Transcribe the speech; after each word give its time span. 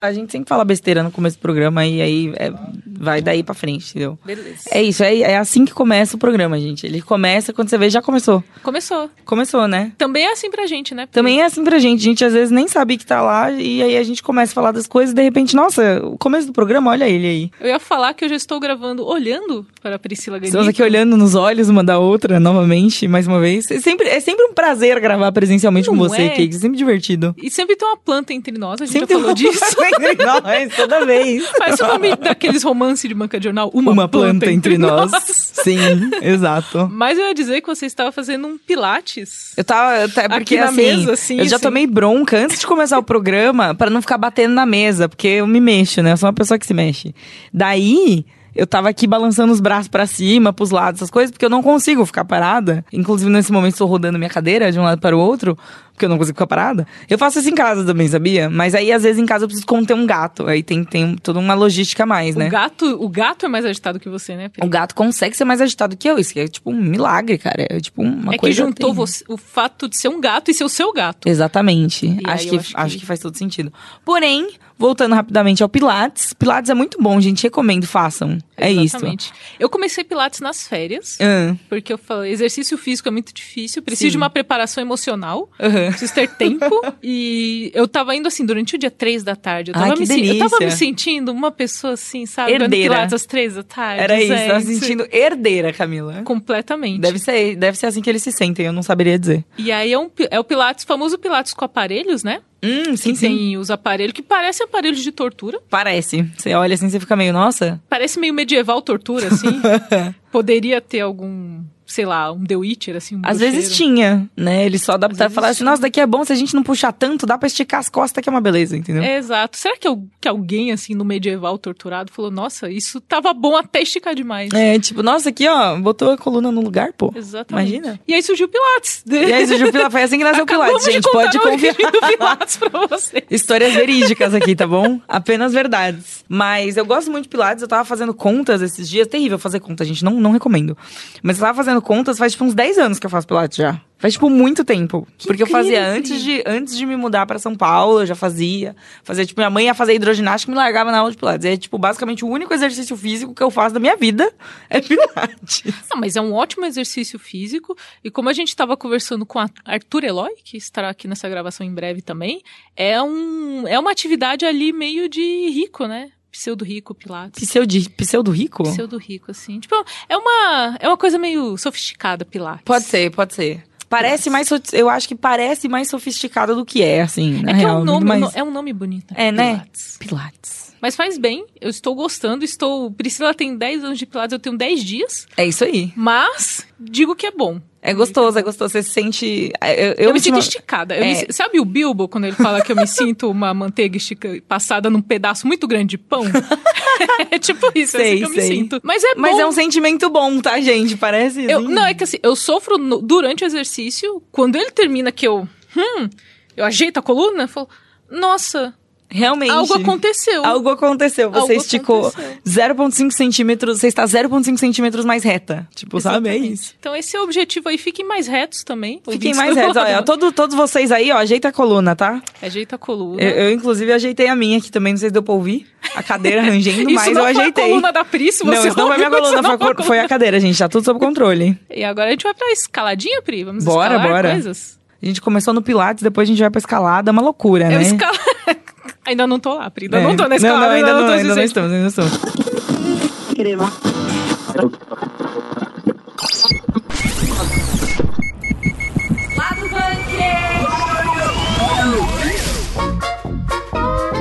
A 0.00 0.12
gente 0.12 0.30
sempre 0.30 0.48
fala 0.48 0.64
besteira 0.64 1.02
no 1.02 1.10
começo 1.10 1.36
do 1.36 1.40
programa 1.40 1.84
e 1.84 2.00
aí 2.00 2.32
é, 2.36 2.52
vai 2.86 3.20
daí 3.20 3.42
pra 3.42 3.52
frente, 3.52 3.90
entendeu? 3.90 4.16
Beleza. 4.24 4.68
É 4.70 4.80
isso, 4.80 5.02
é, 5.02 5.18
é 5.18 5.36
assim 5.36 5.64
que 5.64 5.74
começa 5.74 6.14
o 6.14 6.18
programa, 6.20 6.56
gente. 6.60 6.86
Ele 6.86 7.02
começa, 7.02 7.52
quando 7.52 7.68
você 7.68 7.76
vê, 7.76 7.90
já 7.90 8.00
começou. 8.00 8.44
Começou. 8.62 9.10
Começou, 9.24 9.66
né? 9.66 9.90
Também 9.98 10.24
é 10.26 10.32
assim 10.32 10.52
pra 10.52 10.66
gente, 10.68 10.94
né? 10.94 11.08
Também 11.10 11.40
é 11.40 11.46
assim 11.46 11.64
pra 11.64 11.80
gente. 11.80 11.98
A 11.98 12.04
gente 12.04 12.24
às 12.24 12.32
vezes 12.32 12.52
nem 12.52 12.68
sabe 12.68 12.96
que 12.96 13.04
tá 13.04 13.20
lá 13.20 13.50
e 13.50 13.82
aí 13.82 13.96
a 13.96 14.02
gente 14.04 14.22
começa 14.22 14.52
a 14.52 14.54
falar 14.54 14.70
das 14.70 14.86
coisas 14.86 15.10
e 15.10 15.16
de 15.16 15.22
repente, 15.22 15.56
nossa, 15.56 16.00
o 16.06 16.16
começo 16.16 16.46
do 16.46 16.52
programa, 16.52 16.92
olha 16.92 17.08
ele 17.08 17.26
aí. 17.26 17.50
Eu 17.60 17.66
ia 17.66 17.80
falar 17.80 18.14
que 18.14 18.24
eu 18.24 18.28
já 18.28 18.36
estou 18.36 18.60
gravando 18.60 19.04
olhando 19.04 19.66
para 19.82 19.96
a 19.96 19.98
Priscila 19.98 20.38
Ganico. 20.38 20.46
Estamos 20.46 20.68
aqui 20.68 20.80
olhando 20.80 21.16
nos 21.16 21.34
olhos 21.34 21.68
uma 21.68 21.82
da 21.82 21.98
outra 21.98 22.38
novamente, 22.38 23.08
mais 23.08 23.26
uma 23.26 23.40
vez. 23.40 23.68
É 23.68 23.80
sempre, 23.80 24.06
é 24.06 24.20
sempre 24.20 24.44
um 24.44 24.54
prazer 24.54 25.00
gravar 25.00 25.32
presencialmente 25.32 25.88
com 25.88 25.96
Não 25.96 26.08
você, 26.08 26.22
é? 26.22 26.28
Cakes. 26.28 26.58
É 26.58 26.60
sempre 26.60 26.78
divertido. 26.78 27.34
E 27.36 27.50
sempre 27.50 27.74
tem 27.74 27.88
uma 27.88 27.96
planta 27.96 28.32
entre 28.32 28.56
nós, 28.56 28.80
a 28.80 28.86
gente 28.86 28.92
Sempre 28.92 29.12
já 29.12 29.20
falou 29.20 29.34
disso. 29.34 29.87
Entre 29.88 30.14
nós, 30.24 30.76
toda 30.76 31.04
vez. 31.04 31.44
Parece 31.58 31.82
o 31.82 31.86
nome 31.86 32.16
daqueles 32.16 32.62
romances 32.62 33.08
de 33.08 33.14
banca 33.14 33.38
de 33.38 33.44
jornal. 33.44 33.70
Uma, 33.72 33.92
Uma, 33.92 34.08
planta, 34.08 34.50
entre 34.50 34.78
nós. 34.78 35.10
Sim, 35.24 35.78
exato. 36.22 36.88
Mas 36.90 37.18
eu 37.18 37.26
ia 37.26 37.34
dizer 37.34 37.60
que 37.60 37.66
você 37.66 37.86
estava 37.86 38.12
fazendo 38.12 38.46
um 38.48 38.58
pilates. 38.58 39.52
Eu 39.56 39.64
tava, 39.64 40.04
até 40.04 40.28
porque 40.28 40.56
na 40.58 40.66
assim, 40.66 40.76
mesa, 40.76 41.12
assim, 41.12 41.38
eu 41.38 41.48
já 41.48 41.56
assim. 41.56 41.62
tomei 41.62 41.86
bronca 41.86 42.38
antes 42.38 42.60
de 42.60 42.66
começar 42.66 42.98
o 42.98 43.02
programa 43.02 43.74
pra 43.74 43.90
não 43.90 44.00
ficar 44.00 44.18
batendo 44.18 44.54
na 44.54 44.66
mesa, 44.66 45.08
porque 45.08 45.28
eu 45.28 45.46
me 45.46 45.60
mexo, 45.60 46.02
né? 46.02 46.12
Eu 46.12 46.16
sou 46.16 46.28
uma 46.28 46.32
pessoa 46.34 46.58
que 46.58 46.66
se 46.66 46.74
mexe. 46.74 47.14
Daí, 47.52 48.24
eu 48.54 48.66
tava 48.66 48.88
aqui 48.88 49.06
balançando 49.06 49.52
os 49.52 49.60
braços 49.60 49.88
pra 49.88 50.06
cima, 50.06 50.52
pros 50.52 50.70
lados, 50.70 50.98
essas 51.00 51.10
coisas, 51.10 51.30
porque 51.30 51.44
eu 51.44 51.50
não 51.50 51.62
consigo 51.62 52.04
ficar 52.04 52.24
parada. 52.24 52.84
Inclusive, 52.92 53.30
nesse 53.30 53.52
momento, 53.52 53.72
estou 53.74 53.86
rodando 53.88 54.18
minha 54.18 54.30
cadeira 54.30 54.70
de 54.72 54.78
um 54.78 54.82
lado 54.82 55.00
para 55.00 55.16
o 55.16 55.20
outro, 55.20 55.56
porque 55.92 56.04
eu 56.04 56.08
não 56.08 56.16
consigo 56.18 56.36
ficar 56.36 56.46
parada. 56.46 56.86
Eu 57.08 57.18
faço 57.18 57.38
isso 57.40 57.48
em 57.48 57.54
casa 57.54 57.84
também, 57.84 58.06
sabia? 58.08 58.48
Mas 58.50 58.74
aí, 58.74 58.92
às 58.92 59.02
vezes, 59.02 59.20
em 59.20 59.26
casa 59.26 59.44
eu 59.44 59.48
preciso 59.48 59.66
conter 59.66 59.94
um 59.94 60.06
gato. 60.06 60.46
Aí 60.46 60.62
tem, 60.62 60.84
tem 60.84 61.16
toda 61.16 61.38
uma 61.38 61.54
logística 61.54 62.02
a 62.04 62.06
mais, 62.06 62.34
né? 62.36 62.46
O 62.46 62.50
gato, 62.50 62.84
o 63.04 63.08
gato 63.08 63.46
é 63.46 63.48
mais 63.48 63.64
agitado 63.64 63.98
que 64.00 64.08
você, 64.08 64.36
né? 64.36 64.50
O 64.62 64.68
gato 64.68 64.94
consegue 64.94 65.36
ser 65.36 65.44
mais 65.44 65.60
agitado 65.60 65.96
que 65.96 66.08
eu. 66.08 66.18
Isso 66.18 66.32
que 66.32 66.40
é 66.40 66.48
tipo 66.48 66.70
um 66.70 66.80
milagre, 66.80 67.36
cara. 67.38 67.66
É 67.68 67.80
tipo 67.80 68.02
uma 68.02 68.32
é 68.32 68.36
que 68.36 68.38
coisa. 68.40 68.56
juntou 68.56 68.74
terrível. 68.88 68.94
você- 69.06 69.24
o 69.28 69.36
fato 69.36 69.88
de 69.88 69.96
ser 69.96 70.08
um 70.08 70.20
gato 70.20 70.50
e 70.50 70.54
ser 70.54 70.64
o 70.64 70.68
seu 70.68 70.92
gato. 70.92 71.28
Exatamente. 71.28 72.18
Acho 72.24 72.48
que, 72.48 72.56
acho, 72.56 72.76
acho 72.76 72.94
que... 72.94 73.00
que- 73.00 73.06
faz 73.06 73.20
todo 73.20 73.36
sentido. 73.36 73.72
Porém, 74.04 74.48
voltando 74.78 75.14
rapidamente 75.14 75.62
ao 75.62 75.68
Pilates, 75.68 76.32
Pilates 76.32 76.70
é 76.70 76.74
muito 76.74 77.02
bom, 77.02 77.20
gente. 77.20 77.42
Recomendo, 77.42 77.86
façam. 77.86 78.38
É 78.58 78.70
isso. 78.70 78.96
Exatamente. 78.96 79.32
Eu 79.58 79.68
comecei 79.68 80.04
pilates 80.04 80.40
nas 80.40 80.66
férias, 80.66 81.18
Ah, 81.20 81.54
porque 81.68 81.92
eu 81.92 81.98
falei, 81.98 82.32
exercício 82.32 82.76
físico 82.76 83.08
é 83.08 83.12
muito 83.12 83.32
difícil, 83.32 83.82
preciso 83.82 84.08
Sim. 84.08 84.12
de 84.12 84.16
uma 84.16 84.30
preparação 84.30 84.82
emocional. 84.82 85.50
aham. 85.60 85.88
Preciso 85.90 86.14
ter 86.14 86.28
tempo. 86.28 86.80
e 87.02 87.70
eu 87.74 87.86
tava 87.88 88.14
indo 88.14 88.28
assim, 88.28 88.44
durante 88.44 88.74
o 88.74 88.78
dia 88.78 88.90
três 88.90 89.22
da 89.22 89.36
tarde. 89.36 89.70
Eu 89.70 89.74
Ai, 89.76 89.90
tava, 89.90 90.00
que 90.00 90.06
me, 90.06 90.28
eu 90.28 90.38
tava 90.38 90.64
me 90.64 90.70
sentindo 90.70 91.32
uma 91.32 91.50
pessoa 91.50 91.94
assim, 91.94 92.26
sabe? 92.26 92.52
Herdeira. 92.52 92.94
Pilates 92.94 93.14
às 93.14 93.26
três 93.26 93.54
da 93.54 93.62
tarde. 93.62 94.02
Era 94.02 94.20
isso, 94.20 94.46
tava 94.46 94.60
se 94.60 94.74
sentindo 94.78 95.06
herdeira, 95.10 95.72
Camila. 95.72 96.22
Completamente. 96.24 97.00
Deve 97.00 97.18
ser, 97.18 97.56
deve 97.56 97.76
ser 97.78 97.86
assim 97.86 98.00
que 98.00 98.08
eles 98.10 98.22
se 98.22 98.32
sentem, 98.32 98.66
eu 98.66 98.72
não 98.72 98.82
saberia 98.82 99.18
dizer. 99.18 99.44
E 99.56 99.70
aí 99.72 99.92
é, 99.92 99.98
um, 99.98 100.10
é 100.30 100.38
o 100.38 100.44
Pilates, 100.44 100.84
famoso 100.84 101.18
Pilates 101.18 101.52
com 101.54 101.64
aparelhos, 101.64 102.22
né? 102.22 102.40
Hum, 102.60 102.96
sim, 102.96 103.12
que 103.12 103.18
sim. 103.18 103.28
tem 103.28 103.56
os 103.56 103.70
aparelhos 103.70 104.12
que 104.12 104.22
parecem 104.22 104.64
aparelhos 104.66 105.00
de 105.00 105.12
tortura. 105.12 105.60
Parece. 105.70 106.22
Você 106.36 106.52
olha 106.54 106.74
assim, 106.74 106.88
você 106.90 106.98
fica 106.98 107.14
meio, 107.14 107.32
nossa. 107.32 107.80
Parece 107.88 108.18
meio 108.18 108.34
medieval 108.48 108.80
tortura, 108.80 109.28
assim. 109.28 109.60
Poderia 110.32 110.80
ter 110.80 111.00
algum, 111.00 111.62
sei 111.90 112.04
lá, 112.04 112.30
um 112.30 112.44
The 112.44 112.54
Witcher, 112.54 112.94
assim, 112.96 113.16
um 113.16 113.20
Às 113.24 113.38
bruxeiro. 113.38 113.56
vezes 113.56 113.74
tinha, 113.76 114.28
né? 114.36 114.66
Eles 114.66 114.82
só 114.82 114.92
adaptaram 114.92 115.32
e 115.32 115.34
falaram 115.34 115.52
assim, 115.52 115.64
nossa, 115.64 115.80
daqui 115.80 115.98
é 116.00 116.06
bom, 116.06 116.22
se 116.22 116.32
a 116.32 116.36
gente 116.36 116.54
não 116.54 116.62
puxar 116.62 116.92
tanto, 116.92 117.24
dá 117.24 117.38
pra 117.38 117.46
esticar 117.46 117.80
as 117.80 117.88
costas 117.88 118.22
que 118.22 118.28
é 118.28 118.30
uma 118.32 118.42
beleza, 118.42 118.76
entendeu? 118.76 119.02
É, 119.02 119.16
exato. 119.16 119.56
Será 119.56 119.74
que, 119.78 119.88
al- 119.88 120.02
que 120.20 120.28
alguém, 120.28 120.70
assim, 120.70 120.94
no 120.94 121.02
medieval 121.04 121.56
torturado 121.56 122.12
falou, 122.12 122.30
nossa, 122.30 122.70
isso 122.70 123.00
tava 123.00 123.32
bom 123.32 123.56
até 123.56 123.80
esticar 123.80 124.14
demais. 124.14 124.50
É, 124.52 124.78
tipo, 124.78 125.02
nossa, 125.02 125.30
aqui, 125.30 125.48
ó, 125.48 125.76
botou 125.78 126.10
a 126.12 126.18
coluna 126.18 126.52
no 126.52 126.60
lugar, 126.60 126.92
pô. 126.92 127.10
Exatamente. 127.16 127.74
Imagina. 127.74 127.98
E 128.06 128.12
aí 128.12 128.22
surgiu 128.22 128.46
o 128.46 128.50
Pilates. 128.50 129.02
E 129.08 129.16
aí, 129.32 129.46
surgiu 129.46 129.68
o 129.68 129.72
Pilates, 129.72 129.92
foi 129.92 130.02
assim 130.02 130.18
que 130.18 130.24
nasceu 130.24 130.44
Pilates, 130.44 130.84
gente. 130.84 131.10
Pode 131.10 131.38
confiar. 131.38 131.72
do 131.74 132.00
Pilates 132.06 132.56
pra 132.58 132.86
você. 132.86 133.24
Histórias 133.30 133.72
verídicas 133.72 134.34
aqui, 134.34 134.54
tá 134.54 134.66
bom? 134.66 135.00
Apenas 135.08 135.54
verdades. 135.54 136.22
Mas 136.28 136.76
eu 136.76 136.84
gosto 136.84 137.10
muito 137.10 137.22
de 137.24 137.28
Pilates, 137.30 137.62
eu 137.62 137.68
tava 137.68 137.84
fazendo 137.86 138.12
contas 138.12 138.60
esses 138.60 138.88
dias. 138.88 139.06
Terrível 139.06 139.38
fazer 139.38 139.60
conta, 139.60 139.84
gente, 139.86 140.04
não, 140.04 140.12
não 140.20 140.32
recomendo. 140.32 140.76
Mas 141.22 141.38
eu 141.38 141.42
tava 141.46 141.56
fazendo 141.56 141.77
contas 141.80 142.18
faz 142.18 142.32
tipo 142.32 142.44
uns 142.44 142.54
10 142.54 142.78
anos 142.78 142.98
que 142.98 143.06
eu 143.06 143.10
faço 143.10 143.26
Pilates 143.26 143.56
já. 143.56 143.80
Faz 143.98 144.14
tipo 144.14 144.30
muito 144.30 144.64
tempo. 144.64 145.06
porque 145.26 145.42
eu 145.42 145.46
fazia 145.46 145.84
antes 145.84 146.22
de, 146.22 146.42
antes 146.46 146.76
de 146.76 146.86
me 146.86 146.96
mudar 146.96 147.26
pra 147.26 147.38
São 147.38 147.56
Paulo, 147.56 148.02
eu 148.02 148.06
já 148.06 148.14
fazia. 148.14 148.76
Fazia, 149.02 149.26
tipo, 149.26 149.40
minha 149.40 149.50
mãe 149.50 149.64
ia 149.64 149.74
fazer 149.74 149.92
hidroginástica 149.94 150.52
e 150.52 150.54
me 150.54 150.56
largava 150.56 150.92
na 150.92 150.98
aula 150.98 151.10
de 151.10 151.16
Pilates. 151.16 151.44
É, 151.44 151.56
tipo, 151.56 151.76
basicamente 151.76 152.24
o 152.24 152.28
único 152.28 152.54
exercício 152.54 152.96
físico 152.96 153.34
que 153.34 153.42
eu 153.42 153.50
faço 153.50 153.74
da 153.74 153.80
minha 153.80 153.96
vida 153.96 154.32
é 154.70 154.80
Pilates. 154.80 155.64
Não, 155.90 156.00
mas 156.00 156.14
é 156.14 156.20
um 156.20 156.32
ótimo 156.32 156.64
exercício 156.64 157.18
físico. 157.18 157.76
E 158.04 158.08
como 158.08 158.28
a 158.28 158.32
gente 158.32 158.48
estava 158.48 158.76
conversando 158.76 159.26
com 159.26 159.40
a 159.40 159.50
Arthur 159.64 160.04
Eloy, 160.04 160.34
que 160.44 160.56
estará 160.56 160.90
aqui 160.90 161.08
nessa 161.08 161.28
gravação 161.28 161.66
em 161.66 161.74
breve 161.74 162.00
também, 162.00 162.40
é, 162.76 163.02
um, 163.02 163.66
é 163.66 163.76
uma 163.80 163.90
atividade 163.90 164.46
ali 164.46 164.72
meio 164.72 165.08
de 165.08 165.50
rico, 165.50 165.86
né? 165.86 166.12
Pseudo 166.30 166.64
rico, 166.64 166.94
Pilates. 166.94 167.42
Pseudo, 167.48 167.74
pseudo 167.96 168.30
rico? 168.30 168.62
Pseudo 168.64 168.96
rico, 168.98 169.30
assim. 169.30 169.58
Tipo, 169.60 169.74
é 170.08 170.16
uma, 170.16 170.76
é 170.78 170.86
uma 170.88 170.96
coisa 170.96 171.18
meio 171.18 171.56
sofisticada, 171.56 172.24
Pilates. 172.24 172.62
Pode 172.64 172.84
ser, 172.84 173.10
pode 173.10 173.34
ser. 173.34 173.64
Parece 173.88 174.28
mais, 174.28 174.48
eu 174.74 174.90
acho 174.90 175.08
que 175.08 175.14
parece 175.14 175.66
mais 175.66 175.88
sofisticado 175.88 176.54
do 176.54 176.64
que 176.64 176.82
é, 176.82 177.00
assim, 177.00 177.40
É 177.46 177.52
que 177.54 177.60
real. 177.60 177.78
é 177.78 177.80
um, 177.80 177.84
nome, 177.84 178.04
mais... 178.04 178.36
é 178.36 178.42
um 178.44 178.50
nome 178.50 178.70
bonito. 178.74 179.14
É, 179.16 179.32
né? 179.32 179.52
Pilates. 179.54 179.96
Pilates. 179.98 180.74
Mas 180.80 180.94
faz 180.94 181.16
bem, 181.18 181.44
eu 181.60 181.70
estou 181.70 181.94
gostando, 181.94 182.44
estou... 182.44 182.90
Priscila 182.92 183.32
tem 183.34 183.56
10 183.56 183.84
anos 183.84 183.98
de 183.98 184.04
Pilates, 184.06 184.32
eu 184.34 184.38
tenho 184.38 184.56
10 184.56 184.84
dias, 184.84 185.26
É 185.36 185.44
isso 185.46 185.64
aí. 185.64 185.92
mas 185.96 186.66
digo 186.78 187.16
que 187.16 187.26
é 187.26 187.30
bom. 187.32 187.60
É 187.80 187.94
gostoso, 187.94 188.36
é 188.38 188.42
gostoso. 188.42 188.72
Você 188.72 188.82
se 188.82 188.90
sente. 188.90 189.52
Eu, 189.62 190.06
Eu, 190.08 190.12
me 190.12 190.18
sinto 190.18 190.34
ultima- 190.34 190.38
esticada. 190.38 190.96
Eu 190.96 191.04
me 191.04 191.12
É. 191.12 191.14
si- 191.14 191.26
sabe 191.30 191.60
o 191.60 191.64
Bilbo, 191.64 192.08
quando 192.08 192.24
ele 192.24 192.34
fala 192.34 192.60
que 192.60 192.72
eu 192.72 192.76
me 192.76 192.86
sinto 192.86 193.30
uma 193.30 193.54
manteiga 193.54 193.96
estica, 193.96 194.42
passada 194.48 194.90
num 194.90 195.00
pedaço 195.00 195.46
muito 195.46 195.66
grande 195.68 195.90
de 195.90 195.98
pão? 195.98 196.22
é 197.30 197.38
tipo 197.38 197.70
isso, 197.74 197.96
é 197.96 198.00
Sei, 198.00 198.08
assim 198.14 198.18
que 198.18 198.24
eu 198.24 198.30
me 198.30 198.34
sei. 198.40 198.48
sinto. 198.56 198.80
Mas 198.82 199.02
é 199.04 199.14
Mas 199.16 199.32
bom. 199.36 199.40
é 199.40 199.46
um 199.46 199.52
sentimento 199.52 200.10
bom, 200.10 200.40
tá, 200.40 200.60
gente? 200.60 200.96
Parece. 200.96 201.44
Eu- 201.44 201.60
não, 201.60 201.86
é 201.86 201.94
que 201.94 202.02
assim, 202.04 202.18
eu 202.22 202.34
sofro 202.34 202.78
no- 202.78 203.00
durante 203.00 203.44
o 203.44 203.46
exercício, 203.46 204.22
quando 204.32 204.56
ele 204.56 204.70
termina 204.70 205.12
que 205.12 205.26
eu... 205.28 205.48
Hum, 205.76 206.08
eu 206.56 206.64
ajeito 206.64 206.98
a 206.98 207.02
coluna, 207.02 207.44
eu 207.44 207.48
falo... 207.48 207.68
Nossa, 208.10 208.74
Realmente. 209.10 209.50
algo 209.50 209.74
aconteceu. 209.74 210.44
Algo 210.44 210.68
aconteceu. 210.68 211.30
Você 211.30 211.52
Algo 211.52 211.52
esticou 211.52 212.08
aconteceu. 212.08 212.38
0,5 212.46 213.10
centímetros. 213.10 213.78
Você 213.80 213.86
está 213.88 214.04
0,5 214.04 214.58
centímetros 214.58 215.04
mais 215.04 215.24
reta. 215.24 215.66
Tipo, 215.74 216.00
sabe? 216.00 216.28
É 216.28 216.32
Exatamente. 216.32 216.52
isso. 216.54 216.74
Então 216.78 216.94
esse 216.94 217.16
é 217.16 217.20
o 217.20 217.24
objetivo 217.24 217.68
aí. 217.68 217.78
Fiquem 217.78 218.04
mais 218.06 218.26
retos 218.26 218.62
também. 218.62 219.00
Fiquem 219.10 219.34
mais 219.34 219.54
retos. 219.56 219.76
Olha, 219.76 220.02
todo, 220.04 220.30
todos 220.32 220.54
vocês 220.54 220.92
aí, 220.92 221.10
ó, 221.10 221.16
ajeita 221.16 221.48
a 221.48 221.52
coluna, 221.52 221.96
tá? 221.96 222.20
Ajeita 222.42 222.76
a 222.76 222.78
coluna. 222.78 223.22
Eu, 223.22 223.30
eu, 223.30 223.52
inclusive, 223.52 223.92
ajeitei 223.92 224.28
a 224.28 224.36
minha 224.36 224.58
aqui 224.58 224.70
também. 224.70 224.92
Não 224.92 224.98
sei 224.98 225.08
se 225.08 225.12
deu 225.12 225.22
pra 225.22 225.34
ouvir. 225.34 225.66
A 225.94 226.02
cadeira 226.02 226.42
rangendo, 226.42 226.90
mas 226.92 227.12
não 227.12 227.22
eu 227.22 227.26
ajeitei. 227.28 227.64
a 227.64 227.68
coluna 227.68 227.92
da 227.92 228.04
Pri, 228.04 228.30
se 228.30 228.44
Não, 228.44 228.52
você 228.54 228.68
isso 228.68 228.76
não 228.76 228.88
foi 228.88 228.96
minha 228.98 229.10
coluna, 229.10 229.42
foi, 229.42 229.74
não 229.74 229.84
foi 229.84 229.98
a 230.00 230.08
cadeira, 230.08 230.38
gente. 230.38 230.58
Tá 230.58 230.68
tudo 230.68 230.84
sob 230.84 231.00
controle. 231.00 231.58
E 231.70 231.82
agora 231.82 232.08
a 232.08 232.10
gente 232.10 232.24
vai 232.24 232.34
pra 232.34 232.50
escaladinha, 232.52 233.22
Pri? 233.22 233.44
Vamos 233.44 233.64
Bora, 233.64 233.94
escalar 233.94 234.12
bora. 234.12 234.30
coisas? 234.32 234.78
A 235.02 235.06
gente 235.06 235.20
começou 235.20 235.54
no 235.54 235.62
Pilates, 235.62 236.02
depois 236.02 236.28
a 236.28 236.30
gente 236.32 236.40
vai 236.40 236.50
pra 236.50 236.58
escalada. 236.58 237.10
É 237.10 237.12
uma 237.12 237.22
loucura, 237.22 237.66
Eu 237.66 237.78
né? 237.78 237.82
escala... 237.82 238.18
ainda 239.08 239.26
não 239.26 239.38
tô 239.40 239.54
lá, 239.54 239.70
Pri. 239.70 239.86
Ainda 239.86 239.98
É. 239.98 240.02
não 240.02 240.16
tô 240.16 240.22
na 240.24 240.28
Não, 240.30 240.36
escalada. 240.36 240.66
não, 240.66 240.72
ainda 240.72 240.92
não, 240.94 241.06
tô 241.06 241.12
ainda 241.12 241.34
não 241.34 241.42
estamos, 241.42 241.72
ainda 241.72 241.82
não 241.82 241.88
estamos. 241.88 242.18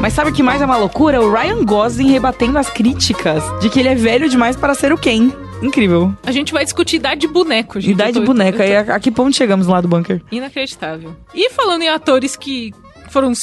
Mas 0.01 0.13
sabe 0.13 0.29
o 0.29 0.33
que 0.33 0.43
mais 0.43 0.61
é 0.61 0.65
uma 0.65 0.77
loucura? 0.77 1.21
O 1.21 1.31
Ryan 1.33 1.65
Gosling 1.65 2.09
rebatendo 2.12 2.57
as 2.57 2.69
críticas 2.69 3.44
de 3.59 3.69
que 3.69 3.79
ele 3.79 3.89
é 3.89 3.95
velho 3.95 4.29
demais 4.29 4.56
para 4.56 4.73
ser 4.75 4.94
o 4.94 4.97
Ken. 4.97 5.31
Incrível. 5.62 6.13
A 6.23 6.31
gente 6.31 6.53
vai 6.53 6.63
discutir 6.63 6.97
idade 6.97 7.21
de 7.21 7.27
boneco, 7.27 7.79
gente. 7.79 7.94
Idade 7.94 8.13
de 8.13 8.19
tô- 8.19 8.25
boneca. 8.25 8.63
E 8.65 8.75
a, 8.75 8.81
a 8.95 9.00
que 9.00 9.09
ponto 9.09 9.35
chegamos 9.35 9.65
lá 9.65 9.81
do 9.81 9.88
bunker? 9.88 10.21
Inacreditável. 10.31 11.15
E 11.33 11.50
falando 11.50 11.81
em 11.81 11.89
atores 11.89 12.35
que 12.35 12.71
foram 13.09 13.33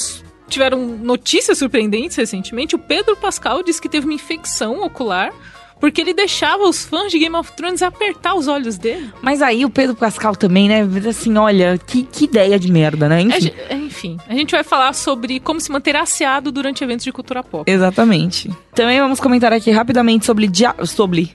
tiveram 0.55 0.79
notícias 0.79 1.59
surpreendentes 1.59 2.17
recentemente, 2.17 2.75
o 2.75 2.79
Pedro 2.79 3.17
Pascal 3.17 3.63
disse 3.63 3.81
que 3.83 3.89
teve 3.89 4.07
uma 4.07 4.15
infecção 4.15 4.83
ocular 4.83 5.33
porque 5.81 6.01
ele 6.01 6.15
deixava 6.15 6.63
os 6.63 6.83
fãs 6.85 7.13
de 7.13 7.19
Game 7.19 7.37
of 7.37 7.53
Thrones 7.53 7.83
apertar 7.83 8.35
os 8.35 8.49
olhos 8.49 8.79
dele. 8.79 9.13
Mas 9.21 9.43
aí 9.43 9.67
o 9.67 9.69
Pedro 9.71 9.95
Pascal 9.95 10.35
também, 10.35 10.67
né? 10.67 10.81
Assim, 11.07 11.37
olha, 11.37 11.77
que, 11.77 12.05
que 12.05 12.25
ideia 12.25 12.59
de 12.59 12.73
merda, 12.73 13.07
né? 13.07 13.21
Enfim. 13.21 13.41
ge- 13.41 13.55
Enfim, 13.71 14.17
a 14.27 14.33
gente 14.33 14.53
vai 14.53 14.65
falar 14.65 14.95
sobre 14.95 15.41
como 15.41 15.61
se 15.61 15.71
manter 15.71 15.95
aciado 15.95 16.51
durante 16.51 16.83
eventos 16.83 17.05
de 17.05 17.13
cultura 17.13 17.43
pop. 17.43 17.71
Exatamente. 17.71 18.51
Também 18.75 18.99
vamos 18.99 19.21
comentar 19.21 19.53
aqui 19.53 19.71
rapidamente 19.73 20.25
sobre, 20.25 20.47
Dia 20.47 20.75
sobre 20.87 21.33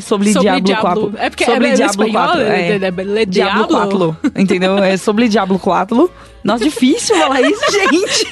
Sobre, 0.00 0.32
Sobre 0.32 0.60
Diablo, 0.60 0.62
Diablo. 0.62 1.10
4. 1.10 1.18
É 1.18 1.30
porque 1.30 1.44
sobre 1.44 1.68
é, 1.68 1.74
Diablo 1.74 2.04
espanhol, 2.06 2.26
4. 2.28 2.40
é, 2.40 2.44
É. 2.44 2.70
é, 2.70 2.72
é, 2.72 3.22
é 3.22 3.26
Diablo 3.26 3.66
Diablo. 3.66 4.16
4, 4.22 4.40
entendeu? 4.40 4.78
É 4.78 4.96
sobre 4.96 5.28
Diablo 5.28 5.58
4. 5.58 6.10
Nossa, 6.42 6.64
difícil 6.64 7.16
falar 7.16 7.40
isso, 7.42 7.60
gente. 7.70 8.26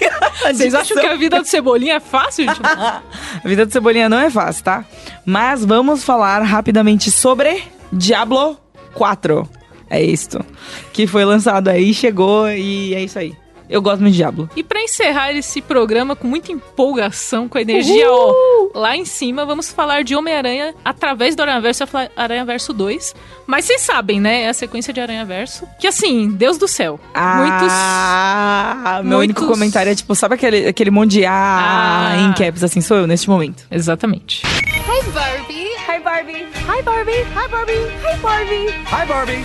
Vocês 0.54 0.74
acham 0.74 0.96
que 0.96 1.06
a 1.06 1.14
vida 1.16 1.40
do 1.40 1.46
Cebolinha 1.46 1.94
é 1.94 2.00
fácil, 2.00 2.44
gente? 2.46 2.60
A 2.62 3.02
vida 3.44 3.66
do 3.66 3.72
Cebolinha 3.72 4.08
não 4.08 4.18
é 4.18 4.30
fácil, 4.30 4.64
tá? 4.64 4.84
Mas 5.24 5.64
vamos 5.64 6.02
falar 6.02 6.42
rapidamente 6.42 7.10
sobre 7.10 7.62
Diablo 7.92 8.56
4. 8.94 9.48
É 9.88 10.02
isto. 10.02 10.44
Que 10.92 11.06
foi 11.06 11.24
lançado 11.24 11.68
aí, 11.68 11.92
chegou 11.92 12.48
e 12.48 12.94
é 12.94 13.02
isso 13.02 13.18
aí. 13.18 13.34
Eu 13.70 13.80
gosto 13.80 14.00
muito 14.00 14.12
de 14.12 14.18
Diablo. 14.18 14.50
E 14.56 14.64
pra 14.64 14.80
encerrar 14.82 15.32
esse 15.32 15.62
programa 15.62 16.16
com 16.16 16.26
muita 16.26 16.50
empolgação, 16.50 17.48
com 17.48 17.56
a 17.56 17.62
energia 17.62 18.10
ó, 18.10 18.34
lá 18.74 18.96
em 18.96 19.04
cima, 19.04 19.46
vamos 19.46 19.70
falar 19.70 20.02
de 20.02 20.14
Homem-Aranha 20.16 20.74
através 20.84 21.36
do 21.36 21.42
Aranha-Verso 21.42 21.84
Aranha 22.16 22.44
Verso 22.44 22.72
2. 22.72 23.14
Mas 23.46 23.64
vocês 23.64 23.80
sabem, 23.82 24.20
né? 24.20 24.42
É 24.42 24.48
a 24.48 24.54
sequência 24.54 24.92
de 24.92 25.00
Aranha-Verso. 25.00 25.66
Que 25.78 25.86
assim, 25.86 26.28
Deus 26.30 26.58
do 26.58 26.66
céu. 26.66 26.98
Ah, 27.14 29.00
meu 29.04 29.18
muitos- 29.18 29.36
único 29.40 29.46
comentário 29.52 29.92
é 29.92 29.94
tipo, 29.94 30.14
sabe 30.14 30.34
aquele, 30.34 30.66
aquele 30.66 30.90
monte 30.90 31.12
de 31.12 31.24
ah, 31.26 32.10
Ah. 32.12 32.16
em 32.16 32.32
caps 32.32 32.64
assim, 32.64 32.80
sou 32.80 32.96
eu 32.96 33.06
neste 33.06 33.28
momento. 33.30 33.40
muitos. 33.40 33.66
Exatamente. 33.70 34.42
Hi 34.46 35.02
Barbie. 35.12 35.70
Hi 35.88 36.00
Barbie. 36.02 36.46
Hi 36.66 36.82
Barbie. 36.82 37.12
Hi 37.34 37.48
Barbie. 37.48 37.86
Hi 38.04 38.16
Barbie. 38.20 38.66
Hi, 38.92 39.06
Barbie. 39.06 39.44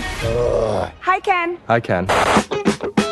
Hi 1.06 1.20
Ken. 1.20 1.56
I 1.68 1.80
can. 1.80 3.05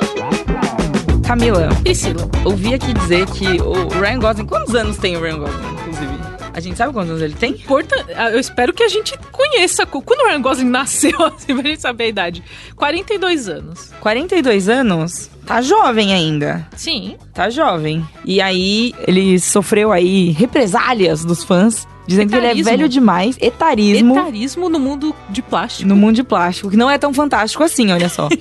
Camila, 1.27 1.69
Priscila. 1.83 2.29
ouvi 2.45 2.75
aqui 2.75 2.93
dizer 2.93 3.27
que 3.27 3.61
o 3.61 3.89
Ryan 4.01 4.19
Gosling, 4.19 4.47
quantos 4.47 4.75
anos 4.75 4.97
tem 4.99 5.17
o 5.17 5.21
Ryan 5.21 5.39
Gosling, 5.39 5.73
inclusive? 5.81 6.15
A 6.53 6.61
gente 6.61 6.77
sabe 6.77 6.93
quantos 6.93 7.11
anos 7.11 7.23
ele 7.23 7.35
tem? 7.35 7.53
Importa, 7.53 8.07
ah, 8.15 8.31
eu 8.31 8.39
espero 8.39 8.73
que 8.73 8.83
a 8.85 8.89
gente 8.89 9.19
conheça. 9.33 9.85
Quando 9.87 10.21
o 10.21 10.27
Ryan 10.29 10.41
Gosling 10.43 10.69
nasceu, 10.71 11.21
assim, 11.25 11.55
pra 11.57 11.69
gente 11.69 11.81
saber 11.81 12.05
a 12.05 12.09
idade. 12.09 12.45
42 12.77 13.49
anos. 13.49 13.91
42 14.01 14.69
anos? 14.69 15.31
Tá 15.47 15.61
jovem 15.63 16.13
ainda. 16.13 16.67
Sim. 16.77 17.17
Tá 17.33 17.51
jovem. 17.51 18.07
E 18.25 18.41
aí, 18.41 18.95
ele 19.09 19.41
sofreu 19.41 19.91
aí 19.91 20.31
represálias 20.31 21.25
dos 21.25 21.43
fãs, 21.43 21.89
dizendo 22.07 22.29
que 22.31 22.37
ele 22.37 22.47
é 22.47 22.51
Etarismo. 22.51 22.71
velho 22.71 22.89
demais, 22.89 23.37
etarismo, 23.41 24.17
Etarismo 24.19 24.69
no 24.69 24.79
mundo 24.79 25.15
de 25.31 25.43
plástico. 25.43 25.89
no 25.89 25.97
mundo 25.97 26.15
de 26.17 26.23
plástico, 26.23 26.71
que 26.71 26.77
não 26.77 26.89
é 26.91 26.99
tão 26.99 27.13
fantástico 27.13 27.65
assim, 27.65 27.91
olha 27.91 28.09
só. 28.09 28.29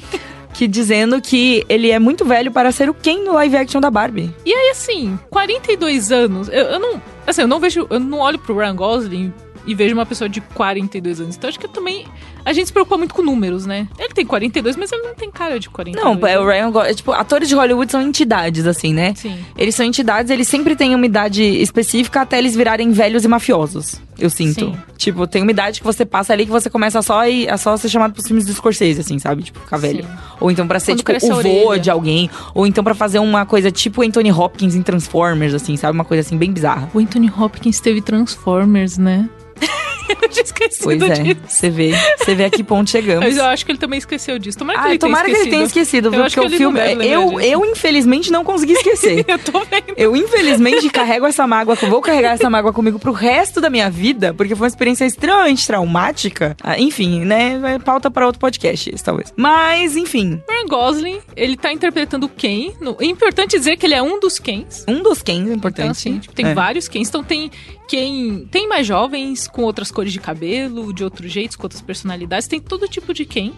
que 0.53 0.67
dizendo 0.67 1.19
que 1.21 1.65
ele 1.67 1.89
é 1.89 1.99
muito 1.99 2.23
velho 2.23 2.51
para 2.51 2.71
ser 2.71 2.89
o 2.89 2.93
Ken 2.93 3.23
no 3.23 3.33
live 3.33 3.57
action 3.57 3.81
da 3.81 3.89
Barbie. 3.89 4.33
E 4.45 4.53
aí, 4.53 4.69
assim, 4.69 5.19
42 5.29 6.11
anos, 6.11 6.47
eu, 6.49 6.63
eu 6.65 6.79
não. 6.79 7.01
Assim, 7.25 7.41
eu 7.41 7.47
não 7.47 7.59
vejo. 7.59 7.87
Eu 7.89 7.99
não 7.99 8.19
olho 8.19 8.39
pro 8.39 8.55
Ryan 8.55 8.75
Gosling 8.75 9.33
e 9.65 9.73
vejo 9.73 9.93
uma 9.95 10.05
pessoa 10.05 10.29
de 10.29 10.41
42 10.41 11.19
anos. 11.19 11.35
Então 11.35 11.49
acho 11.49 11.59
que 11.59 11.67
também. 11.67 12.05
A 12.45 12.53
gente 12.53 12.67
se 12.67 12.73
preocupa 12.73 12.97
muito 12.97 13.13
com 13.13 13.21
números, 13.21 13.65
né? 13.65 13.87
Ele 13.97 14.13
tem 14.13 14.25
42, 14.25 14.75
mas 14.75 14.91
ele 14.91 15.03
não 15.03 15.15
tem 15.15 15.31
cara 15.31 15.59
de 15.59 15.69
42. 15.69 16.03
Não, 16.03 16.27
é 16.27 16.39
o? 16.39 16.45
Ryan 16.45 16.71
Gosling, 16.71 16.93
tipo, 16.95 17.11
atores 17.11 17.47
de 17.47 17.55
Hollywood 17.55 17.91
são 17.91 18.01
entidades 18.01 18.67
assim, 18.67 18.93
né? 18.93 19.13
Sim. 19.15 19.37
Eles 19.57 19.75
são 19.75 19.85
entidades, 19.85 20.29
eles 20.29 20.47
sempre 20.47 20.75
têm 20.75 20.93
uma 20.95 21.05
idade 21.05 21.43
específica 21.43 22.21
até 22.21 22.37
eles 22.37 22.55
virarem 22.55 22.91
velhos 22.91 23.23
e 23.23 23.27
mafiosos. 23.27 24.01
Eu 24.19 24.29
sinto. 24.29 24.65
Sim. 24.65 24.77
Tipo, 24.97 25.25
tem 25.25 25.41
uma 25.41 25.51
idade 25.51 25.79
que 25.79 25.85
você 25.85 26.05
passa 26.05 26.33
ali 26.33 26.45
que 26.45 26.51
você 26.51 26.69
começa 26.69 27.01
só 27.01 27.21
a, 27.21 27.25
a 27.49 27.57
só 27.57 27.75
ser 27.77 27.89
chamado 27.89 28.13
pros 28.13 28.27
filmes 28.27 28.45
do 28.45 28.53
Scorsese, 28.53 29.01
assim, 29.01 29.17
sabe? 29.19 29.43
Tipo, 29.43 29.59
ficar 29.59 29.77
velho. 29.77 30.03
Sim. 30.03 30.09
Ou 30.39 30.51
então 30.51 30.67
pra 30.67 30.79
ser, 30.79 30.95
Quando 31.03 31.19
tipo, 31.19 31.33
o 31.33 31.41
vô 31.41 31.77
de 31.77 31.89
alguém. 31.89 32.29
Ou 32.53 32.67
então 32.67 32.83
pra 32.83 32.93
fazer 32.93 33.19
uma 33.19 33.45
coisa 33.45 33.71
tipo 33.71 34.03
Anthony 34.03 34.31
Hopkins 34.31 34.75
em 34.75 34.81
Transformers, 34.81 35.53
assim, 35.53 35.75
sabe? 35.75 35.97
Uma 35.97 36.05
coisa 36.05 36.21
assim, 36.21 36.37
bem 36.37 36.51
bizarra. 36.51 36.89
O 36.93 36.99
Anthony 36.99 37.31
Hopkins 37.35 37.79
teve 37.79 38.01
Transformers, 38.01 38.97
né? 38.97 39.29
eu 40.21 40.29
tinha 40.29 40.43
esquecido 40.43 40.83
Pois 40.83 41.01
é, 41.01 41.13
disso. 41.23 41.39
você 41.47 41.69
vê. 41.69 41.91
Você 42.17 42.35
vê 42.35 42.45
a 42.45 42.49
que 42.49 42.63
ponto 42.63 42.89
chegamos. 42.89 43.25
Mas 43.25 43.37
eu 43.37 43.45
acho 43.45 43.65
que 43.65 43.71
ele 43.71 43.79
também 43.79 43.97
esqueceu 43.99 44.37
disso. 44.39 44.57
Tomara 44.57 44.79
que 44.79 44.85
Ah, 44.85 44.89
ele 44.89 44.97
tenha 44.99 45.09
tomara 45.09 45.25
que 45.25 45.31
esquecido. 45.31 45.47
ele 45.47 45.55
tenha 45.57 45.65
esquecido, 45.65 46.05
Eu 46.07 46.11
viu? 46.11 46.21
Porque 46.23 46.39
que 46.39 46.45
o 46.45 46.49
filme. 46.57 46.79
Eu, 47.07 47.39
eu, 47.39 47.65
infelizmente, 47.65 48.31
não 48.31 48.43
consegui 48.43 48.73
esquecer. 48.73 49.23
eu 49.27 49.39
tô 49.39 49.59
vendo. 49.61 49.93
Eu, 49.97 50.15
infelizmente, 50.15 50.89
carrego 50.89 51.25
essa 51.25 51.45
mágoa, 51.47 51.75
vou 51.75 52.01
carregar 52.01 52.33
essa 52.33 52.49
mágoa 52.49 52.73
comigo 52.73 52.99
pro 52.99 53.11
resto 53.11 53.59
da 53.61 53.69
minha 53.69 53.89
vida, 53.89 54.33
porque 54.33 54.55
foi 54.55 54.65
uma 54.65 54.69
experiência 54.69 55.05
extremamente 55.05 55.65
traumática. 55.67 56.55
Ah, 56.63 56.79
enfim, 56.79 57.21
né? 57.25 57.59
Pauta 57.83 58.09
pra 58.11 58.25
outro 58.25 58.39
podcast, 58.39 58.91
talvez. 59.03 59.33
Mas, 59.37 59.95
enfim, 59.95 60.41
Ryan 60.49 60.67
Gosling, 60.67 61.19
ele 61.35 61.55
tá 61.57 61.71
interpretando 61.71 62.27
Ken. 62.29 62.71
No... 62.81 62.97
É 62.99 63.05
importante 63.05 63.57
dizer 63.57 63.77
que 63.77 63.85
ele 63.85 63.93
é 63.95 64.01
um 64.01 64.19
dos 64.19 64.39
Kens. 64.39 64.83
um 64.87 65.01
dos 65.01 65.21
Kens 65.21 65.49
é 65.49 65.53
importante. 65.53 65.83
Então, 65.83 65.91
assim, 65.91 66.19
tipo, 66.19 66.33
tem 66.33 66.47
É. 66.47 66.53
vários 66.53 66.87
Kens. 66.87 67.07
Então, 67.09 67.23
tem 67.23 67.51
quem 67.87 68.47
tem 68.49 68.67
mais 68.67 68.87
jovens, 68.87 69.47
com 69.53 69.61
outras 69.61 69.91
cores 69.91 70.11
de 70.11 70.19
cabelo, 70.19 70.91
de 70.91 71.03
outros 71.03 71.31
jeitos, 71.31 71.55
com 71.55 71.63
outras 71.63 71.81
personalidades. 71.81 72.47
Tem 72.47 72.59
todo 72.59 72.87
tipo 72.87 73.13
de 73.13 73.23
Ken. 73.23 73.53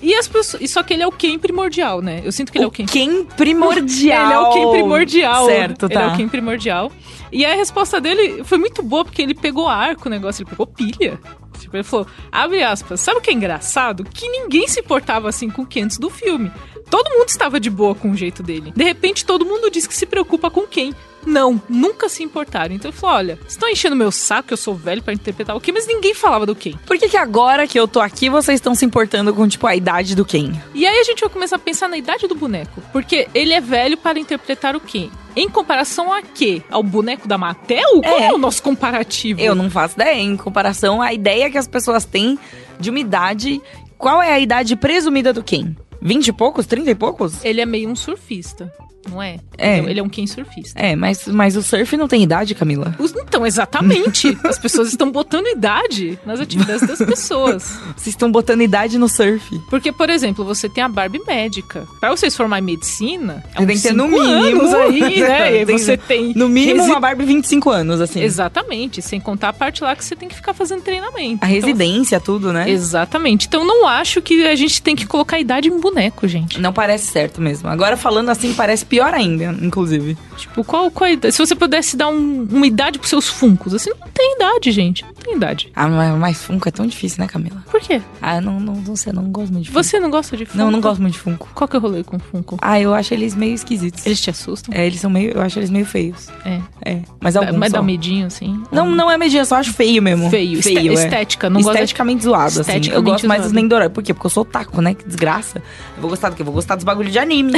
E 0.00 0.14
as 0.14 0.26
pessoas. 0.26 0.62
e 0.62 0.66
Só 0.68 0.82
que 0.82 0.94
ele 0.94 1.02
é 1.02 1.06
o 1.06 1.12
Ken 1.12 1.38
primordial, 1.38 2.00
né? 2.00 2.22
Eu 2.24 2.32
sinto 2.32 2.50
que 2.50 2.58
ele 2.58 2.64
é 2.64 2.68
o 2.68 2.70
Ken. 2.70 2.86
Ken 2.86 3.24
primordial. 3.36 4.24
Ele 4.24 4.32
é 4.32 4.38
o 4.38 4.52
Ken 4.52 4.70
primordial. 4.70 5.46
Certo, 5.46 5.86
Ele 5.86 5.94
tá. 5.94 6.02
é 6.02 6.06
o 6.06 6.16
Ken 6.16 6.28
primordial. 6.28 6.90
E 7.30 7.44
a 7.44 7.54
resposta 7.54 8.00
dele 8.00 8.42
foi 8.42 8.58
muito 8.58 8.82
boa, 8.82 9.04
porque 9.04 9.20
ele 9.20 9.34
pegou 9.34 9.68
arco 9.68 10.08
o 10.08 10.10
negócio, 10.10 10.42
ele 10.42 10.50
pegou 10.50 10.66
pilha. 10.66 11.20
Tipo, 11.58 11.76
ele 11.76 11.84
falou, 11.84 12.06
abre 12.30 12.62
aspas, 12.62 13.00
sabe 13.00 13.18
o 13.18 13.20
que 13.20 13.30
é 13.30 13.34
engraçado? 13.34 14.04
Que 14.04 14.28
ninguém 14.28 14.66
se 14.68 14.80
portava 14.80 15.28
assim 15.28 15.50
com 15.50 15.62
o 15.62 15.66
Ken 15.66 15.82
antes 15.82 15.98
do 15.98 16.08
filme. 16.08 16.50
Todo 16.90 17.10
mundo 17.10 17.28
estava 17.28 17.60
de 17.60 17.68
boa 17.70 17.94
com 17.94 18.10
o 18.10 18.16
jeito 18.16 18.42
dele. 18.42 18.72
De 18.74 18.84
repente, 18.84 19.24
todo 19.24 19.44
mundo 19.44 19.70
diz 19.70 19.86
que 19.86 19.94
se 19.94 20.06
preocupa 20.06 20.50
com 20.50 20.62
quem. 20.66 20.94
Não, 21.26 21.60
nunca 21.68 22.08
se 22.08 22.22
importaram. 22.22 22.74
Então 22.74 22.90
ele 22.90 22.96
falou: 22.96 23.16
olha, 23.16 23.36
vocês 23.36 23.50
estão 23.52 23.68
enchendo 23.68 23.96
meu 23.96 24.10
saco, 24.10 24.52
eu 24.52 24.56
sou 24.56 24.74
velho 24.74 25.02
pra 25.02 25.12
interpretar 25.12 25.54
o 25.54 25.60
Ken, 25.60 25.72
mas 25.72 25.86
ninguém 25.86 26.14
falava 26.14 26.46
do 26.46 26.54
Ken. 26.54 26.74
Por 26.86 26.96
que, 26.96 27.08
que 27.08 27.16
agora 27.16 27.66
que 27.66 27.78
eu 27.78 27.86
tô 27.86 28.00
aqui, 28.00 28.30
vocês 28.30 28.56
estão 28.56 28.74
se 28.74 28.84
importando 28.86 29.34
com, 29.34 29.46
tipo, 29.46 29.66
a 29.66 29.74
idade 29.76 30.14
do 30.14 30.24
Ken? 30.24 30.52
E 30.74 30.86
aí 30.86 30.98
a 30.98 31.04
gente 31.04 31.20
vai 31.20 31.28
começar 31.28 31.56
a 31.56 31.58
pensar 31.58 31.88
na 31.88 31.98
idade 31.98 32.26
do 32.26 32.34
boneco. 32.34 32.80
Porque 32.92 33.28
ele 33.34 33.52
é 33.52 33.60
velho 33.60 33.96
para 33.98 34.18
interpretar 34.18 34.74
o 34.76 34.80
Ken. 34.80 35.10
Em 35.36 35.48
comparação 35.50 36.10
a 36.12 36.22
quê? 36.22 36.62
Ao 36.70 36.82
boneco 36.82 37.28
da 37.28 37.36
Mattel? 37.36 38.00
Qual 38.02 38.18
É. 38.20 38.26
é 38.28 38.32
o 38.32 38.38
nosso 38.38 38.62
comparativo? 38.62 39.40
Eu 39.40 39.54
não 39.54 39.68
faço 39.70 39.94
ideia, 39.94 40.14
em 40.20 40.36
comparação 40.36 41.02
à 41.02 41.12
ideia 41.12 41.50
que 41.50 41.58
as 41.58 41.68
pessoas 41.68 42.04
têm 42.04 42.38
de 42.80 42.90
uma 42.90 42.98
idade. 43.00 43.60
Qual 43.98 44.22
é 44.22 44.32
a 44.32 44.38
idade 44.40 44.74
presumida 44.76 45.32
do 45.32 45.42
Ken? 45.42 45.74
20 46.00 46.28
e 46.28 46.32
poucos? 46.32 46.66
30 46.66 46.90
e 46.90 46.94
poucos? 46.94 47.44
Ele 47.44 47.60
é 47.60 47.66
meio 47.66 47.88
um 47.88 47.96
surfista, 47.96 48.72
não 49.10 49.22
é? 49.22 49.38
É. 49.56 49.78
Ele 49.78 49.98
é 49.98 50.02
um 50.02 50.08
Ken 50.08 50.26
surfista. 50.26 50.78
É, 50.78 50.94
mas, 50.94 51.26
mas 51.26 51.56
o 51.56 51.62
surf 51.62 51.96
não 51.96 52.06
tem 52.06 52.22
idade, 52.22 52.54
Camila. 52.54 52.94
Os- 52.98 53.12
Então, 53.28 53.44
exatamente. 53.46 54.36
As 54.44 54.58
pessoas 54.58 54.88
estão 54.88 55.10
botando 55.10 55.46
idade 55.48 56.18
nas 56.24 56.40
atividades 56.40 56.86
das 56.86 56.98
pessoas. 56.98 57.64
Vocês 57.96 58.08
estão 58.08 58.30
botando 58.30 58.62
idade 58.62 58.96
no 58.98 59.08
surf. 59.08 59.58
Porque, 59.68 59.90
por 59.92 60.08
exemplo, 60.10 60.44
você 60.44 60.68
tem 60.68 60.82
a 60.84 60.88
Barbie 60.88 61.20
médica. 61.26 61.86
Pra 62.00 62.10
você 62.10 62.30
se 62.30 62.36
formar 62.36 62.58
em 62.60 62.62
medicina, 62.62 63.42
é 63.54 63.64
tem 63.66 63.76
que 63.76 63.82
ter 63.82 63.92
no 63.94 64.06
mínimo. 64.08 64.62
anos 64.62 64.74
aí, 64.74 65.20
né? 65.20 65.64
Tem- 65.64 65.78
você 65.78 65.96
tem... 65.96 66.32
No 66.34 66.48
mínimo, 66.48 66.80
resi- 66.80 66.90
uma 66.90 67.00
Barbie 67.00 67.24
25 67.24 67.70
anos, 67.70 68.00
assim. 68.00 68.20
Exatamente, 68.22 69.02
sem 69.02 69.20
contar 69.20 69.48
a 69.50 69.52
parte 69.52 69.82
lá 69.82 69.94
que 69.96 70.04
você 70.04 70.14
tem 70.16 70.28
que 70.28 70.34
ficar 70.36 70.54
fazendo 70.54 70.82
treinamento. 70.82 71.44
A 71.44 71.50
Então, 71.50 71.68
residência, 71.68 72.20
tudo, 72.20 72.52
né? 72.52 72.70
Exatamente. 72.70 73.46
Então 73.48 73.64
não 73.64 73.86
acho 73.86 74.22
que 74.22 74.46
a 74.46 74.54
gente 74.56 74.80
tem 74.82 74.94
que 74.96 75.06
colocar 75.06 75.38
idade 75.40 75.68
em 75.68 75.80
boneco, 75.90 76.26
gente. 76.28 76.60
Não 76.60 76.72
parece 76.72 77.06
certo 77.06 77.40
mesmo. 77.40 77.68
Agora, 77.68 77.96
falando 77.96 78.28
assim, 78.30 78.52
parece 78.54 78.84
pior 78.84 79.12
ainda, 79.14 79.44
inclusive. 79.62 80.16
Tipo, 80.36 80.62
qual, 80.64 80.90
qual 80.90 81.08
a 81.08 81.12
idade? 81.12 81.34
Se 81.34 81.38
você 81.44 81.54
pudesse 81.54 81.96
dar 81.96 82.08
um- 82.08 82.46
uma 82.50 82.66
idade 82.66 82.98
pros 82.98 83.10
seus 83.10 83.28
funcos, 83.28 83.74
assim, 83.74 83.90
não 83.90 84.08
tem 84.12 84.34
idade, 84.36 84.70
gente. 84.72 85.04
Não 85.04 85.12
tem 85.12 85.34
idade. 85.36 85.70
Ah, 85.74 85.88
mas, 85.88 86.18
mas 86.18 86.42
Funko 86.42 86.68
é 86.68 86.72
tão 86.72 86.86
difícil, 86.86 87.20
né, 87.20 87.26
Camila? 87.28 87.62
Por 87.70 87.80
quê? 87.80 88.00
Ah, 88.20 88.40
não, 88.40 88.58
não, 88.60 88.74
não 88.74 88.96
sei, 88.96 89.12
não 89.12 89.24
gosto 89.24 89.52
muito 89.52 89.64
de 89.64 89.70
Funko. 89.70 89.82
Você 89.82 90.00
não 90.00 90.10
gosta 90.10 90.36
de 90.36 90.44
Funko? 90.44 90.58
Não, 90.58 90.70
não 90.70 90.80
gosto 90.80 91.00
muito 91.00 91.14
de 91.14 91.20
Funko. 91.20 91.48
Qual 91.54 91.66
que 91.68 91.76
é 91.76 91.78
o 91.78 91.82
rolê 91.82 92.04
com 92.04 92.18
Funko? 92.18 92.58
Ah, 92.62 92.80
eu 92.80 92.94
acho 92.94 93.12
eles 93.14 93.34
meio 93.34 93.54
esquisitos. 93.54 94.04
Eles 94.06 94.20
te 94.20 94.30
assustam? 94.30 94.74
É, 94.74 94.86
eles 94.86 95.00
são 95.00 95.10
meio. 95.10 95.32
Eu 95.32 95.42
acho 95.42 95.58
eles 95.58 95.70
meio 95.70 95.84
feios. 95.86 96.28
É. 96.44 96.60
É. 96.84 97.02
Mas 97.20 97.36
alguns. 97.36 97.56
Mas 97.56 97.72
dá 97.72 97.78
só. 97.78 97.82
um 97.82 97.86
medinho, 97.86 98.26
assim? 98.26 98.62
Não, 98.70 98.90
não 98.90 99.10
é 99.10 99.16
medinho, 99.18 99.40
eu 99.42 99.46
só 99.46 99.56
acho 99.56 99.72
feio 99.72 100.02
mesmo. 100.02 100.30
Feio. 100.30 100.62
Feio, 100.62 100.92
é. 100.92 100.94
Estética. 100.94 101.50
Não 101.50 101.60
gosto 101.60 101.72
de... 101.76 101.78
Esteticamente 101.82 102.24
zoado, 102.24 102.60
assim. 102.60 102.80
Eu 102.90 103.02
gosto 103.02 103.26
mais 103.26 103.42
dos 103.42 103.50
zoado. 103.50 103.60
Nendorama. 103.62 103.90
Por 103.90 104.02
quê? 104.02 104.14
Porque 104.14 104.26
eu 104.26 104.30
sou 104.30 104.42
otaku, 104.42 104.80
né? 104.80 104.94
Que 104.94 105.04
desgraça. 105.06 105.62
Eu 105.96 106.00
vou 106.02 106.10
gostar 106.10 106.28
do 106.30 106.36
quê? 106.36 106.42
Eu 106.42 106.46
vou 106.46 106.54
gostar 106.54 106.74
dos 106.76 106.84
bagulho 106.84 107.10
de 107.10 107.18
anime. 107.18 107.52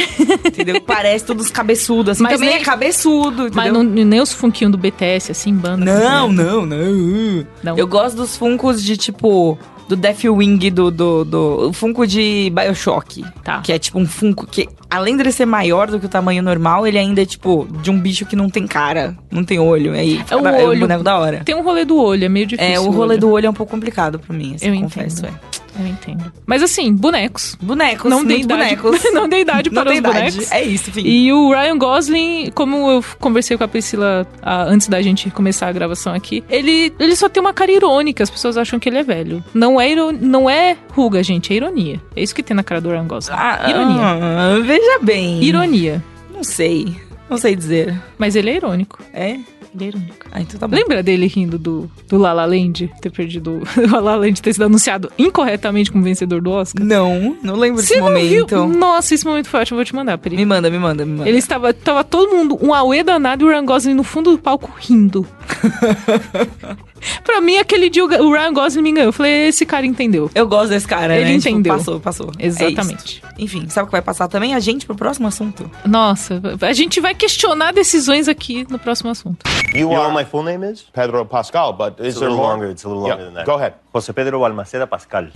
entendeu? 0.44 0.80
Parece 0.86 1.24
todos 1.24 1.50
cabeçudos, 1.50 2.12
assim. 2.12 2.22
Mas 2.22 2.32
Também 2.34 2.50
nem- 2.50 2.58
é 2.60 2.64
cabeçudo, 2.64 3.48
Mas 3.54 3.66
entendeu? 3.68 3.72
não, 3.84 4.04
nem 4.04 4.20
os 4.20 4.32
funquinhos 4.32 4.72
do 4.72 4.78
BTS, 4.78 5.32
assim, 5.32 5.54
banda. 5.54 5.84
Não, 5.84 6.32
né? 6.32 6.42
não, 6.44 6.66
não. 6.66 7.46
Não. 7.62 7.76
Eu 7.78 7.86
gosto 7.86 8.16
dos 8.16 8.36
funcos 8.36 8.82
de, 8.82 8.96
tipo... 8.96 9.58
Do 9.88 9.96
Deathwing, 9.96 10.56
do, 10.70 10.88
do, 10.88 11.24
do... 11.24 11.68
O 11.68 11.72
funko 11.72 12.06
de 12.06 12.52
Bioshock. 12.54 13.24
Tá. 13.42 13.58
Que 13.60 13.72
é 13.72 13.78
tipo 13.78 13.98
um 13.98 14.06
funko 14.06 14.46
que, 14.46 14.68
além 14.88 15.16
dele 15.16 15.32
ser 15.32 15.46
maior 15.46 15.90
do 15.90 15.98
que 15.98 16.06
o 16.06 16.08
tamanho 16.08 16.44
normal, 16.44 16.86
ele 16.86 16.96
ainda 16.96 17.22
é 17.22 17.26
tipo 17.26 17.66
de 17.82 17.90
um 17.90 17.98
bicho 17.98 18.24
que 18.24 18.36
não 18.36 18.48
tem 18.48 18.68
cara, 18.68 19.16
não 19.32 19.42
tem 19.42 19.58
olho. 19.58 19.92
Aí 19.92 20.22
É 20.30 20.36
o 20.36 20.46
é 20.46 20.62
um 20.62 20.64
olho. 20.68 20.80
boneco 20.82 21.02
da 21.02 21.18
hora. 21.18 21.42
Tem 21.44 21.56
um 21.56 21.62
rolê 21.64 21.84
do 21.84 21.96
olho, 22.00 22.24
é 22.24 22.28
meio 22.28 22.46
difícil. 22.46 22.72
É, 22.72 22.78
o 22.78 22.88
rolê 22.90 23.16
do 23.18 23.28
olho 23.30 23.46
é 23.46 23.50
um 23.50 23.52
pouco 23.52 23.72
complicado 23.72 24.20
pra 24.20 24.32
mim, 24.32 24.54
assim, 24.54 24.68
Eu 24.72 24.80
confesso. 24.80 25.22
entendo. 25.26 25.34
É. 25.56 25.59
Eu 25.80 25.86
entendo. 25.86 26.30
Mas 26.46 26.62
assim, 26.62 26.92
bonecos. 26.94 27.56
Bonecos, 27.60 28.10
Não 28.10 28.24
dei 28.24 28.40
idade. 28.42 28.76
bonecos. 28.76 29.02
não 29.14 29.28
dei 29.28 29.40
idade 29.40 29.70
Não 29.70 29.74
para 29.82 29.90
tem 29.90 29.94
os 29.94 29.98
idade. 29.98 30.30
bonecos. 30.36 30.52
É 30.52 30.62
isso, 30.62 30.90
enfim. 30.90 31.02
E 31.06 31.32
o 31.32 31.50
Ryan 31.50 31.78
Gosling, 31.78 32.50
como 32.54 32.90
eu 32.90 33.04
conversei 33.18 33.56
com 33.56 33.64
a 33.64 33.68
Priscila 33.68 34.26
ah, 34.42 34.64
antes 34.64 34.88
da 34.88 35.00
gente 35.00 35.30
começar 35.30 35.68
a 35.68 35.72
gravação 35.72 36.12
aqui, 36.14 36.44
ele, 36.50 36.92
ele 36.98 37.16
só 37.16 37.28
tem 37.28 37.40
uma 37.40 37.52
cara 37.54 37.72
irônica, 37.72 38.22
as 38.22 38.28
pessoas 38.30 38.56
acham 38.58 38.78
que 38.78 38.88
ele 38.88 38.98
é 38.98 39.02
velho. 39.02 39.42
Não 39.54 39.80
é, 39.80 39.90
iro- 39.90 40.12
não 40.12 40.48
é 40.50 40.76
ruga, 40.92 41.22
gente, 41.22 41.52
é 41.52 41.56
ironia. 41.56 42.00
É 42.14 42.22
isso 42.22 42.34
que 42.34 42.42
tem 42.42 42.54
na 42.54 42.62
cara 42.62 42.80
do 42.80 42.90
Ryan 42.90 43.06
Gosling. 43.06 43.34
Ah, 43.38 43.66
ironia. 43.68 44.00
ah, 44.02 44.58
veja 44.62 44.98
bem. 45.02 45.42
Ironia. 45.42 46.04
Não 46.34 46.44
sei. 46.44 46.94
Não 47.28 47.38
sei 47.38 47.54
dizer. 47.56 47.98
Mas 48.18 48.34
ele 48.36 48.50
é 48.50 48.56
irônico. 48.56 48.98
É? 49.14 49.38
É 49.78 49.84
irônico. 49.84 50.26
Ah, 50.32 50.40
então 50.40 50.58
tá 50.58 50.66
bom. 50.66 50.74
Lembra 50.74 51.02
dele 51.02 51.26
rindo 51.26 51.58
do, 51.58 51.90
do 52.08 52.18
La 52.18 52.32
La 52.32 52.44
Land? 52.44 52.90
Ter 53.00 53.10
perdido... 53.10 53.60
o 53.76 53.80
La 53.90 54.00
La 54.00 54.16
Land 54.16 54.40
ter 54.42 54.52
sido 54.52 54.64
anunciado 54.64 55.10
incorretamente 55.18 55.92
como 55.92 56.02
vencedor 56.04 56.40
do 56.40 56.50
Oscar? 56.50 56.84
Não, 56.84 57.36
não 57.42 57.54
lembro 57.56 57.82
Você 57.82 57.94
desse 57.94 58.00
não 58.00 58.14
viu? 58.20 58.46
momento. 58.46 58.78
Nossa, 58.78 59.14
esse 59.14 59.24
momento 59.24 59.48
foi 59.48 59.60
ótimo, 59.60 59.76
vou 59.76 59.84
te 59.84 59.94
mandar, 59.94 60.18
Peri. 60.18 60.36
Me 60.36 60.44
manda, 60.44 60.68
me 60.70 60.78
manda, 60.78 61.04
me 61.06 61.12
manda. 61.18 61.28
Ele 61.28 61.38
estava, 61.38 61.72
tava 61.72 62.02
todo 62.02 62.30
mundo, 62.34 62.58
um 62.60 62.74
auê 62.74 63.02
danado 63.02 63.44
e 63.44 63.46
o 63.46 63.48
Ryan 63.50 63.64
Gosling 63.64 63.94
no 63.94 64.02
fundo 64.04 64.32
do 64.32 64.38
palco 64.38 64.72
rindo. 64.78 65.26
pra 67.24 67.40
mim, 67.40 67.56
aquele 67.56 67.88
dia 67.90 68.04
o 68.04 68.32
Ryan 68.32 68.52
Gosling 68.52 68.82
me 68.82 68.90
enganou. 68.90 69.08
Eu 69.08 69.12
falei, 69.12 69.48
esse 69.48 69.64
cara 69.66 69.86
entendeu. 69.86 70.30
Eu 70.34 70.46
gosto 70.46 70.70
desse 70.70 70.86
cara, 70.86 71.16
Ele 71.16 71.32
né? 71.32 71.38
Tipo, 71.38 71.48
entendeu. 71.48 71.76
passou, 71.76 72.00
passou. 72.00 72.30
É 72.38 72.46
Exatamente. 72.46 73.22
isso. 73.24 73.34
Enfim, 73.38 73.68
sabe 73.68 73.84
o 73.84 73.86
que 73.86 73.92
vai 73.92 74.02
passar 74.02 74.28
também? 74.28 74.54
A 74.54 74.60
gente 74.60 74.86
pro 74.86 74.94
próximo 74.94 75.26
assunto. 75.28 75.70
Nossa, 75.84 76.40
a 76.60 76.72
gente 76.72 77.00
vai 77.00 77.14
questionar 77.14 77.72
decisões 77.72 78.28
aqui 78.28 78.66
no 78.70 78.78
próximo 78.78 79.10
assunto. 79.10 79.38
You 79.74 79.80
You 79.80 79.88
know 79.88 79.96
are 80.02 80.12
what 80.12 80.24
my 80.24 80.30
full 80.30 80.42
name 80.44 80.64
is? 80.70 80.82
Pedro 80.92 81.24
Pascal, 81.24 81.72
but 81.72 81.94
It's 82.00 82.16
a 82.16 82.20
little 82.20 82.36
more? 82.36 82.52
longer. 82.54 82.70
It's 82.70 82.84
a 82.84 82.88
little 82.88 83.04
Yeah, 83.06 83.16
longer 83.22 83.30
than 83.30 83.44
that. 83.44 83.46
Go 83.50 83.56
ahead. 83.56 83.74
José 83.94 84.12
Pedro 84.12 84.40
Balmaceda 84.40 84.86
Pascal. 84.86 85.26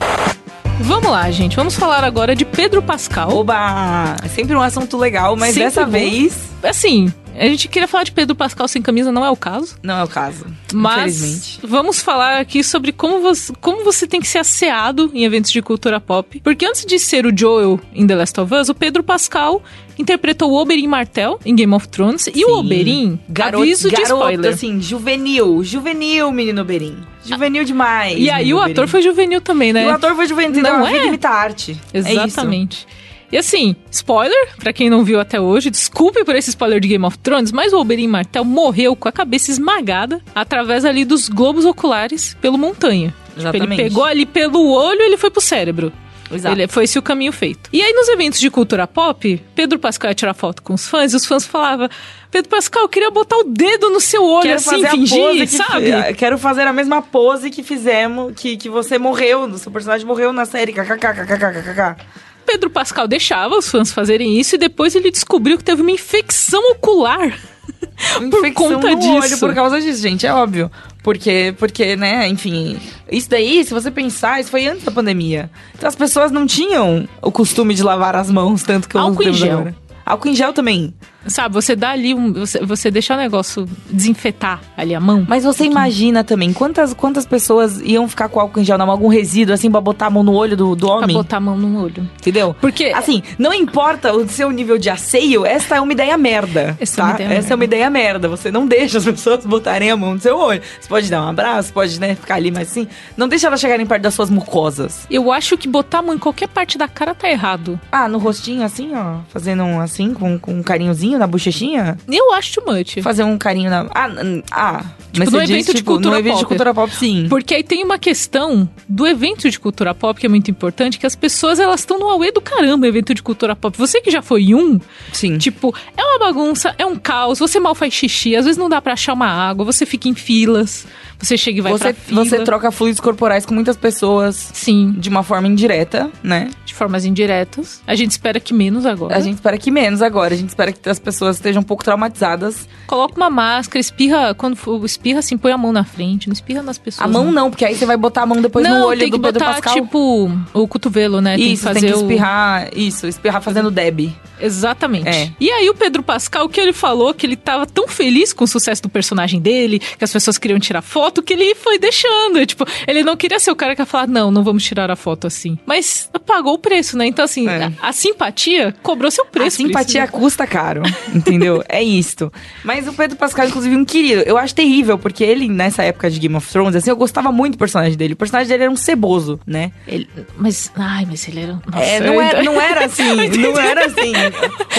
Vamos 0.80 1.11
lá, 1.11 1.30
gente. 1.30 1.54
Vamos 1.56 1.76
falar 1.76 2.02
agora 2.04 2.35
de 2.35 2.44
Pedro 2.44 2.83
Pascal. 2.83 3.30
Oba! 3.37 4.16
É 4.25 4.28
sempre 4.28 4.54
um 4.56 4.61
assunto 4.61 4.97
legal, 4.97 5.37
mas 5.37 5.50
Sempre 5.54 5.64
dessa 5.64 5.85
bom. 5.85 5.92
vez 5.92 6.37
Assim, 6.62 7.12
a 7.38 7.46
gente 7.46 7.68
queria 7.68 7.88
falar 7.88 8.04
de 8.04 8.12
Pedro 8.12 8.34
Pascal 8.34 8.66
sem 8.68 8.80
camisa, 8.82 9.10
não 9.12 9.24
é 9.24 9.30
o 9.30 9.36
caso. 9.36 9.76
não 9.82 9.98
é 9.98 10.04
o 10.04 10.08
caso. 10.08 10.46
Mas 10.72 11.58
vamos 11.62 12.00
falar 12.00 12.38
aqui 12.40 12.62
sobre 12.64 12.92
como 12.92 13.20
você, 13.20 13.52
como 13.60 13.84
você 13.84 14.06
tem 14.06 14.20
que 14.20 14.26
ser 14.26 14.38
asseado 14.38 15.10
em 15.14 15.24
eventos 15.24 15.50
de 15.50 15.60
cultura 15.62 16.00
pop. 16.00 16.40
Porque 16.42 16.66
antes 16.66 16.84
de 16.84 16.98
ser 16.98 17.26
o 17.26 17.36
Joel 17.36 17.80
em 17.94 18.06
The 18.06 18.14
Last 18.14 18.40
of 18.40 18.54
Us, 18.54 18.68
o 18.68 18.74
Pedro 18.74 19.02
Pascal 19.02 19.62
interpretou 19.98 20.50
o 20.50 20.60
Oberyn 20.60 20.88
Martell 20.88 21.38
em 21.44 21.54
Game 21.54 21.72
of 21.72 21.86
Thrones. 21.88 22.26
E 22.26 22.44
o 22.44 22.48
Sim. 22.48 22.54
Oberyn, 22.54 23.18
Garoto, 23.28 23.62
aviso 23.62 23.88
de 23.88 23.94
garoto, 23.96 24.14
spoiler. 24.14 24.52
assim, 24.52 24.80
juvenil. 24.80 25.62
Juvenil, 25.62 26.32
menino 26.32 26.64
Berim. 26.64 26.96
Juvenil 27.24 27.64
demais. 27.64 28.18
e 28.18 28.28
aí 28.28 28.52
o 28.52 28.60
ator 28.60 28.74
Berim. 28.74 28.88
foi 28.88 29.02
juvenil 29.02 29.40
também, 29.40 29.72
né? 29.72 29.84
E 29.84 29.86
o 29.86 29.90
ator 29.90 30.14
foi 30.14 30.26
juvenil. 30.26 30.62
Não 30.62 30.80
Não 30.80 30.86
é? 30.86 30.98
é? 30.98 31.06
imita 31.06 31.28
arte. 31.28 31.80
É. 31.92 31.98
Exatamente. 31.98 32.86
E 33.33 33.37
assim, 33.37 33.75
spoiler, 33.90 34.54
pra 34.59 34.73
quem 34.73 34.88
não 34.88 35.04
viu 35.04 35.19
até 35.19 35.40
hoje, 35.40 35.71
desculpe 35.71 36.25
por 36.25 36.37
esse 36.37 36.50
spoiler 36.50 36.78
de 36.81 36.88
Game 36.88 37.04
of 37.04 37.19
Thrones, 37.19 37.50
mas 37.52 37.73
o 37.73 37.78
Oberyn 37.81 38.07
Martell 38.09 38.45
morreu 38.45 38.95
com 38.95 39.09
a 39.09 39.12
cabeça 39.12 39.50
esmagada 39.50 40.21
através 40.35 40.85
ali 40.85 41.04
dos 41.04 41.28
globos 41.28 41.64
oculares 41.64 42.37
pelo 42.40 42.57
montanha. 42.59 43.09
Tipo, 43.09 43.40
ele 43.40 43.49
Exatamente. 43.49 43.83
pegou 43.83 44.04
ali 44.04 44.25
pelo 44.26 44.71
olho 44.71 45.00
e 45.00 45.07
ele 45.07 45.16
foi 45.16 45.31
pro 45.31 45.40
cérebro. 45.40 45.93
Exato. 46.33 46.54
Ele, 46.54 46.66
foi 46.69 46.85
esse 46.85 46.99
o 46.99 47.02
caminho 47.02 47.33
feito. 47.33 47.69
E 47.73 47.83
aí, 47.83 47.93
nos 47.93 48.09
eventos 48.09 48.40
de 48.40 48.50
cultura 48.50 48.87
pop, 48.87 49.43
Pedro 49.54 49.78
Pascal 49.78 50.11
ia 50.11 50.14
tirar 50.14 50.33
foto 50.35 50.62
com 50.62 50.73
os 50.73 50.88
fãs 50.88 51.12
e 51.12 51.16
os 51.16 51.26
fãs 51.26 51.45
falavam: 51.45 51.88
Pedro 52.31 52.49
Pascal, 52.49 52.85
eu 52.85 52.88
queria 52.88 53.11
botar 53.11 53.37
o 53.37 53.45
dedo 53.45 53.90
no 53.90 54.00
seu 54.00 54.25
olho 54.25 54.43
Quero 54.43 54.54
assim, 54.57 54.87
fingir, 54.87 55.40
que 55.40 55.47
sabe? 55.49 55.93
fi- 55.93 56.14
Quero 56.14 56.38
fazer 56.38 56.62
a 56.62 56.73
mesma 56.73 57.02
pose 57.02 57.50
que 57.50 57.62
fizemos, 57.62 58.33
que, 58.35 58.57
que 58.57 58.71
você 58.71 58.99
morreu, 58.99 59.43
o 59.43 59.59
seu 59.59 59.71
personagem 59.71 60.07
morreu 60.07 60.33
na 60.33 60.47
série. 60.47 60.73
KKKKKKK. 60.73 61.97
Pedro 62.44 62.70
Pascal 62.70 63.08
deixava 63.08 63.56
os 63.56 63.68
fãs 63.68 63.92
fazerem 63.92 64.38
isso 64.38 64.54
e 64.54 64.58
depois 64.58 64.94
ele 64.94 65.10
descobriu 65.10 65.56
que 65.58 65.64
teve 65.64 65.82
uma 65.82 65.90
infecção 65.90 66.60
ocular. 66.72 67.38
por 68.30 68.38
Infecção 68.38 68.52
conta 68.52 68.90
no 68.90 69.22
disso. 69.22 69.38
por 69.38 69.54
causa 69.54 69.80
disso, 69.80 70.00
gente, 70.02 70.26
é 70.26 70.32
óbvio. 70.32 70.70
Porque, 71.02 71.54
porque, 71.58 71.96
né, 71.96 72.26
enfim, 72.28 72.78
isso 73.10 73.28
daí, 73.28 73.64
se 73.64 73.74
você 73.74 73.90
pensar, 73.90 74.40
isso 74.40 74.50
foi 74.50 74.66
antes 74.66 74.84
da 74.84 74.90
pandemia. 74.90 75.50
Então 75.74 75.88
as 75.88 75.94
pessoas 75.94 76.30
não 76.30 76.46
tinham 76.46 77.08
o 77.20 77.30
costume 77.30 77.74
de 77.74 77.82
lavar 77.82 78.16
as 78.16 78.30
mãos 78.30 78.62
tanto 78.62 78.88
que 78.88 78.96
Álcool 78.96 79.22
em 79.22 79.32
gel. 79.32 79.58
agora. 79.58 79.76
Álcool 80.04 80.28
em 80.28 80.34
gel 80.34 80.52
também. 80.52 80.94
Sabe, 81.26 81.54
você 81.54 81.75
dá 81.75 81.90
ali 81.90 82.14
um. 82.14 82.33
Você, 82.33 82.64
você 82.64 82.90
deixar 82.90 83.14
o 83.14 83.19
negócio 83.19 83.66
desinfetar 83.90 84.61
ali 84.76 84.95
a 84.95 85.00
mão. 85.00 85.25
Mas 85.28 85.45
você 85.45 85.64
imagina 85.64 86.23
também, 86.25 86.52
quantas, 86.52 86.93
quantas 86.93 87.26
pessoas 87.26 87.81
iam 87.81 88.09
ficar 88.09 88.28
com 88.28 88.40
álcool 88.40 88.61
em 88.61 88.64
gel 88.64 88.76
na 88.78 88.85
mão, 88.87 88.95
algum 88.95 89.09
resíduo, 89.09 89.54
assim, 89.54 89.71
pra 89.71 89.81
botar 89.81 90.07
a 90.07 90.11
mão 90.11 90.23
no 90.23 90.33
olho 90.33 90.57
do, 90.57 90.75
do 90.75 90.87
Pra 90.87 90.97
homem? 90.97 91.16
botar 91.16 91.37
a 91.38 91.40
mão 91.40 91.57
no 91.57 91.83
olho. 91.83 92.09
Entendeu? 92.19 92.54
Porque. 92.61 92.87
Assim, 92.95 93.23
não 93.38 93.52
importa 93.52 94.12
o 94.14 94.28
seu 94.28 94.50
nível 94.50 94.78
de 94.78 94.90
asseio, 94.90 95.45
essa 95.47 95.76
é 95.76 95.81
uma 95.81 95.93
ideia 95.93 96.16
merda. 96.19 96.76
Essa 96.81 97.00
é 97.00 97.04
tá? 97.04 97.04
uma 97.04 97.14
ideia 97.14 97.26
essa 97.28 97.35
merda. 97.35 97.52
é 97.52 97.57
uma 97.57 97.64
ideia 97.64 97.90
merda. 97.90 98.28
Você 98.28 98.50
não 98.50 98.66
deixa 98.66 98.99
as 98.99 99.04
pessoas 99.07 99.45
botarem 99.47 99.90
a 99.90 99.97
mão 99.97 100.14
no 100.14 100.21
seu 100.21 100.37
olho. 100.37 100.61
Você 100.81 100.88
pode 100.88 101.11
dar 101.11 101.23
um 101.23 101.28
abraço, 101.28 101.73
pode 101.73 101.99
né, 102.00 102.14
ficar 102.14 102.35
ali, 102.37 102.50
mas 102.50 102.71
assim, 102.71 102.87
não 103.16 103.28
deixa 103.28 103.47
elas 103.47 103.61
chegarem 103.61 103.87
perto 103.87 104.02
das 104.02 104.14
suas 104.14 104.31
mucosas. 104.31 105.07
Eu 105.11 105.33
acho 105.33 105.57
que 105.57 105.66
botar 105.69 105.99
a 105.99 106.02
mão 106.02 106.14
em 106.14 106.19
qualquer 106.19 106.49
parte 106.49 106.76
da 106.78 106.87
cara 106.88 107.14
tá 107.14 107.28
errado. 107.28 107.78
Ah, 107.90 108.09
no 108.09 108.19
rostinho 108.19 108.62
assim, 108.62 108.90
ó, 108.95 109.19
fazendo 109.28 109.62
um 109.64 109.81
assim, 109.81 110.12
com, 110.14 110.38
com 110.38 110.52
um 110.54 110.62
carinhozinho 110.62 111.13
na 111.18 111.26
bochechinha. 111.26 111.97
Eu 112.09 112.33
acho 112.33 112.61
too 112.61 112.64
much. 112.66 113.02
Fazer 113.02 113.25
um 113.25 113.38
carinho 113.38 113.71
na. 113.71 113.87
Ah, 113.94 114.11
ah 114.50 114.85
mas 115.16 115.30
no 115.30 115.38
você 115.38 115.47
diz, 115.47 115.50
evento 115.50 115.66
de 115.66 115.78
tipo, 115.78 115.92
cultura 115.92 116.14
no 116.14 116.18
evento 116.18 116.35
de 116.35 116.40
pop. 116.40 116.49
cultura 116.49 116.75
pop, 116.75 116.94
sim. 116.94 117.26
Porque 117.28 117.54
aí 117.54 117.62
tem 117.62 117.85
uma 117.85 117.99
questão 117.99 118.68
do 118.88 119.06
evento 119.06 119.49
de 119.49 119.59
cultura 119.59 119.94
pop 119.94 120.18
que 120.18 120.26
é 120.26 120.28
muito 120.28 120.50
importante, 120.50 120.99
que 120.99 121.06
as 121.06 121.14
pessoas 121.14 121.61
elas 121.61 121.80
estão 121.80 121.99
no 121.99 122.09
auê 122.09 122.33
do 122.33 122.40
caramba, 122.40 122.87
evento 122.87 123.14
de 123.14 123.23
cultura 123.23 123.54
pop. 123.54 123.76
Você 123.78 124.00
que 124.00 124.11
já 124.11 124.23
foi 124.23 124.54
um, 124.54 124.80
Sim. 125.12 125.38
tipo, 125.38 125.75
é 125.97 126.02
uma 126.02 126.18
bagunça, 126.18 126.75
é 126.78 126.85
um 126.85 126.97
caos, 126.97 127.38
você 127.38 127.61
mal 127.61 127.75
faz 127.75 127.94
xixi, 127.94 128.35
às 128.35 128.44
vezes 128.44 128.59
não 128.59 128.68
dá 128.68 128.80
pra 128.83 128.94
achar 128.94 129.12
uma 129.12 129.28
água, 129.28 129.64
você 129.64 129.87
fica 129.87 130.09
em 130.09 130.14
filas, 130.14 130.87
você 131.18 131.37
chega 131.37 131.59
e 131.59 131.61
vai 131.61 131.73
você, 131.73 131.92
pra 131.92 131.94
fila. 131.94 132.25
você 132.25 132.38
troca 132.44 132.71
fluidos 132.71 133.00
corporais 133.00 133.44
com 133.47 133.54
muitas 133.54 133.76
pessoas 133.76 134.50
Sim, 134.52 134.92
de 134.99 135.09
uma 135.09 135.23
forma 135.23 135.49
indireta, 135.49 136.11
né? 136.23 136.50
de 136.64 136.75
formas 136.75 137.04
indiretas. 137.04 137.83
A 137.87 137.94
gente 137.94 138.11
espera 138.12 138.40
que 138.40 138.52
menos 138.52 138.85
agora. 138.87 139.16
A 139.16 139.21
gente 139.21 139.35
espera 139.35 139.56
que 139.59 139.71
menos 139.71 140.02
agora. 140.02 140.35
A 140.35 140.37
gente 140.37 140.49
espera 140.49 140.73
que 140.73 140.88
as 140.88 140.99
pessoas 140.99 141.37
estejam 141.37 141.61
um 141.61 141.64
pouco 141.64 141.85
traumatizadas. 141.85 142.68
Coloca 142.87 143.14
uma 143.16 143.30
máscara, 143.30 143.78
espirra, 143.80 144.35
quando 144.35 144.56
for, 144.56 144.85
espirra 144.85 145.21
assim, 145.21 145.37
põe 145.38 145.52
a 145.52 145.59
mão 145.59 145.73
na 145.73 145.85
frente, 145.85 146.26
não 146.28 146.33
espirra 146.33 146.62
nas 146.62 146.78
pessoas. 146.78 147.09
A 147.09 147.11
mão 147.11 147.30
não, 147.30 147.50
porque 147.50 147.64
aí 147.64 147.75
você 147.75 147.87
vai 147.87 147.97
botar 147.97 148.23
a 148.23 148.26
mão 148.26 148.40
depois 148.42 148.66
não, 148.66 148.80
no 148.80 148.87
olho 148.87 149.00
tem 149.00 149.11
que 149.11 149.16
do 149.16 149.23
Pedro 149.23 149.40
botar, 149.40 149.54
Pascal. 149.61 149.75
tipo, 149.75 150.30
o 150.52 150.66
cotovelo, 150.68 151.21
né? 151.21 151.37
tem 151.37 151.47
que 151.47 151.52
isso, 151.52 151.62
fazer 151.64 151.80
tem 151.80 151.88
que 151.90 151.94
o- 151.97 152.00
espirrar. 152.00 152.68
Isso, 152.76 153.06
espirrar 153.06 153.40
fazendo 153.42 153.71
Deb. 153.71 154.12
Exatamente. 154.40 155.09
É. 155.09 155.30
E 155.40 155.50
aí 155.50 155.71
o 155.71 155.75
Pedro 155.75 156.02
Pascal, 156.02 156.47
o 156.47 156.49
que 156.49 156.61
ele 156.61 156.73
falou, 156.73 157.14
que 157.14 157.25
ele 157.25 157.37
tava 157.37 157.66
tão 157.66 157.87
feliz 157.88 158.33
com 158.33 158.44
o 158.44 158.49
sucesso 158.49 158.83
do 158.83 158.88
personagem 158.88 159.40
dele, 159.40 159.78
que 159.78 160.04
as 160.04 160.12
pessoas 160.12 160.37
queriam 160.38 160.59
tirar 160.59 160.83
foto, 160.83 161.03
que 161.23 161.32
ele 161.32 161.54
foi 161.54 161.78
deixando. 161.78 162.44
Tipo, 162.46 162.64
ele 162.87 163.02
não 163.02 163.16
queria 163.16 163.38
ser 163.38 163.50
o 163.50 163.56
cara 163.56 163.75
que 163.75 163.82
ia 163.82 163.87
falar, 163.87 164.06
não, 164.06 164.30
não 164.30 164.42
vamos 164.44 164.62
tirar 164.64 164.90
a 164.90 164.96
foto 164.96 165.26
assim. 165.26 165.58
Mas 165.66 166.08
pagou 166.26 166.54
o 166.54 166.58
preço, 166.58 166.96
né? 166.96 167.06
Então, 167.06 167.25
assim, 167.25 167.49
É. 167.49 167.70
a, 167.80 167.88
a 167.88 167.92
simpatia 167.92 168.75
cobrou 168.82 169.11
seu 169.11 169.25
A 169.25 169.26
preço. 169.26 169.58
por 169.58 169.66
simpatia 169.66 170.04
isso, 170.04 170.12
né? 170.12 170.20
custa 170.20 170.46
caro, 170.46 170.82
entendeu? 171.14 171.62
é 171.68 171.82
isto. 171.82 172.32
Mas 172.62 172.87
o 172.88 172.92
Pedro 172.92 173.16
Pascal, 173.16 173.46
inclusive, 173.46 173.76
um 173.76 173.84
querido. 173.84 174.23
Eu 174.23 174.38
acho 174.38 174.54
terrível, 174.54 174.99
porque 174.99 175.23
ele, 175.25 175.49
nessa 175.49 175.82
época 175.82 176.11
de 176.11 176.18
Game 176.18 176.34
of 176.37 176.50
Thrones, 176.50 176.75
assim, 176.76 176.90
eu 176.90 176.96
gostava 176.96 177.30
muito 177.32 177.52
do 177.54 177.58
personagem 177.58 177.96
dele. 177.96 178.14
O 178.14 178.16
personagem 178.16 178.49
dele 178.49 178.64
era 178.64 178.73
um 178.73 178.76
ceboso, 178.76 179.38
né? 179.46 179.73
Ele- 179.87 180.08
mas, 180.37 180.70
ai, 180.76 181.04
mas 181.06 181.26
ele 181.28 181.40
era... 181.40 181.52
Nossa, 181.66 181.84
É, 181.84 182.00
não, 182.00 182.20
era, 182.20 182.42
não 182.42 182.61
era 182.61 182.84
assim, 182.87 183.28
não 183.38 183.58
era 183.61 183.87
assim. 183.87 184.12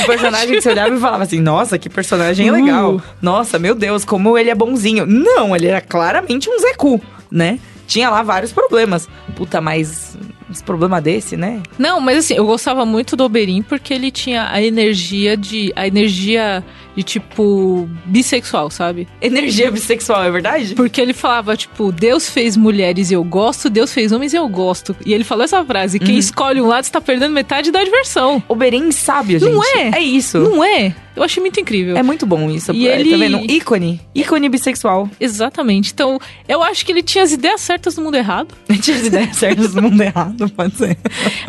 O 0.02 0.06
personagem 0.06 0.56
que 0.56 0.62
você 0.62 0.70
olhava 0.70 0.96
e 0.96 1.00
falava 1.00 1.24
assim, 1.24 1.40
nossa, 1.40 1.78
que 1.78 1.90
personagem 1.90 2.50
Uh. 2.50 2.54
legal. 2.54 3.02
Nossa, 3.22 3.58
meu 3.60 3.76
Deus, 3.76 4.04
como 4.06 4.38
ele 4.38 4.50
é 4.50 4.56
bonzinho. 4.56 5.06
Não, 5.06 5.56
ele 5.56 5.68
era 5.68 5.82
claramente 6.16 6.50
um 6.50 6.58
Zeku, 6.60 7.02
né? 7.30 7.60
Tinha 7.88 8.10
lá 8.10 8.24
vários 8.24 8.52
problemas. 8.52 9.08
Puta, 9.36 9.60
mas 9.60 10.18
uns 10.50 10.62
problemas 10.62 11.04
desse, 11.04 11.36
né? 11.36 11.62
Não, 11.78 12.00
mas 12.00 12.20
assim, 12.20 12.36
eu 12.36 12.46
gostava 12.46 12.86
muito 12.86 13.16
do 13.16 13.24
Oberyn 13.24 13.62
porque 13.62 13.94
ele 13.94 14.12
tinha 14.12 14.50
a 14.50 14.62
energia 14.62 15.36
de... 15.36 15.72
A 15.76 15.88
energia 15.88 16.64
de, 16.96 17.04
tipo, 17.04 17.90
bissexual, 18.06 18.70
sabe? 18.70 19.08
Energia 19.22 19.70
bissexual, 19.72 20.24
é 20.24 20.32
verdade? 20.32 20.76
Porque 20.76 21.02
ele 21.02 21.14
falava, 21.14 21.56
tipo, 21.58 21.92
Deus 21.92 22.30
fez 22.30 22.56
mulheres 22.56 23.12
e 23.12 23.14
eu 23.14 23.24
gosto, 23.24 23.70
Deus 23.70 23.94
fez 23.94 24.12
homens 24.12 24.34
e 24.34 24.38
eu 24.38 24.48
gosto. 24.48 24.96
E 25.06 25.14
ele 25.14 25.24
falou 25.24 25.44
essa 25.44 25.64
frase: 25.66 25.98
Uhum. 26.00 26.06
quem 26.06 26.18
escolhe 26.18 26.62
um 26.62 26.68
lado 26.68 26.84
está 26.84 27.02
perdendo 27.02 27.32
metade 27.34 27.72
da 27.72 27.84
diversão. 27.84 28.42
Oberyn 28.48 28.92
sábio, 28.92 29.40
gente. 29.40 29.52
Não 29.52 29.64
é? 29.64 29.98
É 29.98 30.02
isso. 30.02 30.40
Não 30.40 30.64
é? 30.64 30.96
Eu 31.16 31.24
achei 31.24 31.40
muito 31.40 31.58
incrível. 31.62 31.96
É 31.96 32.04
muito 32.04 32.26
bom 32.26 32.52
isso. 32.52 32.74
E 32.74 32.90
É, 32.90 33.00
ele- 33.00 33.12
Tá 33.12 33.16
vendo? 33.18 33.38
Um 33.38 33.46
ícone. 33.46 34.02
Ícone 34.14 34.50
bissexual. 34.50 35.10
Exatamente. 35.18 35.94
Então, 35.94 36.20
eu 36.46 36.62
acho 36.62 36.86
que 36.86 36.92
ele 36.92 37.02
tinha 37.02 37.24
as 37.24 37.32
ideias 37.32 37.62
certas 37.62 37.96
no 37.96 38.04
mundo 38.04 38.16
errado. 38.16 38.54
Tinha 38.82 38.98
as 38.98 39.06
ideias 39.06 39.36
certas 39.38 39.74
no 39.74 39.84
mundo 39.84 40.02
errado, 40.02 40.50
pode 40.50 40.76
ser. 40.76 40.98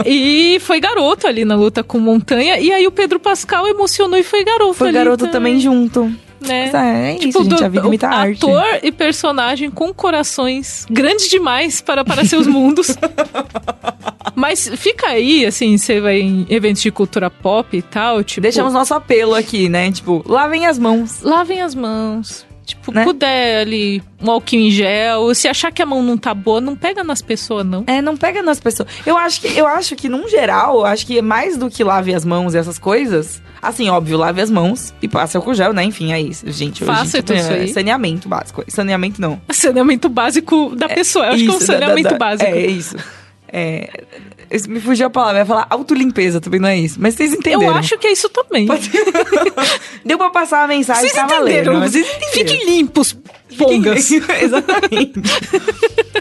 e 0.04 0.58
foi 0.60 0.78
garoto 0.78 1.26
ali 1.26 1.44
na 1.44 1.56
luta 1.56 1.82
com 1.82 1.98
Montanha. 1.98 2.60
E 2.60 2.70
aí 2.72 2.86
o 2.86 2.92
Pedro 2.92 3.18
Pascal 3.18 3.66
emocionou 3.66 4.16
e 4.18 4.22
foi 4.22 4.44
garoto 4.44 4.74
Foi 4.74 4.88
ali 4.88 4.96
garoto 4.98 5.26
também 5.38 5.60
junto. 5.60 6.04
né? 6.40 6.70
É, 6.72 7.10
é 7.12 7.16
isso, 7.26 7.42
gente. 7.42 7.56
do- 7.56 7.64
A 7.64 7.68
vida 7.68 7.86
imita 7.86 8.06
a 8.08 8.14
arte. 8.18 8.38
ator 8.44 8.64
e 8.82 8.92
personagem 8.92 9.70
com 9.70 9.92
corações 9.92 10.86
grandes 10.90 11.28
demais 11.28 11.80
para 11.80 12.04
parecer 12.04 12.36
os 12.36 12.46
mundos. 12.46 12.96
Mas 14.34 14.68
fica 14.76 15.08
aí, 15.08 15.46
assim, 15.46 15.78
você 15.78 15.98
vai 16.00 16.20
em 16.20 16.46
eventos 16.50 16.82
de 16.82 16.90
cultura 16.90 17.30
pop 17.30 17.74
e 17.76 17.80
tal, 17.82 18.22
tipo... 18.22 18.42
Deixamos 18.42 18.72
nosso 18.72 18.92
apelo 18.92 19.34
aqui, 19.34 19.68
né? 19.68 19.90
Tipo, 19.90 20.22
lavem 20.26 20.66
as 20.66 20.78
mãos. 20.78 21.22
Lavem 21.22 21.62
as 21.62 21.74
mãos. 21.74 22.45
Tipo, 22.66 22.92
Né? 22.92 23.04
puder 23.04 23.60
ali, 23.62 24.02
um 24.20 24.28
álcool 24.30 24.56
em 24.56 24.70
gel. 24.70 25.32
Se 25.34 25.46
achar 25.46 25.70
que 25.70 25.80
a 25.80 25.86
mão 25.86 26.02
não 26.02 26.18
tá 26.18 26.34
boa, 26.34 26.60
não 26.60 26.74
pega 26.74 27.04
nas 27.04 27.22
pessoas, 27.22 27.64
não. 27.64 27.84
É, 27.86 28.02
não 28.02 28.16
pega 28.16 28.42
nas 28.42 28.58
pessoas. 28.60 28.88
Eu 29.06 29.16
acho 29.16 29.40
que, 29.40 29.56
eu 29.56 29.66
acho 29.68 29.94
que 29.94 30.08
num 30.08 30.28
geral, 30.28 30.78
eu 30.80 30.84
acho 30.84 31.06
que 31.06 31.18
é 31.18 31.22
mais 31.22 31.56
do 31.56 31.70
que 31.70 31.84
lave 31.84 32.12
as 32.12 32.24
mãos 32.24 32.54
e 32.54 32.58
essas 32.58 32.76
coisas. 32.78 33.40
Assim, 33.62 33.88
óbvio, 33.88 34.18
lave 34.18 34.40
as 34.40 34.50
mãos 34.50 34.92
e 35.00 35.08
passe 35.08 35.36
álcool 35.36 35.54
gel, 35.54 35.72
né? 35.72 35.84
Enfim, 35.84 36.12
é 36.12 36.20
isso. 36.20 36.44
Gente, 36.50 36.84
Faça 36.84 37.22
tudo 37.22 37.36
isso 37.38 37.50
é 37.52 37.60
aí. 37.60 37.68
saneamento 37.68 38.28
básico. 38.28 38.64
Saneamento 38.68 39.20
não. 39.20 39.40
Saneamento 39.50 40.08
básico 40.08 40.74
da 40.76 40.88
pessoa. 40.88 41.26
Eu 41.26 41.32
acho 41.34 41.44
que 41.44 41.48
é 41.48 41.52
um 41.52 41.56
Isso, 41.58 41.66
da- 41.68 41.74
da- 41.74 41.80
saneamento 41.86 42.18
básico. 42.18 42.50
É, 42.50 42.66
isso. 42.66 42.96
É, 43.48 43.88
me 44.68 44.80
fugiu 44.80 45.06
a 45.06 45.10
palavra, 45.10 45.38
ia 45.38 45.46
falar 45.46 45.66
autolimpeza, 45.70 46.40
também 46.40 46.60
não 46.60 46.68
é 46.68 46.78
isso. 46.78 46.98
Mas 47.00 47.14
vocês 47.14 47.32
entenderam. 47.32 47.72
Eu 47.72 47.74
acho 47.74 47.96
que 47.98 48.06
é 48.06 48.12
isso 48.12 48.28
também. 48.28 48.66
Deu 50.04 50.18
pra 50.18 50.30
passar 50.30 50.64
a 50.64 50.66
mensagem, 50.66 51.02
Vocês 51.02 51.12
tá 51.12 51.24
entenderam? 51.24 51.74
valendo. 51.74 51.90
Vocês 51.90 52.06
entenderam. 52.06 52.32
Fiquem 52.32 52.66
limpos, 52.66 53.16
pongas. 53.56 54.10
Exatamente. 54.42 55.20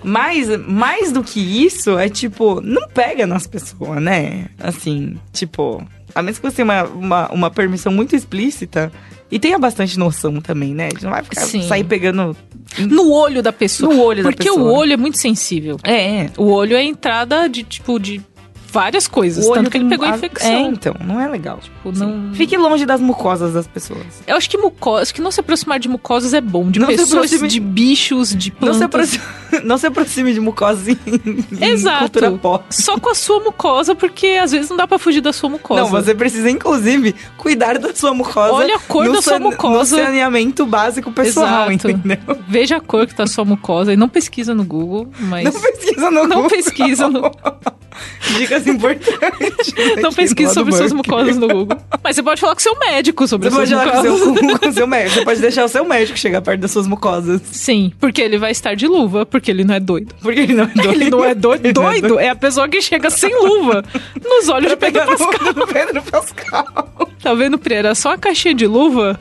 Mas, 0.04 0.48
mais 0.68 1.12
do 1.12 1.24
que 1.24 1.40
isso, 1.66 1.98
é 1.98 2.10
tipo, 2.10 2.62
não 2.62 2.88
pega 2.88 3.26
nas 3.26 3.48
pessoas, 3.48 4.02
né? 4.02 4.46
Assim, 4.60 5.18
tipo, 5.34 5.86
a 6.14 6.22
menos 6.22 6.40
que 6.40 6.46
você 6.50 6.58
tenha 6.58 6.66
uma, 6.66 6.84
uma, 6.84 7.32
uma 7.32 7.52
permissão 7.52 7.92
muito 7.92 8.16
explícita 8.16 8.92
e 9.32 9.40
tenha 9.40 9.58
bastante 9.58 9.98
noção 9.98 10.40
também, 10.40 10.74
né? 10.74 10.88
A 10.88 10.90
gente 10.90 11.04
não 11.04 11.12
vai 11.12 11.24
ficar, 11.24 11.42
Sim. 11.42 11.64
sair 11.68 11.84
pegando. 11.84 12.36
No 12.80 13.12
olho 13.12 13.42
da 13.42 13.52
pessoa. 13.54 13.94
No 13.94 14.02
olho 14.02 14.24
da 14.24 14.30
Porque 14.30 14.44
pessoa. 14.50 14.70
o 14.72 14.74
olho 14.74 14.94
é 14.94 14.98
muito 14.98 15.18
sensível. 15.18 15.78
É, 15.84 16.30
O 16.38 16.46
olho 16.52 16.76
é 16.76 16.80
a 16.80 16.84
entrada 16.84 17.48
de, 17.48 17.64
tipo, 17.64 18.00
de 18.00 18.22
várias 18.76 19.08
coisas. 19.08 19.46
o 19.46 19.54
tanto 19.54 19.70
que 19.72 19.78
ele 19.78 19.88
pegou 19.88 20.06
a- 20.06 20.16
infecção. 20.16 20.52
É, 20.52 20.62
então, 20.68 20.94
não 21.06 21.20
é 21.20 21.28
legal. 21.30 21.60
Tipo, 21.62 21.92
não... 21.98 22.34
Fique 22.34 22.58
longe 22.58 22.86
das 22.86 23.00
mucosas 23.00 23.54
das 23.54 23.66
pessoas. 23.66 24.06
Eu 24.28 24.36
acho 24.36 24.50
que 24.50 24.58
mucosa, 24.58 25.04
acho 25.04 25.14
que 25.14 25.22
não 25.22 25.32
se 25.32 25.40
aproximar 25.40 25.80
de 25.80 25.88
mucosas 25.88 26.34
é 26.34 26.42
bom. 26.42 26.70
De 26.70 26.80
Não 26.80 26.88
se 26.90 26.98
pessoas, 26.98 27.26
aproxime- 27.34 27.48
de 27.48 27.60
bichos, 27.62 28.36
de 28.36 28.50
Não 28.52 28.58
plantas. 28.60 28.78
se, 28.78 28.84
aproxime, 28.84 29.24
não 29.64 29.78
se 29.78 29.88
aproxime 29.88 30.34
de 30.34 30.40
mucosa 30.42 30.92
em, 30.92 30.98
em 31.62 31.72
Exato. 31.72 32.00
cultura 32.00 32.32
pop. 32.34 32.66
Só 32.70 33.00
com 33.00 33.10
a 33.10 33.16
sua 33.16 33.40
mucosa, 33.40 33.96
porque 33.96 34.28
às 34.42 34.52
vezes 34.52 34.70
não 34.70 34.76
dá 34.78 34.86
pra 34.88 35.00
fugir 35.00 35.22
da 35.22 35.32
sua 35.32 35.50
mucosa. 35.50 35.82
Não, 35.82 35.90
você 35.90 36.14
precisa, 36.14 36.50
inclusive, 36.50 37.16
cuidar 37.38 37.80
da 37.80 37.94
sua 37.96 38.14
mucosa. 38.14 38.54
Olha 38.54 38.76
a 38.76 38.80
cor 38.80 39.10
da 39.12 39.22
sua 39.22 39.40
mucosa. 39.40 39.96
No 39.98 40.04
saneamento 40.04 40.66
básico 40.66 41.12
pessoal, 41.12 41.72
Exato. 41.72 41.90
entendeu? 41.90 42.18
Veja 42.48 42.76
a 42.78 42.82
cor 42.82 43.08
que 43.08 43.16
tá 43.16 43.24
a 43.24 43.28
sua 43.28 43.46
mucosa 43.46 43.94
e 43.94 43.96
não 43.96 44.10
pesquisa 44.10 44.54
no 44.54 44.64
Google, 44.66 45.08
mas... 45.20 45.46
Não 45.46 45.62
pesquisa 45.62 46.12
no 46.12 46.28
Não 46.28 46.36
Google. 46.42 46.50
pesquisa 46.50 47.08
no- 47.08 47.32
Dicas 48.38 48.66
importantes. 48.68 49.74
Não 50.02 50.10
aqui 50.10 50.16
pesquise 50.16 50.54
sobre 50.54 50.74
suas 50.74 50.92
mucosas 50.94 51.38
no 51.38 51.48
Google. 51.48 51.78
Mas 52.04 52.16
você 52.16 52.24
pode 52.24 52.42
falar 52.42 52.54
com 52.56 52.62
seu 52.62 52.78
médico 52.80 53.28
sobre 53.28 53.50
Você 53.50 53.62
as 53.62 53.70
pode 53.70 53.70
suas 53.70 53.82
falar 53.84 54.04
com 54.04 54.30
mucosas. 54.30 54.44
o 54.44 54.50
seu, 54.50 54.60
com 54.60 54.68
o 54.70 54.74
seu 54.74 54.88
médico. 54.88 55.16
Você 55.16 55.26
pode 55.26 55.42
deixar 55.42 55.66
o 55.66 55.68
seu 55.68 55.86
médico 55.86 56.18
chegar 56.18 56.42
perto 56.42 56.62
das 56.62 56.72
suas 56.72 56.88
mucosas. 56.88 57.42
Sim, 57.52 57.92
porque 58.00 58.22
ele 58.22 58.38
vai 58.38 58.52
estar 58.52 58.76
de 58.76 58.88
luva, 58.88 59.26
porque 59.26 59.52
ele 59.52 59.64
não 59.64 59.76
é 59.76 59.80
doido. 59.80 60.14
Porque 60.22 60.40
ele 60.42 60.54
não 60.54 60.64
é 60.64 60.68
doido. 60.74 60.92
Ele 60.94 61.10
não 61.10 61.24
é 61.26 61.34
doido. 61.36 61.74
Doido 61.74 62.20
é 62.20 62.30
a 62.30 62.36
pessoa 62.36 62.68
que 62.68 62.82
chega 62.82 63.10
sem 63.10 63.34
luva 63.42 63.84
nos 64.24 64.50
olhos 64.50 64.70
de 64.72 64.78
Pedro 64.78 65.06
Pascal. 65.06 65.54
no, 65.56 65.68
Pedro 65.68 66.02
Pascal. 66.02 66.90
Tá 67.22 67.34
vendo, 67.34 67.58
Pereira? 67.58 67.96
Só 67.96 68.10
uma 68.10 68.18
caixinha 68.18 68.54
de 68.54 68.68
luva. 68.68 69.20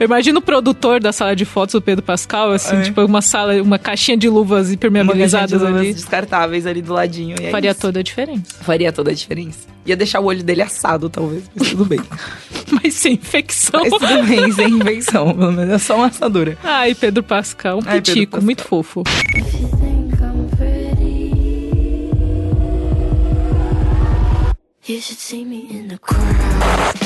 Eu 0.00 0.04
imagino 0.06 0.38
o 0.38 0.42
produtor 0.42 1.00
da 1.00 1.12
sala 1.12 1.36
de 1.36 1.44
fotos 1.44 1.74
do 1.74 1.82
Pedro 1.82 2.02
Pascal, 2.02 2.52
assim, 2.52 2.76
É. 2.76 2.82
tipo, 2.82 3.02
uma 3.04 3.20
sala, 3.20 3.60
uma 3.62 3.78
caixinha 3.78 4.16
de 4.16 4.28
luvas 4.28 4.70
Uma 4.70 5.12
caixinha 5.14 5.46
de 5.46 5.54
ali. 5.54 5.64
luvas 5.64 5.94
descartáveis 5.94 6.66
ali 6.66 6.80
do 6.80 6.92
ladinho. 6.92 7.36
e 7.40 7.46
é 7.46 7.50
Faria 7.64 7.74
toda 7.74 8.00
a 8.00 8.02
diferença. 8.02 8.42
Faria 8.60 8.92
toda 8.92 9.10
a 9.10 9.14
diferença. 9.14 9.68
Ia 9.86 9.96
deixar 9.96 10.20
o 10.20 10.24
olho 10.24 10.42
dele 10.42 10.62
assado, 10.62 11.08
talvez, 11.08 11.44
mas 11.54 11.70
tudo 11.70 11.84
bem. 11.84 12.00
Mas 12.82 12.94
sem 12.94 13.14
infecção. 13.14 13.80
Mas 13.82 13.92
tudo 13.92 14.26
bem, 14.26 14.52
sem 14.52 14.68
invenção. 14.68 15.32
Pelo 15.34 15.52
menos 15.52 15.74
é 15.74 15.78
só 15.78 15.96
uma 15.96 16.06
assadura. 16.06 16.58
Ai, 16.62 16.94
Pedro 16.94 17.22
Pascal, 17.22 17.78
um 17.78 17.82
Ai, 17.86 18.00
pitico, 18.00 18.32
Pascal. 18.32 18.42
muito 18.44 18.62
fofo. 18.64 19.02
You 24.86 25.00
should 25.00 25.18
see 25.18 25.44
me 25.44 25.66
in 25.70 25.88
the 25.88 25.98
crowd. 25.98 27.03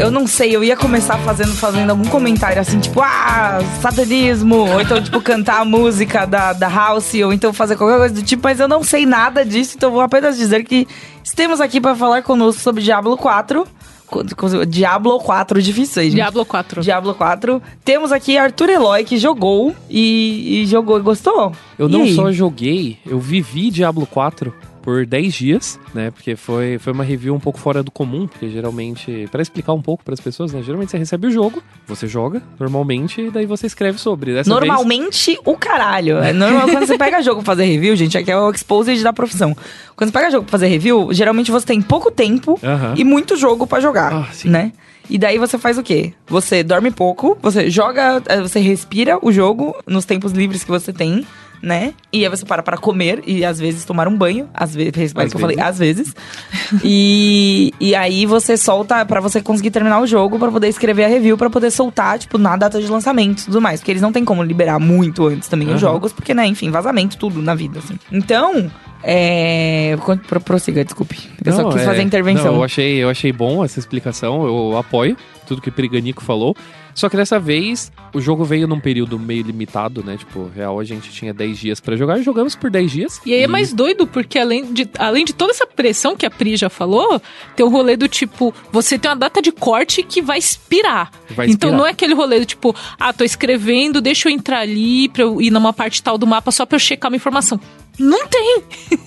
Eu 0.00 0.10
não 0.10 0.26
sei, 0.26 0.56
eu 0.56 0.64
ia 0.64 0.76
começar 0.76 1.18
fazendo, 1.18 1.52
fazendo 1.54 1.90
algum 1.90 2.04
comentário 2.06 2.58
assim, 2.60 2.80
tipo, 2.80 3.00
ah, 3.02 3.58
satanismo, 3.82 4.56
ou 4.56 4.80
então, 4.80 5.00
tipo, 5.02 5.20
cantar 5.22 5.60
a 5.60 5.64
música 5.64 6.26
da, 6.26 6.54
da 6.54 6.68
House, 6.68 7.12
ou 7.22 7.32
então 7.34 7.52
fazer 7.52 7.76
qualquer 7.76 7.98
coisa 7.98 8.14
do 8.14 8.22
tipo, 8.22 8.42
mas 8.44 8.58
eu 8.58 8.66
não 8.66 8.82
sei 8.82 9.04
nada 9.04 9.44
disso, 9.44 9.74
então 9.76 9.90
vou 9.90 10.00
apenas 10.00 10.38
dizer 10.38 10.64
que 10.64 10.88
estamos 11.22 11.60
aqui 11.60 11.80
para 11.80 11.94
falar 11.94 12.22
conosco 12.22 12.62
sobre 12.62 12.82
Diablo 12.82 13.16
4. 13.18 13.66
Co- 14.06 14.24
co- 14.36 14.64
Diablo 14.66 15.18
4 15.20 15.62
difícil 15.62 16.00
aí, 16.02 16.08
gente. 16.08 16.16
Diablo 16.16 16.44
4. 16.46 16.80
Diablo 16.82 17.14
4. 17.14 17.62
Temos 17.84 18.10
aqui 18.10 18.36
Arthur 18.38 18.70
Eloy, 18.70 19.04
que 19.04 19.18
jogou 19.18 19.72
e, 19.88 20.62
e 20.62 20.66
jogou 20.66 20.98
e 20.98 21.02
gostou. 21.02 21.52
Eu 21.78 21.88
E 21.88 21.92
não 21.92 22.02
aí? 22.02 22.14
só 22.16 22.32
joguei, 22.32 22.98
eu 23.06 23.20
vivi 23.20 23.70
Diablo 23.70 24.06
4 24.06 24.52
por 24.82 25.04
10 25.04 25.34
dias, 25.34 25.78
né? 25.94 26.10
Porque 26.10 26.36
foi, 26.36 26.78
foi 26.78 26.92
uma 26.92 27.04
review 27.04 27.34
um 27.34 27.40
pouco 27.40 27.58
fora 27.58 27.82
do 27.82 27.90
comum, 27.90 28.26
porque 28.26 28.48
geralmente, 28.48 29.28
Pra 29.30 29.42
explicar 29.42 29.72
um 29.72 29.82
pouco 29.82 30.02
para 30.04 30.14
as 30.14 30.20
pessoas, 30.20 30.52
né? 30.52 30.62
Geralmente 30.62 30.90
você 30.90 30.98
recebe 30.98 31.26
o 31.26 31.30
jogo, 31.30 31.62
você 31.86 32.06
joga 32.06 32.42
normalmente 32.58 33.20
e 33.20 33.30
daí 33.30 33.46
você 33.46 33.66
escreve 33.66 33.98
sobre. 33.98 34.32
Dessa 34.32 34.48
vez- 34.50 34.66
Normalmente, 34.68 35.38
o 35.44 35.56
caralho. 35.56 36.18
É 36.18 36.32
normal 36.32 36.68
quando 36.68 36.86
você 36.86 36.96
pega 36.98 37.22
jogo 37.22 37.42
pra 37.42 37.52
fazer 37.54 37.64
review, 37.64 37.94
gente, 37.96 38.16
aqui 38.16 38.30
é 38.30 38.36
o 38.36 38.50
exposed 38.50 39.02
da 39.02 39.12
profissão. 39.12 39.56
Quando 39.96 40.10
você 40.10 40.18
pega 40.18 40.30
jogo 40.30 40.44
pra 40.44 40.52
fazer 40.52 40.66
review, 40.68 41.08
geralmente 41.12 41.50
você 41.50 41.66
tem 41.66 41.80
pouco 41.82 42.10
tempo 42.10 42.58
Aham. 42.62 42.94
e 42.96 43.04
muito 43.04 43.36
jogo 43.36 43.66
pra 43.66 43.80
jogar, 43.80 44.12
Ah, 44.12 44.28
né? 44.44 44.72
E 45.08 45.18
daí 45.18 45.38
você 45.38 45.58
faz 45.58 45.76
o 45.76 45.82
quê? 45.82 46.12
Você 46.28 46.62
dorme 46.62 46.90
pouco, 46.92 47.36
você 47.42 47.68
joga, 47.68 48.22
eh, 48.26 48.40
você 48.40 48.60
respira 48.60 49.18
o 49.20 49.32
jogo 49.32 49.74
nos 49.86 50.04
tempos 50.04 50.30
livres 50.32 50.62
que 50.62 50.70
você 50.70 50.92
tem, 50.92 51.26
né? 51.62 51.92
E 52.12 52.24
aí 52.24 52.30
você 52.30 52.44
para 52.44 52.62
para 52.62 52.76
comer 52.78 53.22
e 53.26 53.44
às 53.44 53.58
vezes 53.60 53.84
tomar 53.84 54.08
um 54.08 54.16
banho, 54.16 54.48
às 54.54 54.74
vezes, 54.74 54.92
repare 54.94 55.28
que 55.30 55.36
eu 55.36 55.40
falei, 55.40 55.56
vezes. 55.56 55.70
às 55.70 55.78
vezes. 55.78 56.14
e, 56.84 57.72
e 57.80 57.94
aí 57.94 58.26
você 58.26 58.56
solta 58.56 59.04
pra 59.04 59.20
você 59.20 59.40
conseguir 59.40 59.70
terminar 59.70 60.00
o 60.00 60.06
jogo, 60.06 60.38
pra 60.38 60.50
poder 60.50 60.68
escrever 60.68 61.04
a 61.04 61.08
review, 61.08 61.36
pra 61.36 61.50
poder 61.50 61.70
soltar, 61.70 62.18
tipo, 62.18 62.38
na 62.38 62.56
data 62.56 62.80
de 62.80 62.86
lançamento 62.88 63.40
e 63.42 63.44
tudo 63.46 63.60
mais. 63.60 63.80
Porque 63.80 63.92
eles 63.92 64.02
não 64.02 64.12
tem 64.12 64.24
como 64.24 64.42
liberar 64.42 64.78
muito 64.78 65.26
antes 65.26 65.48
também 65.48 65.68
os 65.68 65.74
Aham. 65.74 65.80
jogos, 65.92 66.12
porque, 66.12 66.32
né, 66.34 66.46
enfim, 66.46 66.70
vazamento, 66.70 67.16
tudo 67.16 67.40
na 67.42 67.54
vida, 67.54 67.78
assim. 67.78 67.98
Então, 68.10 68.70
é. 69.02 69.96
pro- 70.26 70.40
Prossiga, 70.40 70.84
desculpe. 70.84 71.18
Eu 71.44 71.52
só 71.52 71.62
Não, 71.62 71.70
quis 71.70 71.82
é- 71.82 71.84
fazer 71.84 72.00
a 72.00 72.04
intervenção. 72.04 72.46
Não, 72.52 72.54
eu 72.56 72.64
achei, 72.64 72.96
eu 73.02 73.08
achei 73.08 73.32
bom 73.32 73.64
essa 73.64 73.78
explicação, 73.78 74.44
eu 74.46 74.76
apoio 74.76 75.16
tudo 75.46 75.60
que 75.60 75.68
o 75.68 75.72
Periganico 75.72 76.22
falou. 76.22 76.54
Só 76.94 77.08
que 77.08 77.16
dessa 77.16 77.38
vez, 77.38 77.90
o 78.12 78.20
jogo 78.20 78.44
veio 78.44 78.66
num 78.66 78.80
período 78.80 79.18
meio 79.18 79.42
limitado, 79.42 80.02
né? 80.02 80.16
Tipo, 80.16 80.50
real, 80.54 80.78
a 80.80 80.84
gente 80.84 81.10
tinha 81.10 81.32
10 81.32 81.58
dias 81.58 81.80
pra 81.80 81.96
jogar, 81.96 82.20
jogamos 82.22 82.54
por 82.56 82.70
10 82.70 82.90
dias. 82.90 83.20
E 83.24 83.32
aí 83.34 83.42
é 83.42 83.46
mais 83.46 83.72
doido, 83.72 84.06
porque 84.06 84.38
além 84.38 84.72
de, 84.72 84.88
além 84.98 85.24
de 85.24 85.32
toda 85.32 85.52
essa 85.52 85.66
pressão 85.66 86.16
que 86.16 86.26
a 86.26 86.30
Pri 86.30 86.56
já 86.56 86.68
falou, 86.68 87.20
tem 87.56 87.64
o 87.64 87.68
rolê 87.68 87.96
do 87.96 88.08
tipo, 88.08 88.52
você 88.72 88.98
tem 88.98 89.10
uma 89.10 89.16
data 89.16 89.40
de 89.40 89.52
corte 89.52 90.02
que 90.02 90.20
vai 90.20 90.38
expirar. 90.38 91.10
Vai 91.30 91.46
Então 91.46 91.70
expirar. 91.70 91.76
não 91.78 91.86
é 91.86 91.90
aquele 91.90 92.14
rolê 92.14 92.40
do 92.40 92.46
tipo, 92.46 92.74
ah, 92.98 93.12
tô 93.12 93.24
escrevendo, 93.24 94.00
deixa 94.00 94.28
eu 94.28 94.32
entrar 94.32 94.60
ali 94.60 95.08
pra 95.08 95.22
eu 95.22 95.40
ir 95.40 95.50
numa 95.50 95.72
parte 95.72 96.02
tal 96.02 96.18
do 96.18 96.26
mapa 96.26 96.50
só 96.50 96.66
pra 96.66 96.76
eu 96.76 96.80
checar 96.80 97.10
uma 97.10 97.16
informação. 97.16 97.60
Não 98.00 98.26
tem! 98.26 98.62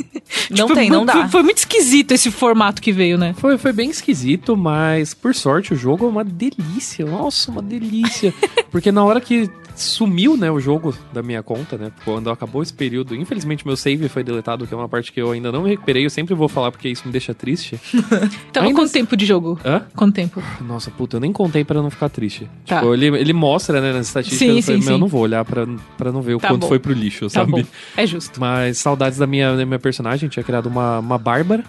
Não 0.49 0.65
Tipo, 0.67 0.73
tem, 0.73 0.89
não 0.89 1.05
foi- 1.05 1.13
dá. 1.21 1.29
Foi 1.29 1.43
muito 1.43 1.57
esquisito 1.57 2.11
esse 2.11 2.31
formato 2.31 2.81
que 2.81 2.91
veio, 2.91 3.17
né? 3.19 3.35
Foi, 3.37 3.55
foi 3.57 3.71
bem 3.71 3.89
esquisito, 3.91 4.57
mas 4.57 5.13
por 5.13 5.35
sorte 5.35 5.73
o 5.73 5.75
jogo 5.75 6.05
é 6.05 6.09
uma 6.09 6.23
delícia. 6.23 7.05
Nossa, 7.05 7.51
uma 7.51 7.61
delícia. 7.61 8.33
Porque 8.71 8.91
na 8.91 9.03
hora 9.03 9.21
que 9.21 9.47
sumiu, 9.75 10.37
né, 10.37 10.51
o 10.51 10.59
jogo 10.59 10.93
da 11.11 11.21
minha 11.23 11.41
conta, 11.43 11.77
né, 11.77 11.91
quando 12.05 12.29
acabou 12.29 12.61
esse 12.61 12.73
período, 12.73 13.15
infelizmente 13.15 13.65
meu 13.65 13.75
save 13.75 14.07
foi 14.09 14.23
deletado, 14.23 14.65
que 14.67 14.73
é 14.73 14.77
uma 14.77 14.87
parte 14.89 15.11
que 15.11 15.21
eu 15.21 15.31
ainda 15.31 15.51
não 15.51 15.63
recuperei. 15.63 16.05
Eu 16.05 16.09
sempre 16.09 16.33
vou 16.33 16.47
falar 16.47 16.71
porque 16.71 16.87
isso 16.89 17.03
me 17.05 17.11
deixa 17.11 17.33
triste. 17.33 17.79
Tava 18.53 18.67
Ainda 18.67 18.79
quanto 18.79 18.91
tempo 18.91 19.15
de 19.17 19.25
jogo? 19.25 19.59
Hã? 19.65 19.83
Quanto 19.95 20.13
tempo? 20.15 20.41
Nossa, 20.61 20.91
puta, 20.91 21.17
eu 21.17 21.21
nem 21.21 21.31
contei 21.31 21.63
pra 21.63 21.81
não 21.81 21.89
ficar 21.89 22.09
triste. 22.09 22.49
Tá. 22.65 22.79
Tipo, 22.79 22.93
ele, 22.93 23.07
ele 23.07 23.33
mostra, 23.33 23.81
né, 23.81 23.91
nas 23.93 24.07
estatísticas, 24.07 24.39
Sim, 24.47 24.57
eu 24.57 24.63
falei, 24.63 24.81
sim, 24.81 24.85
meu, 24.85 24.93
eu 24.93 24.97
sim. 24.97 25.01
não 25.01 25.07
vou 25.07 25.21
olhar 25.21 25.43
pra, 25.45 25.65
pra 25.97 26.11
não 26.11 26.21
ver 26.21 26.35
o 26.35 26.39
Tá 26.39 26.49
quanto 26.49 26.61
bom. 26.61 26.67
foi 26.67 26.79
pro 26.79 26.93
lixo, 26.93 27.25
Tá 27.25 27.29
sabe? 27.41 27.51
bom. 27.51 27.63
É 27.97 28.05
justo. 28.05 28.39
Mas 28.39 28.77
saudades 28.77 29.17
da 29.17 29.25
minha, 29.27 29.55
da 29.55 29.65
minha 29.65 29.79
personagem. 29.79 30.29
Tinha 30.29 30.43
criado 30.43 30.67
uma, 30.67 30.99
uma 30.99 31.17
Bárbara, 31.17 31.63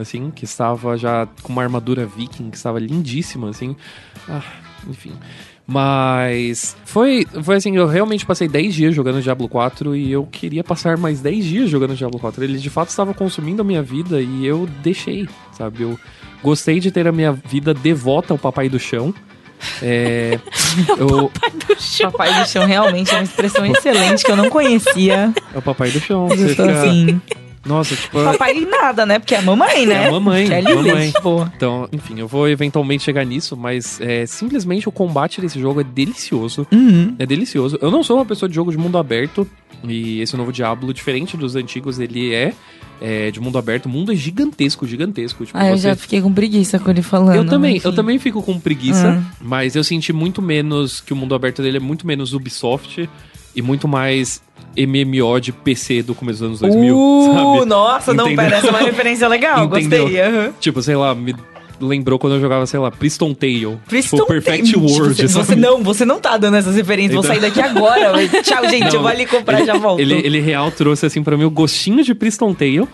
assim, 0.00 0.30
que 0.30 0.44
estava 0.44 0.96
já 0.96 1.26
com 1.42 1.52
uma 1.52 1.62
armadura 1.62 2.06
viking, 2.06 2.50
que 2.50 2.56
estava 2.56 2.78
lindíssima, 2.78 3.50
assim. 3.50 3.76
Ah, 4.28 4.42
enfim. 4.88 5.12
Mas 5.66 6.76
foi, 6.84 7.24
foi 7.42 7.56
assim, 7.56 7.76
eu 7.76 7.86
realmente 7.86 8.26
passei 8.26 8.48
10 8.48 8.74
dias 8.74 8.94
jogando 8.94 9.22
Diablo 9.22 9.48
4 9.48 9.94
e 9.94 10.10
eu 10.10 10.26
queria 10.26 10.64
passar 10.64 10.96
mais 10.98 11.20
10 11.20 11.44
dias 11.44 11.70
jogando 11.70 11.94
Diablo 11.94 12.18
4. 12.18 12.42
Ele 12.42 12.58
de 12.58 12.68
fato 12.70 12.88
estava 12.88 13.14
consumindo 13.14 13.62
a 13.62 13.64
minha 13.64 13.82
vida 13.82 14.20
e 14.20 14.44
eu 14.44 14.68
deixei, 14.82 15.28
sabe? 15.52 15.82
Eu 15.82 15.98
gostei 16.42 16.80
de 16.80 16.90
ter 16.90 17.06
a 17.06 17.12
minha 17.12 17.32
vida 17.32 17.72
devota 17.72 18.34
ao 18.34 18.38
papai 18.38 18.68
do 18.68 18.80
chão. 18.80 19.14
É, 19.82 20.38
eu, 20.98 21.30
Papai 22.10 22.32
do 22.42 22.48
chão 22.48 22.64
realmente 22.66 23.10
é 23.12 23.18
uma 23.18 23.22
expressão 23.24 23.64
excelente 23.66 24.24
que 24.24 24.30
eu 24.30 24.36
não 24.36 24.48
conhecia. 24.50 25.32
é 25.54 25.58
o 25.58 25.62
papai 25.62 25.90
do 25.90 26.00
chão. 26.00 26.26
Você 26.28 26.48
fica- 26.48 26.72
assim. 26.82 27.20
Nossa, 27.64 27.94
tipo. 27.94 28.22
Papai 28.24 28.54
nada, 28.60 29.04
né? 29.04 29.18
Porque 29.18 29.34
é 29.34 29.38
a 29.38 29.42
mamãe, 29.42 29.84
né? 29.84 30.04
É 30.04 30.08
a 30.08 30.12
mamãe, 30.12 30.46
Que 30.46 30.54
é 30.54 30.62
mamãe. 30.62 30.82
Lilith, 31.00 31.20
pô. 31.22 31.42
Então, 31.56 31.88
enfim, 31.92 32.18
eu 32.18 32.26
vou 32.26 32.48
eventualmente 32.48 33.02
chegar 33.02 33.24
nisso, 33.24 33.56
mas 33.56 34.00
é, 34.00 34.24
simplesmente 34.26 34.88
o 34.88 34.92
combate 34.92 35.40
desse 35.40 35.60
jogo 35.60 35.80
é 35.80 35.84
delicioso. 35.84 36.66
Uhum. 36.72 37.14
É 37.18 37.26
delicioso. 37.26 37.78
Eu 37.82 37.90
não 37.90 38.02
sou 38.02 38.16
uma 38.16 38.24
pessoa 38.24 38.48
de 38.48 38.54
jogo 38.54 38.70
de 38.70 38.78
mundo 38.78 38.96
aberto, 38.96 39.46
e 39.84 40.20
esse 40.20 40.36
novo 40.36 40.52
Diablo, 40.52 40.92
diferente 40.94 41.36
dos 41.36 41.54
antigos, 41.54 41.98
ele 41.98 42.32
é, 42.34 42.54
é, 43.00 43.30
de 43.30 43.40
mundo 43.40 43.58
aberto. 43.58 43.86
O 43.86 43.88
mundo 43.90 44.10
é 44.10 44.14
gigantesco, 44.16 44.86
gigantesco. 44.86 45.44
Tipo, 45.44 45.58
Ah, 45.58 45.68
eu 45.68 45.76
você- 45.76 45.88
já 45.88 45.96
fiquei 45.96 46.22
com 46.22 46.32
preguiça 46.32 46.78
com 46.78 46.90
ele 46.90 47.02
falando. 47.02 47.36
Eu 47.36 47.46
também, 47.46 47.76
enfim. 47.76 47.86
eu 47.88 47.94
também 47.94 48.18
fico 48.18 48.42
com 48.42 48.58
preguiça, 48.58 49.22
Ah. 49.22 49.34
mas 49.40 49.76
eu 49.76 49.84
senti 49.84 50.12
muito 50.14 50.40
menos 50.40 51.00
que 51.02 51.12
o 51.12 51.16
mundo 51.16 51.34
aberto 51.34 51.60
dele 51.62 51.76
é 51.76 51.80
muito 51.80 52.06
menos 52.06 52.32
Ubisoft 52.32 53.06
e 53.54 53.62
muito 53.62 53.86
mais 53.88 54.40
MMO 54.76 55.40
de 55.40 55.52
PC 55.52 56.02
do 56.02 56.14
começo 56.14 56.38
dos 56.40 56.46
anos 56.46 56.60
2000, 56.60 56.96
Uh, 56.96 57.32
sabe? 57.56 57.64
nossa, 57.66 58.14
não, 58.14 58.26
Entendeu? 58.26 58.44
pera, 58.44 58.56
essa 58.58 58.66
é 58.68 58.70
uma 58.70 58.78
referência 58.80 59.28
legal, 59.28 59.64
Entendeu? 59.66 60.02
gostei. 60.04 60.20
aham. 60.20 60.52
Tipo, 60.60 60.82
sei 60.82 60.96
lá, 60.96 61.14
me 61.14 61.34
lembrou 61.80 62.18
quando 62.18 62.34
eu 62.34 62.40
jogava, 62.40 62.66
sei 62.66 62.78
lá, 62.78 62.90
Priston 62.90 63.32
Tale. 63.34 63.78
Priston 63.88 64.18
tipo, 64.18 64.28
Perfect 64.28 64.70
Tale. 64.72 64.84
World, 64.86 65.14
Tipo, 65.16 65.28
você, 65.28 65.44
sabe? 65.44 65.56
não, 65.60 65.82
você 65.82 66.04
não 66.04 66.20
tá 66.20 66.36
dando 66.36 66.56
essas 66.58 66.76
referências. 66.76 67.14
Vou 67.14 67.24
Então- 67.24 67.34
sair 67.34 67.40
daqui 67.40 67.60
agora. 67.60 68.12
Tchau, 68.44 68.68
gente. 68.68 68.80
Não, 68.84 68.92
eu 68.94 69.00
vou 69.00 69.08
ali 69.08 69.24
comprar 69.26 69.62
e 69.62 69.66
já 69.66 69.74
volto. 69.78 69.98
Ele, 69.98 70.14
ele 70.14 70.40
real 70.40 70.70
trouxe 70.70 71.06
assim 71.06 71.22
pra 71.22 71.36
mim 71.38 71.44
o 71.44 71.50
gostinho 71.50 72.04
de 72.04 72.14
Priston 72.14 72.52
Tale. 72.52 72.86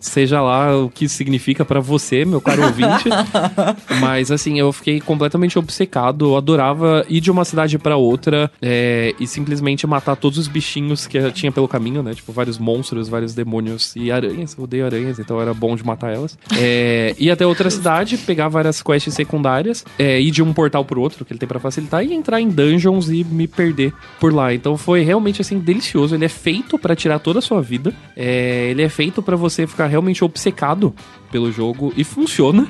Seja 0.00 0.40
lá 0.40 0.76
o 0.76 0.88
que 0.90 1.06
isso 1.06 1.14
significa 1.16 1.64
pra 1.64 1.80
você, 1.80 2.24
meu 2.24 2.40
caro 2.40 2.62
ouvinte. 2.62 3.08
Mas 4.00 4.30
assim, 4.30 4.58
eu 4.58 4.72
fiquei 4.72 5.00
completamente 5.00 5.58
obcecado. 5.58 6.26
Eu 6.26 6.36
adorava 6.36 7.04
ir 7.08 7.20
de 7.20 7.30
uma 7.30 7.44
cidade 7.44 7.78
pra 7.78 7.96
outra 7.96 8.50
é, 8.60 9.14
e 9.18 9.26
simplesmente 9.26 9.86
matar 9.86 10.16
todos 10.16 10.38
os 10.38 10.48
bichinhos 10.48 11.06
que 11.06 11.30
tinha 11.32 11.50
pelo 11.50 11.68
caminho, 11.68 12.02
né? 12.02 12.14
Tipo, 12.14 12.32
vários 12.32 12.58
monstros, 12.58 13.08
vários 13.08 13.34
demônios 13.34 13.94
e 13.96 14.10
aranhas. 14.10 14.54
Eu 14.56 14.64
odeio 14.64 14.84
aranhas, 14.84 15.18
então 15.18 15.40
era 15.40 15.54
bom 15.54 15.74
de 15.74 15.84
matar 15.84 16.12
elas. 16.12 16.38
É, 16.56 17.14
ir 17.18 17.30
até 17.30 17.46
outra 17.46 17.70
cidade, 17.70 18.16
pegar 18.18 18.48
várias 18.48 18.82
quests 18.82 19.14
secundárias, 19.14 19.84
é, 19.98 20.20
ir 20.20 20.30
de 20.30 20.42
um 20.42 20.52
portal 20.52 20.84
pro 20.84 21.00
outro, 21.00 21.24
que 21.24 21.32
ele 21.32 21.38
tem 21.38 21.48
pra 21.48 21.58
facilitar, 21.58 22.04
e 22.04 22.12
entrar 22.12 22.40
em 22.40 22.48
dungeons 22.48 23.08
e 23.08 23.24
me 23.24 23.46
perder 23.46 23.92
por 24.20 24.32
lá. 24.32 24.52
Então 24.52 24.76
foi 24.76 25.02
realmente 25.02 25.40
assim 25.40 25.58
delicioso. 25.58 26.14
Ele 26.14 26.24
é 26.24 26.28
feito 26.28 26.78
pra 26.78 26.94
tirar 26.94 27.18
toda 27.18 27.38
a 27.38 27.42
sua 27.42 27.62
vida. 27.62 27.92
É, 28.16 28.68
ele 28.70 28.82
é 28.82 28.88
feito 28.88 29.22
pra 29.22 29.36
você 29.36 29.61
ficar 29.66 29.86
realmente 29.86 30.24
obcecado 30.24 30.94
pelo 31.30 31.50
jogo 31.50 31.92
e 31.96 32.04
funciona. 32.04 32.68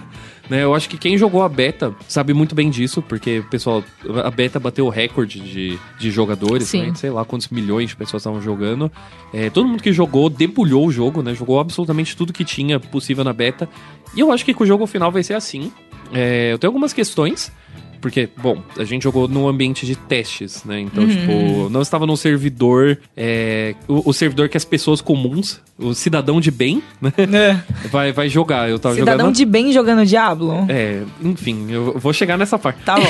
Né, 0.51 0.65
eu 0.65 0.75
acho 0.75 0.89
que 0.89 0.99
quem 0.99 1.17
jogou 1.17 1.43
a 1.43 1.49
beta 1.49 1.95
sabe 2.09 2.35
muito 2.35 2.55
bem 2.55 2.69
disso, 2.69 3.01
porque, 3.01 3.43
pessoal, 3.49 3.83
a 4.25 4.31
beta 4.31 4.59
bateu 4.59 4.85
o 4.85 4.91
recorde 4.91 5.41
de, 5.41 5.79
de 5.99 6.11
jogadores, 6.11 6.71
né? 6.75 6.93
Sei 6.95 7.11
lá 7.11 7.25
quantos 7.25 7.49
milhões 7.49 7.91
de 7.91 7.97
pessoas 7.97 8.21
estavam 8.21 8.43
jogando. 8.43 8.91
É, 9.33 9.49
todo 9.51 9.69
mundo 9.69 9.83
que 9.83 9.93
jogou 9.93 10.29
debulhou 10.29 10.87
o 10.87 10.93
jogo, 10.93 11.23
né? 11.23 11.33
Jogou 11.33 11.61
absolutamente 11.61 12.17
tudo 12.17 12.33
que 12.33 12.45
tinha 12.45 12.79
possível 12.81 13.23
na 13.23 13.33
beta. 13.33 13.69
E 14.15 14.21
eu 14.21 14.33
acho 14.33 14.45
que 14.45 14.53
com 14.53 14.65
o 14.65 14.67
jogo 14.67 14.87
final 14.87 15.13
vai 15.13 15.23
ser 15.23 15.35
assim. 15.35 15.73
É, 16.13 16.53
eu 16.53 16.59
tenho 16.59 16.69
algumas 16.69 16.93
questões. 16.93 17.51
Porque, 18.03 18.29
bom, 18.43 18.61
a 18.77 18.83
gente 18.83 19.05
jogou 19.05 19.29
num 19.29 19.47
ambiente 19.47 19.87
de 19.87 19.95
testes, 19.95 20.65
né? 20.65 20.81
Então, 20.81 21.07
tipo, 21.07 21.71
não 21.71 21.81
estava 21.81 22.05
num 22.05 22.17
servidor. 22.17 22.99
é, 23.17 23.77
o, 23.87 24.11
o 24.11 24.13
servidor 24.13 24.49
que 24.49 24.57
as 24.57 24.65
pessoas 24.65 25.01
comuns, 25.01 25.61
o 25.83 25.95
cidadão 25.95 26.41
de 26.41 26.51
bem, 26.51 26.83
né? 27.01 27.13
É. 27.19 27.89
Vai, 27.89 28.13
vai 28.13 28.29
jogar. 28.29 28.69
Eu 28.69 28.79
tava 28.79 28.95
Cidadão 28.95 29.27
jogando. 29.27 29.37
de 29.37 29.45
bem 29.45 29.73
jogando 29.73 30.05
Diablo? 30.05 30.67
É, 30.69 31.03
enfim, 31.23 31.71
eu 31.71 31.99
vou 31.99 32.13
chegar 32.13 32.39
nessa 32.39 32.59
parte. 32.59 32.83
Tá 32.85 32.97
bom. 32.97 33.03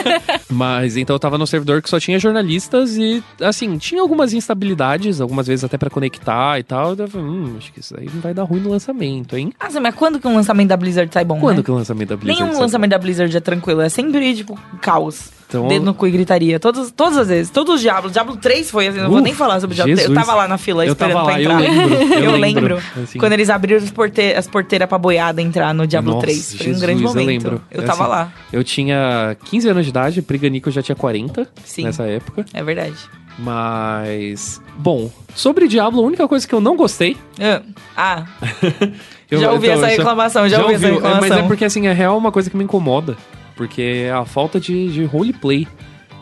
Mas 0.48 0.96
então 0.96 1.14
eu 1.14 1.20
tava 1.20 1.38
no 1.38 1.46
servidor 1.46 1.82
que 1.82 1.88
só 1.88 1.98
tinha 1.98 2.18
jornalistas 2.18 2.96
e, 2.96 3.22
assim, 3.40 3.76
tinha 3.78 4.00
algumas 4.00 4.32
instabilidades, 4.32 5.20
algumas 5.20 5.46
vezes 5.46 5.64
até 5.64 5.78
pra 5.78 5.90
conectar 5.90 6.58
e 6.58 6.62
tal. 6.62 6.94
Eu 6.94 7.08
falei, 7.08 7.26
hum, 7.26 7.54
acho 7.58 7.72
que 7.72 7.80
isso 7.80 7.94
aí 7.98 8.08
não 8.12 8.20
vai 8.20 8.34
dar 8.34 8.44
ruim 8.44 8.60
no 8.60 8.70
lançamento, 8.70 9.36
hein? 9.36 9.52
Nossa, 9.62 9.80
mas 9.80 9.94
quando 9.94 10.18
que 10.20 10.26
um 10.26 10.34
lançamento 10.34 10.68
da 10.68 10.76
Blizzard 10.76 11.12
sai 11.12 11.24
bom, 11.24 11.38
Quando 11.40 11.58
né? 11.58 11.62
que 11.62 11.70
o 11.70 11.74
lançamento 11.74 12.08
da 12.08 12.16
Blizzard 12.16 12.42
Nenhum 12.42 12.60
lançamento 12.60 12.90
da 12.90 12.98
Blizzard 12.98 13.36
é 13.36 13.40
tranquilo, 13.40 13.80
é 13.80 13.88
sempre, 13.88 14.34
tipo, 14.34 14.58
caos. 14.80 15.39
Então- 15.50 15.66
Dedo 15.68 15.84
no 15.84 15.92
cu 15.92 16.06
e 16.06 16.10
gritaria. 16.12 16.60
Todas, 16.60 16.90
todas 16.92 17.18
as 17.18 17.26
vezes. 17.28 17.50
Todos 17.50 17.74
os 17.74 17.80
Diablos. 17.80 18.12
Diablo 18.12 18.36
3 18.36 18.70
foi 18.70 18.86
assim, 18.86 18.98
não 19.00 19.10
vou 19.10 19.18
Uh, 19.18 19.22
nem 19.22 19.34
falar 19.34 19.58
sobre 19.60 19.72
o 19.72 19.76
Diablo 19.76 19.94
3. 19.96 20.08
Eu 20.08 20.14
tava 20.14 20.34
lá 20.34 20.46
na 20.46 20.56
fila 20.56 20.86
Eu 20.86 20.92
esperando 20.92 21.12
tava 21.14 21.26
lá, 21.26 21.32
pra 21.32 21.42
eu 21.42 21.50
entrar. 21.50 21.58
lembro, 21.60 21.94
eu 22.14 22.22
Eu 22.30 22.36
lembro, 22.36 22.82
assim. 23.02 23.18
Quando 23.18 23.32
eles 23.32 23.50
abriram 23.50 23.82
as, 23.82 23.90
porte 23.90 24.20
as 24.32 24.46
porteiras 24.46 24.88
pra 24.88 24.96
boiada 24.96 25.42
entrar 25.42 25.74
no 25.74 25.86
Diablo 25.86 26.12
Nossa, 26.14 26.26
3. 26.26 26.54
Foi 26.54 26.54
um 26.54 26.64
Jesus, 26.68 26.82
grande 26.82 27.02
eu 27.02 27.08
momento. 27.08 27.26
lembro. 27.26 27.62
Eu 27.70 27.82
É 27.82 27.84
tava 27.84 28.02
assim, 28.04 28.10
lá. 28.12 28.32
Eu 28.52 28.62
tinha 28.62 29.36
15 29.44 29.68
anos 29.68 29.84
de 29.84 29.90
idade, 29.90 30.22
Priganico 30.22 30.70
já 30.70 30.82
tinha 30.82 30.94
40 30.94 31.48
Sim. 31.64 31.82
nessa 31.84 32.04
época. 32.04 32.44
É 32.54 32.62
verdade. 32.62 32.94
Mas. 33.38 34.60
Bom, 34.76 35.10
sobre 35.34 35.66
Diablo, 35.66 36.00
a 36.00 36.04
única 36.06 36.26
coisa 36.28 36.46
que 36.46 36.54
eu 36.54 36.60
não 36.60 36.76
gostei. 36.76 37.16
Ah, 37.40 37.62
Ah, 37.96 38.24
eu- 39.30 39.40
já 39.40 39.50
ouvi 39.52 39.68
então, 39.68 39.78
essa 39.78 39.86
reclamação, 39.88 40.48
já, 40.48 40.60
ouvi 40.62 40.74
essa 40.74 40.86
ouviu, 40.86 40.88
é, 40.88 40.92
reclamação. 41.02 41.28
Mas 41.36 41.44
é 41.44 41.48
porque, 41.48 41.64
assim, 41.64 41.86
é 41.86 41.92
real 41.92 42.16
uma 42.16 42.30
coisa 42.32 42.48
que 42.50 42.56
me 42.56 42.64
incomoda. 42.64 43.16
Porque 43.60 43.82
é 43.82 44.10
a 44.10 44.24
falta 44.24 44.58
de, 44.58 44.90
de 44.90 45.04
roleplay. 45.04 45.68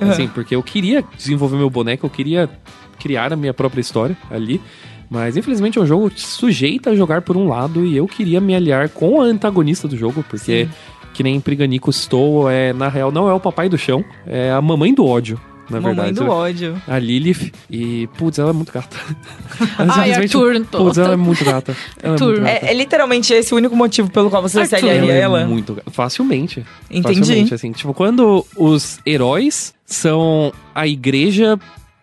Uhum. 0.01 0.11
Assim, 0.11 0.27
porque 0.27 0.57
eu 0.57 0.61
queria 0.61 1.05
desenvolver 1.17 1.57
meu 1.57 1.71
boneco, 1.71 2.05
eu 2.05 2.11
queria 2.11 2.51
criar 2.99 3.33
a 3.33 3.37
minha 3.37 3.55
própria 3.55 3.81
história 3.81 4.17
ali. 4.29 4.61
Mas 5.09 5.37
infelizmente 5.37 5.79
é 5.79 5.81
um 5.83 5.87
jogo 5.87 6.11
sujeito 6.17 6.91
a 6.91 6.97
jogar 6.97 7.23
por 7.23 7.37
um 7.37 7.47
lado 7.47 7.87
e 7.87 7.97
eu 7.97 8.09
queria 8.09 8.41
me 8.41 8.57
aliar 8.57 8.89
com 8.89 9.21
a 9.23 9.25
antagonista 9.27 9.87
do 9.87 9.97
jogo, 9.97 10.25
porque, 10.29 10.69
que 11.15 11.23
nem 11.23 11.39
Priganico 11.41 11.91
estou, 11.91 12.51
é, 12.51 12.73
na 12.73 12.89
real, 12.89 13.13
não 13.13 13.29
é 13.29 13.33
o 13.33 13.39
papai 13.39 13.69
do 13.69 13.79
chão, 13.79 14.05
é 14.27 14.51
a 14.51 14.61
mamãe 14.61 14.93
do 14.93 15.07
ódio, 15.07 15.41
na 15.71 15.81
Mamãe 15.81 15.95
verdade. 16.07 16.27
do 16.27 16.31
ódio. 16.31 16.83
A 16.87 16.99
Lilith. 16.99 17.53
E, 17.71 18.07
putz, 18.17 18.39
ela 18.39 18.51
é 18.51 18.53
muito 18.53 18.73
gata. 18.73 18.97
Ela 19.79 19.95
Ai, 19.97 20.13
Arthur, 20.13 20.65
Putz, 20.67 20.99
ela 20.99 21.15
é 21.15 21.17
muito 21.17 21.45
gata. 21.45 21.77
Ela 22.03 22.17
é 22.17 22.21
muito 22.21 22.41
gata. 22.41 22.67
É, 22.67 22.71
é 22.71 22.75
literalmente 22.75 23.33
esse 23.33 23.53
o 23.53 23.57
único 23.57 23.75
motivo 23.75 24.11
pelo 24.11 24.31
qual 24.31 24.41
você 24.41 24.65
se 24.65 24.75
aliaria 24.75 25.13
a 25.13 25.17
Ela 25.17 25.41
é 25.43 25.45
muito 25.45 25.75
gata. 25.75 25.91
Facilmente. 25.91 26.65
Entendi. 26.91 27.19
Facilmente, 27.19 27.55
assim. 27.55 27.73
Tipo, 27.73 27.93
quando 27.93 28.47
os 28.57 29.01
heróis 29.05 29.75
são 29.85 30.53
a 30.75 30.87
igreja 30.87 31.59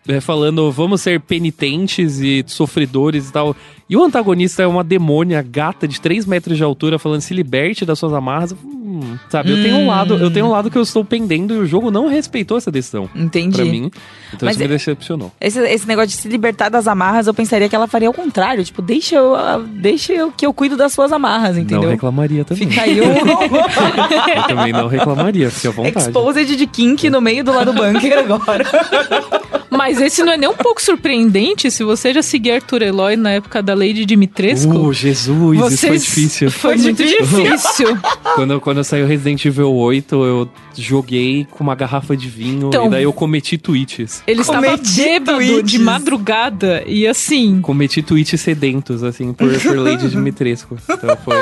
é, 0.08 0.20
falando 0.20 0.70
vamos 0.70 1.00
ser 1.00 1.20
penitentes 1.20 2.18
e 2.20 2.44
sofredores 2.46 3.28
e 3.28 3.32
tal. 3.32 3.56
E 3.88 3.96
o 3.96 4.02
antagonista 4.02 4.64
é 4.64 4.66
uma 4.66 4.82
demônia 4.82 5.40
gata 5.48 5.86
de 5.86 6.00
3 6.00 6.26
metros 6.26 6.56
de 6.56 6.64
altura 6.64 6.98
falando 6.98 7.20
se 7.20 7.32
liberte 7.32 7.84
das 7.84 7.96
suas 7.96 8.12
amarras. 8.12 8.52
Hum, 8.52 9.16
sabe, 9.28 9.52
eu 9.52 9.62
tenho 9.62 9.76
um 9.76 9.86
lado, 9.86 10.14
eu 10.16 10.28
tenho 10.28 10.46
um 10.46 10.50
lado 10.50 10.68
que 10.72 10.76
eu 10.76 10.82
estou 10.82 11.04
pendendo 11.04 11.54
e 11.54 11.58
o 11.58 11.66
jogo 11.66 11.88
não 11.88 12.08
respeitou 12.08 12.56
essa 12.58 12.68
decisão. 12.70 13.08
Entendi. 13.14 13.54
Pra 13.56 13.64
mim. 13.64 13.88
Então 14.34 14.40
Mas 14.46 14.52
isso 14.56 14.58
me 14.58 14.64
é- 14.64 14.68
decepcionou. 14.68 15.30
Esse, 15.40 15.60
esse 15.60 15.86
negócio 15.86 16.08
de 16.08 16.14
se 16.16 16.26
libertar 16.28 16.68
das 16.68 16.88
amarras, 16.88 17.28
eu 17.28 17.34
pensaria 17.34 17.68
que 17.68 17.76
ela 17.76 17.86
faria 17.86 18.10
o 18.10 18.12
contrário. 18.12 18.64
Tipo, 18.64 18.82
deixa 18.82 19.14
eu, 19.14 19.36
ah, 19.36 19.62
deixa 19.64 20.12
eu 20.12 20.32
que 20.32 20.44
eu 20.44 20.52
cuido 20.52 20.76
das 20.76 20.92
suas 20.92 21.12
amarras, 21.12 21.54
Não 21.54 21.62
entendeu? 21.62 21.88
reclamaria 21.90 22.44
também. 22.44 22.68
Fica 22.68 22.82
aí 22.82 23.00
um 23.00 23.04
Eu 24.36 24.42
também 24.48 24.72
não 24.72 24.88
reclamaria, 24.88 25.48
fique 25.48 25.68
à 25.68 25.70
vontade. 25.72 25.98
exposed 25.98 26.56
de 26.56 26.66
kink 26.66 27.08
no 27.08 27.20
meio 27.20 27.44
do 27.44 27.52
lado 27.54 27.72
bunker 27.72 28.18
agora. 28.18 28.64
Mas 29.70 30.00
esse 30.00 30.22
não 30.22 30.32
é 30.32 30.36
nem 30.36 30.48
um 30.48 30.54
pouco 30.54 30.80
surpreendente 30.80 31.70
se 31.70 31.82
você 31.84 32.12
já 32.14 32.22
seguia 32.22 32.54
Arthur 32.54 32.82
Eloy 32.82 33.16
na 33.16 33.30
época 33.32 33.62
da 33.62 33.74
Lady 33.74 34.04
Dimitrescu. 34.04 34.72
Uh, 34.72 34.92
Jesus, 34.92 35.72
isso 35.72 35.86
foi 35.86 35.98
difícil. 35.98 36.50
Foi 36.50 36.76
muito 36.76 37.04
difícil. 37.04 37.98
Quando, 38.34 38.60
quando 38.60 38.84
saiu 38.84 39.06
Resident 39.06 39.44
Evil 39.44 39.72
8, 39.72 40.14
eu 40.24 40.48
joguei 40.76 41.46
com 41.50 41.64
uma 41.64 41.74
garrafa 41.74 42.16
de 42.16 42.28
vinho 42.28 42.68
Então- 42.68 42.86
e 42.86 42.90
daí 42.90 43.02
eu 43.04 43.12
cometi 43.12 43.56
tweets. 43.58 44.22
Ele 44.26 44.40
estava 44.42 44.66
Cometi 44.66 45.02
bêbado 45.02 45.38
tweets. 45.38 45.70
de 45.70 45.78
madrugada 45.78 46.82
e 46.86 47.06
assim. 47.06 47.60
Cometi 47.60 48.02
tweets 48.02 48.40
sedentos, 48.40 49.02
assim, 49.02 49.32
por, 49.32 49.50
por 49.60 49.76
Lady 49.78 50.08
Dimitrescu. 50.10 50.76
Então 50.88 51.16
foi. 51.24 51.34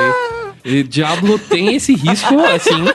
E 0.63 0.81
Diablo 0.83 1.37
tem 1.37 1.75
esse 1.75 1.93
risco, 1.93 2.39
assim. 2.39 2.85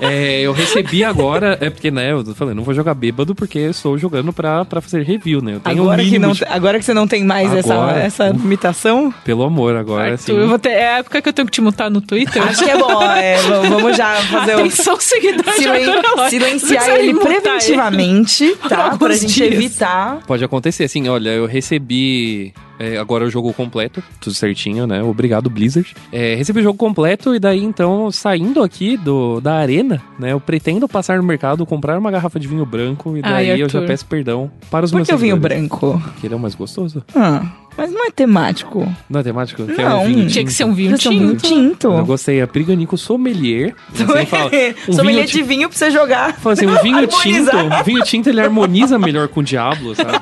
É, 0.00 0.40
eu 0.40 0.52
recebi 0.52 1.02
agora. 1.04 1.56
É 1.60 1.70
porque, 1.70 1.90
né, 1.90 2.12
eu 2.12 2.24
falei, 2.34 2.54
não 2.54 2.62
vou 2.62 2.74
jogar 2.74 2.94
bêbado 2.94 3.34
porque 3.34 3.58
eu 3.58 3.70
estou 3.70 3.96
jogando 3.98 4.32
pra, 4.32 4.64
pra 4.64 4.80
fazer 4.80 5.02
review, 5.02 5.40
né? 5.40 5.54
Eu 5.54 5.60
tenho 5.60 5.82
Agora 5.82 6.02
um 6.02 6.04
que, 6.08 6.18
não, 6.18 6.32
de- 6.32 6.44
agora 6.44 6.78
que 6.78 6.84
você 6.84 6.94
não 6.94 7.06
tem 7.06 7.24
mais 7.24 7.52
essa, 7.52 7.74
Agora, 7.74 7.98
essa 8.00 8.30
uf. 8.30 8.44
imitação, 8.44 9.12
Pelo 9.24 9.42
amor, 9.44 9.76
agora 9.76 10.02
Arthur, 10.12 10.14
assim. 10.14 10.32
eu 10.36 10.48
vou 10.48 10.58
ter, 10.58 10.70
é 10.70 10.94
a 10.94 10.98
época 10.98 11.22
que 11.22 11.28
eu 11.28 11.32
tenho 11.32 11.46
que 11.46 11.52
te 11.52 11.60
mutar 11.60 11.90
no 11.90 12.00
Twitter. 12.00 12.42
acho 12.42 12.64
que 12.64 12.70
é 12.70 12.76
bom. 12.78 13.02
é, 13.02 13.36
vamos 13.68 13.96
já 13.96 14.14
fazer 14.22 14.56
o. 14.56 14.60
Atenção, 14.60 14.98
seguidores 15.00 15.54
de 15.56 15.62
silen- 15.62 16.02
silenciar 16.28 16.88
ele 16.98 17.12
mutar 17.12 17.30
ele. 17.30 17.40
preventivamente, 17.40 18.56
tá? 18.68 18.84
Alguns 18.84 18.98
Pra 18.98 19.14
gente 19.16 19.34
dias. 19.34 19.52
evitar. 19.54 20.20
Pode 20.26 20.44
acontecer, 20.44 20.84
assim, 20.84 21.08
olha, 21.08 21.30
eu 21.30 21.46
recebi 21.46 22.52
é, 22.78 22.96
agora 22.98 23.24
o 23.24 23.30
jogo 23.30 23.52
completo, 23.52 24.02
tudo 24.20 24.34
certinho, 24.34 24.86
né? 24.86 25.02
Obrigado, 25.02 25.48
Blizzard. 25.48 25.94
É, 26.12 26.34
recebi 26.34 26.60
o 26.60 26.62
jogo 26.62 26.78
completo 26.78 27.34
e 27.34 27.38
daí, 27.38 27.62
então, 27.62 28.10
saindo 28.10 28.62
aqui 28.62 28.96
do, 28.96 29.40
da 29.40 29.54
arena, 29.54 30.02
né? 30.18 30.32
Eu 30.32 30.40
pretendo 30.40 30.88
passar 30.88 31.18
no 31.18 31.22
mercado, 31.22 31.64
comprar 31.66 31.98
uma 31.98 32.10
garrafa 32.10 32.38
de 32.40 32.48
vinho 32.48 32.66
branco 32.66 33.16
e 33.16 33.20
Ai, 33.22 33.46
daí 33.46 33.60
eu 33.60 33.68
já 33.68 33.82
peço 33.82 34.06
perdão 34.06 34.50
para 34.70 34.84
os 34.84 34.90
Por 34.90 34.96
meus 34.96 35.08
que 35.08 35.14
o 35.14 35.18
vinho 35.18 35.36
branco? 35.36 36.00
Porque 36.04 36.26
ele 36.26 36.34
é 36.34 36.36
o 36.36 36.40
mais 36.40 36.54
gostoso. 36.54 37.04
Ah, 37.14 37.46
Mas 37.76 37.90
não 37.92 38.06
é 38.06 38.10
temático. 38.10 38.86
Não 39.10 39.20
é 39.20 39.22
temático? 39.22 39.64
Que 39.66 39.80
é 39.80 39.88
Não. 39.88 40.02
um 40.02 40.06
vinho 40.06 40.28
Tinha 40.28 40.44
que 40.44 40.50
tinto. 40.50 40.52
ser 40.52 40.64
um 40.64 40.74
vinho 40.74 41.00
ser 41.00 41.08
um 41.08 41.12
vinho 41.12 41.36
tinto. 41.36 41.42
tinto. 41.48 41.86
Eu 41.92 42.06
gostei. 42.06 42.40
A 42.40 42.46
Priganico 42.46 42.96
Sommelier. 42.96 43.74
Você 43.92 44.26
fala, 44.26 44.50
um 44.88 44.92
Sommelier 44.92 45.26
vinho 45.26 45.36
de 45.36 45.42
vinho 45.42 45.68
pra 45.68 45.76
você 45.78 45.90
jogar. 45.90 46.34
Fala 46.34 46.52
assim, 46.52 46.66
o 46.66 46.82
vinho 46.82 47.06
tinto, 47.06 47.50
o 47.56 47.84
vinho 47.84 48.02
tinto 48.04 48.28
ele 48.28 48.40
harmoniza 48.40 48.98
melhor 48.98 49.28
com 49.28 49.40
o 49.40 49.42
Diablo, 49.42 49.94
sabe? 49.94 50.12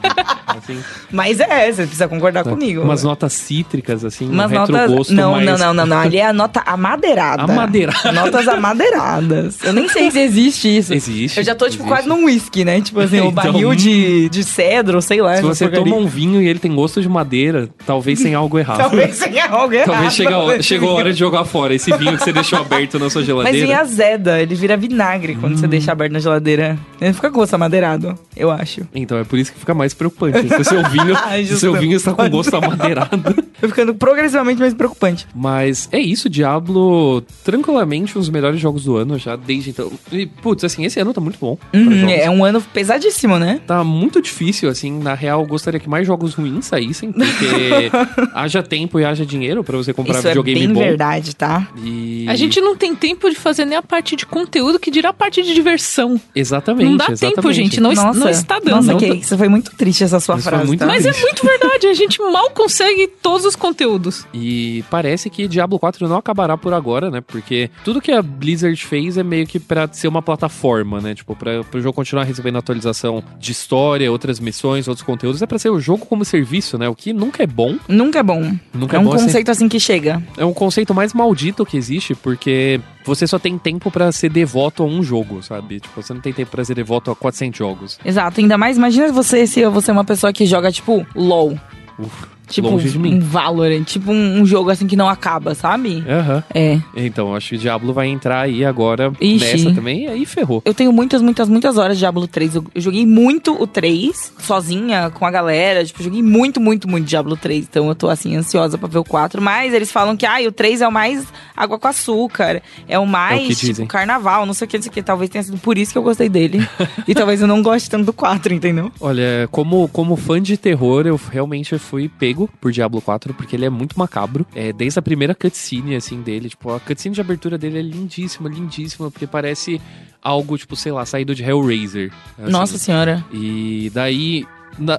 Assim, 0.46 0.78
Mas 1.10 1.40
é, 1.40 1.72
você 1.72 1.82
precisa 1.82 2.08
concordar 2.08 2.44
comigo. 2.44 2.82
umas 2.82 3.02
notas 3.02 3.32
cítricas, 3.32 4.04
assim, 4.04 4.28
Umas 4.28 4.50
um 4.50 4.54
notas. 4.54 4.76
retrogosto 4.76 5.14
Não, 5.14 5.32
mais... 5.32 5.44
não, 5.46 5.58
não, 5.58 5.74
não, 5.74 5.86
não. 5.86 5.98
Ali 5.98 6.18
é 6.18 6.26
a 6.26 6.32
nota 6.32 6.60
amadeirada. 6.66 7.42
Amadeirada. 7.44 8.12
Notas 8.12 8.46
amadeiradas. 8.48 9.58
Eu 9.62 9.72
nem 9.72 9.88
sei 9.88 10.10
se 10.10 10.18
existe 10.20 10.68
isso. 10.76 10.92
Existe, 10.94 11.38
Eu 11.38 11.44
já 11.44 11.54
tô, 11.54 11.64
tipo, 11.68 11.82
existe. 11.84 11.88
quase 11.88 12.08
num 12.08 12.24
whisky, 12.26 12.64
né? 12.64 12.80
Tipo 12.80 13.00
assim, 13.00 13.16
o 13.20 13.28
Então, 13.28 13.32
barril 13.32 13.74
de, 13.74 14.28
de 14.28 14.44
cedro, 14.44 15.00
sei 15.02 15.20
lá. 15.22 15.36
Se 15.36 15.42
você 15.42 15.64
porcaria. 15.68 15.90
toma 15.92 16.02
um 16.04 16.06
vinho 16.06 16.40
e 16.42 16.46
ele 16.48 16.58
tem 16.58 16.74
gosto 16.74 17.00
de 17.00 17.08
madeira, 17.08 17.41
talvez 17.86 18.20
tenha 18.22 18.38
algo 18.38 18.58
errado. 18.58 18.78
Talvez 18.92 19.18
tenha 19.18 19.46
algo 19.48 19.74
errado. 19.74 19.86
Talvez 19.90 20.14
chegue 20.14 20.32
a 20.32 20.38
hora- 20.38 20.56
nesse 20.56 20.68
chegou 20.68 20.88
a 20.90 20.92
hora 20.92 21.02
vinho. 21.04 21.14
de 21.14 21.18
jogar 21.20 21.44
fora 21.44 21.74
esse 21.74 21.90
vinho 21.96 22.16
que 22.16 22.24
você 22.24 22.32
deixou 22.32 22.58
aberto 22.58 22.98
na 22.98 23.08
sua 23.10 23.20
Mas 23.20 23.26
geladeira. 23.26 23.66
vem 23.66 23.74
azeda, 23.74 24.40
ele 24.40 24.54
vira 24.54 24.76
vinagre 24.76 25.34
quando 25.36 25.54
Hum. 25.54 25.56
você 25.56 25.66
deixa 25.68 25.92
aberto 25.92 26.12
na 26.12 26.18
geladeira. 26.20 26.78
Ele 27.00 27.12
fica 27.12 27.30
com 27.30 27.38
gosto 27.38 27.54
amadeirado, 27.54 28.18
eu 28.36 28.50
acho. 28.50 28.82
Então 28.94 29.18
é 29.18 29.24
por 29.24 29.38
isso 29.38 29.52
que 29.52 29.58
fica 29.58 29.74
mais 29.74 29.94
preocupante. 29.94 30.48
Se 30.48 30.60
o 30.60 30.64
seu 30.64 30.82
vinho, 30.90 31.16
Ai, 31.24 31.44
se 31.44 31.58
seu 31.58 31.72
vinho 31.74 31.96
está 31.96 32.12
com 32.12 32.28
gosto 32.28 32.54
amadeirado. 32.56 33.34
Tá 33.62 33.68
ficando 33.68 33.94
progressivamente 33.94 34.58
mais 34.58 34.74
preocupante. 34.74 35.24
Mas 35.32 35.88
é 35.92 35.98
isso, 36.00 36.28
Diablo, 36.28 37.20
tranquilamente 37.44 38.18
um 38.18 38.20
dos 38.20 38.28
melhores 38.28 38.58
jogos 38.58 38.82
do 38.84 38.96
ano 38.96 39.16
já 39.18 39.36
desde 39.36 39.70
então. 39.70 39.88
E, 40.10 40.26
putz, 40.26 40.64
assim, 40.64 40.84
esse 40.84 40.98
ano 40.98 41.12
tá 41.14 41.20
muito 41.20 41.38
bom. 41.40 41.56
Uhum, 41.72 42.08
é 42.10 42.28
um 42.28 42.44
ano 42.44 42.60
pesadíssimo, 42.60 43.38
né? 43.38 43.60
Tá 43.64 43.84
muito 43.84 44.20
difícil, 44.20 44.68
assim. 44.68 44.98
Na 44.98 45.14
real, 45.14 45.42
eu 45.42 45.46
gostaria 45.46 45.78
que 45.78 45.88
mais 45.88 46.04
jogos 46.06 46.34
ruins 46.34 46.66
saíssem, 46.66 47.14
porque 47.32 47.90
haja 48.34 48.62
tempo 48.62 48.98
e 49.00 49.04
haja 49.04 49.24
dinheiro 49.26 49.62
pra 49.64 49.76
você 49.76 49.92
comprar 49.92 50.18
Isso 50.18 50.26
é 50.28 50.30
videogame 50.30 50.60
bem 50.66 50.72
bom. 50.72 50.80
verdade, 50.80 51.34
tá? 51.36 51.68
E... 51.82 52.26
A 52.28 52.36
gente 52.36 52.60
não 52.60 52.76
tem 52.76 52.94
tempo 52.94 53.28
de 53.28 53.36
fazer 53.36 53.64
nem 53.64 53.76
a 53.76 53.82
parte 53.82 54.16
de 54.16 54.26
conteúdo 54.26 54.78
que 54.78 54.90
dirá 54.90 55.10
a 55.10 55.12
parte 55.12 55.42
de 55.42 55.54
diversão. 55.54 56.20
Exatamente, 56.34 56.88
não 56.90 56.96
dá 56.96 57.06
exatamente. 57.10 57.34
tempo, 57.36 57.52
gente. 57.52 57.80
Não, 57.80 57.92
Nossa, 57.92 58.18
não 58.18 58.28
está 58.28 58.58
dando. 58.58 58.70
Nossa, 58.76 58.92
Não 58.92 58.98
que 58.98 59.08
tá- 59.08 59.14
isso 59.14 59.38
foi 59.38 59.48
muito 59.48 59.70
triste 59.76 60.04
essa 60.04 60.20
sua 60.20 60.36
Isso 60.36 60.48
frase, 60.48 60.66
muito 60.66 60.80
tá? 60.80 60.86
Mas 60.86 61.04
é 61.06 61.12
muito 61.12 61.44
verdade. 61.44 61.86
A 61.86 61.94
gente 61.94 62.20
mal 62.20 62.50
consegue 62.50 63.06
todos 63.22 63.44
os 63.46 63.56
conteúdos. 63.56 64.26
E 64.34 64.82
parece 64.90 65.30
que 65.30 65.46
Diablo 65.46 65.78
4 65.78 66.08
não 66.08 66.16
acabará 66.16 66.56
por 66.56 66.72
agora, 66.74 67.10
né? 67.10 67.20
Porque 67.20 67.70
tudo 67.84 68.00
que 68.00 68.10
a 68.10 68.20
Blizzard 68.22 68.76
fez 68.84 69.16
é 69.16 69.22
meio 69.22 69.46
que 69.46 69.60
pra 69.60 69.88
ser 69.92 70.08
uma 70.08 70.20
plataforma, 70.22 71.00
né? 71.00 71.14
Tipo, 71.14 71.36
pra, 71.36 71.62
pro 71.62 71.80
jogo 71.80 71.94
continuar 71.94 72.24
recebendo 72.24 72.58
atualização 72.58 73.22
de 73.38 73.52
história, 73.52 74.10
outras 74.10 74.40
missões, 74.40 74.88
outros 74.88 75.04
conteúdos. 75.06 75.42
É 75.42 75.46
pra 75.46 75.58
ser 75.58 75.70
o 75.70 75.78
jogo 75.80 76.04
como 76.06 76.24
serviço, 76.24 76.76
né? 76.76 76.88
O 76.88 76.94
que 76.94 77.12
nunca 77.24 77.42
é 77.42 77.46
bom. 77.46 77.76
Nunca 77.88 78.18
é 78.18 78.22
bom. 78.22 78.52
Nunca 78.74 78.96
é 78.96 78.98
é 78.98 79.00
um 79.00 79.04
bom, 79.04 79.14
assim. 79.14 79.26
conceito 79.26 79.50
assim 79.50 79.68
que 79.68 79.78
chega. 79.78 80.22
É 80.36 80.44
um 80.44 80.52
conceito 80.52 80.92
mais 80.94 81.14
maldito 81.14 81.64
que 81.64 81.76
existe, 81.76 82.14
porque 82.14 82.80
você 83.04 83.26
só 83.26 83.38
tem 83.38 83.56
tempo 83.58 83.90
pra 83.90 84.10
ser 84.10 84.28
devoto 84.30 84.82
a 84.82 84.86
um 84.86 85.02
jogo, 85.02 85.42
sabe? 85.42 85.80
Tipo, 85.80 86.02
você 86.02 86.12
não 86.12 86.20
tem 86.20 86.32
tempo 86.32 86.50
pra 86.50 86.64
ser 86.64 86.74
devoto 86.74 87.10
a 87.10 87.16
400 87.16 87.56
jogos. 87.58 87.98
Exato, 88.04 88.40
ainda 88.40 88.58
mais, 88.58 88.76
imagina 88.76 89.12
você 89.12 89.46
se 89.46 89.64
você 89.66 89.90
é 89.90 89.94
uma 89.94 90.04
pessoa 90.04 90.32
que 90.32 90.46
joga, 90.46 90.72
tipo, 90.72 91.06
LOL. 91.14 91.58
Uf, 91.98 92.26
Tipo, 92.48 92.68
longe 92.68 92.90
de 92.90 92.98
um 92.98 93.00
mim. 93.00 93.18
Valorant. 93.18 93.84
Tipo, 93.84 94.12
um, 94.12 94.40
um 94.40 94.46
jogo 94.46 94.70
assim 94.70 94.86
que 94.86 94.96
não 94.96 95.08
acaba, 95.08 95.54
sabe? 95.54 96.04
Aham. 96.06 96.44
É. 96.54 96.78
Então, 96.96 97.34
acho 97.34 97.50
que 97.50 97.54
o 97.56 97.58
Diablo 97.58 97.92
vai 97.92 98.08
entrar 98.08 98.42
aí 98.42 98.64
agora 98.64 99.12
Ixi. 99.20 99.44
nessa 99.44 99.74
também, 99.74 100.04
e 100.04 100.08
aí 100.08 100.26
ferrou. 100.26 100.62
Eu 100.64 100.74
tenho 100.74 100.92
muitas, 100.92 101.22
muitas, 101.22 101.48
muitas 101.48 101.78
horas 101.78 101.96
de 101.96 102.00
Diablo 102.00 102.26
3. 102.26 102.56
Eu, 102.56 102.64
eu 102.74 102.80
joguei 102.80 103.06
muito 103.06 103.60
o 103.60 103.66
3, 103.66 104.32
sozinha, 104.38 105.10
com 105.10 105.24
a 105.24 105.30
galera. 105.30 105.84
Tipo, 105.84 106.02
joguei 106.02 106.22
muito, 106.22 106.60
muito, 106.60 106.88
muito 106.88 107.06
Diablo 107.06 107.36
3. 107.36 107.66
Então 107.70 107.88
eu 107.88 107.94
tô, 107.94 108.08
assim, 108.08 108.36
ansiosa 108.36 108.76
pra 108.76 108.88
ver 108.88 108.98
o 108.98 109.04
4. 109.04 109.40
Mas 109.40 109.72
eles 109.72 109.90
falam 109.90 110.16
que, 110.16 110.26
ah, 110.26 110.38
o 110.46 110.52
3 110.52 110.82
é 110.82 110.88
o 110.88 110.92
mais 110.92 111.26
água 111.56 111.78
com 111.78 111.88
açúcar. 111.88 112.60
É 112.86 112.98
o 112.98 113.06
mais, 113.06 113.46
que 113.46 113.54
tipo, 113.54 113.72
dizem. 113.72 113.86
carnaval. 113.86 114.44
Não 114.44 114.54
sei 114.54 114.66
o 114.66 114.68
que, 114.68 114.76
não 114.76 114.82
sei 114.82 114.90
o 114.90 114.92
que. 114.92 115.02
Talvez 115.02 115.30
tenha 115.30 115.42
sido 115.42 115.58
por 115.58 115.78
isso 115.78 115.92
que 115.92 115.98
eu 115.98 116.02
gostei 116.02 116.28
dele. 116.28 116.66
e 117.06 117.14
talvez 117.14 117.40
eu 117.40 117.46
não 117.46 117.62
goste 117.62 117.88
tanto 117.88 118.04
do 118.06 118.12
4, 118.12 118.52
entendeu? 118.52 118.90
Olha, 119.00 119.48
como, 119.50 119.88
como 119.88 120.16
fã 120.16 120.40
de 120.40 120.56
terror, 120.56 121.06
eu 121.06 121.18
realmente 121.30 121.78
fui 121.78 122.08
pego 122.08 122.31
por 122.60 122.72
Diablo 122.72 123.00
4, 123.00 123.34
porque 123.34 123.56
ele 123.56 123.64
é 123.64 123.70
muito 123.70 123.98
macabro. 123.98 124.46
É, 124.54 124.72
desde 124.72 124.98
a 124.98 125.02
primeira 125.02 125.34
cutscene, 125.34 125.94
assim, 125.96 126.22
dele. 126.22 126.48
Tipo, 126.48 126.72
a 126.74 126.80
cutscene 126.80 127.14
de 127.14 127.20
abertura 127.20 127.56
dele 127.58 127.78
é 127.78 127.82
lindíssima, 127.82 128.48
lindíssima, 128.48 129.10
porque 129.10 129.26
parece 129.26 129.80
algo, 130.22 130.56
tipo, 130.56 130.76
sei 130.76 130.92
lá, 130.92 131.04
saído 131.04 131.34
de 131.34 131.42
Hellraiser. 131.42 132.12
assim. 132.38 132.50
Nossa 132.50 132.78
senhora. 132.78 133.24
E 133.32 133.90
daí, 133.94 134.46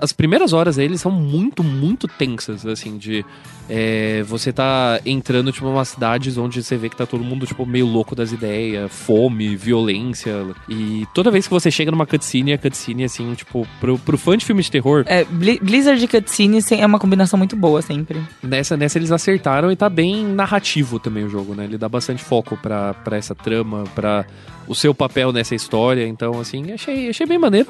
as 0.01 0.13
primeiras 0.13 0.53
horas 0.53 0.75
deles 0.75 1.01
são 1.01 1.11
muito, 1.11 1.63
muito 1.63 2.07
tensas, 2.07 2.65
assim, 2.65 2.97
de 2.97 3.25
é, 3.69 4.21
você 4.23 4.51
tá 4.51 4.99
entrando, 5.05 5.51
tipo, 5.51 5.65
umas 5.67 5.87
cidades 5.89 6.37
onde 6.37 6.61
você 6.61 6.75
vê 6.77 6.89
que 6.89 6.95
tá 6.97 7.05
todo 7.05 7.23
mundo, 7.23 7.45
tipo, 7.45 7.65
meio 7.65 7.85
louco 7.87 8.13
das 8.15 8.31
ideias, 8.31 8.91
fome, 8.91 9.55
violência. 9.55 10.45
E 10.69 11.05
toda 11.13 11.31
vez 11.31 11.47
que 11.47 11.53
você 11.53 11.71
chega 11.71 11.89
numa 11.91 12.05
cutscene, 12.05 12.53
a 12.53 12.57
cutscene, 12.57 13.03
assim, 13.05 13.33
tipo, 13.33 13.67
pro, 13.79 13.97
pro 13.97 14.17
fã 14.17 14.37
de 14.37 14.45
filme 14.45 14.61
de 14.61 14.69
terror, 14.69 15.03
É, 15.07 15.23
Bli- 15.23 15.59
Blizzard 15.61 16.03
e 16.03 16.07
cutscene 16.07 16.59
é 16.71 16.85
uma 16.85 16.99
combinação 16.99 17.37
muito 17.37 17.55
boa 17.55 17.81
sempre. 17.81 18.21
nessa, 18.43 18.75
nessa 18.77 18.97
eles 18.99 19.11
acertaram 19.11 19.71
e 19.71 19.75
tá 19.75 19.89
bem 19.89 20.25
narrativo 20.25 20.99
também 20.99 21.23
o 21.23 21.29
jogo, 21.29 21.55
né? 21.55 21.63
Ele 21.63 21.77
dá 21.77 21.87
bastante 21.89 22.23
foco 22.23 22.57
pra, 22.57 22.93
pra 22.93 23.17
essa 23.17 23.33
trama, 23.33 23.85
pra 23.95 24.25
o 24.67 24.75
seu 24.75 24.93
papel 24.93 25.31
nessa 25.31 25.55
história. 25.55 26.05
Então, 26.07 26.39
assim, 26.39 26.71
achei, 26.73 27.09
achei 27.09 27.25
bem 27.25 27.37
maneiro. 27.39 27.69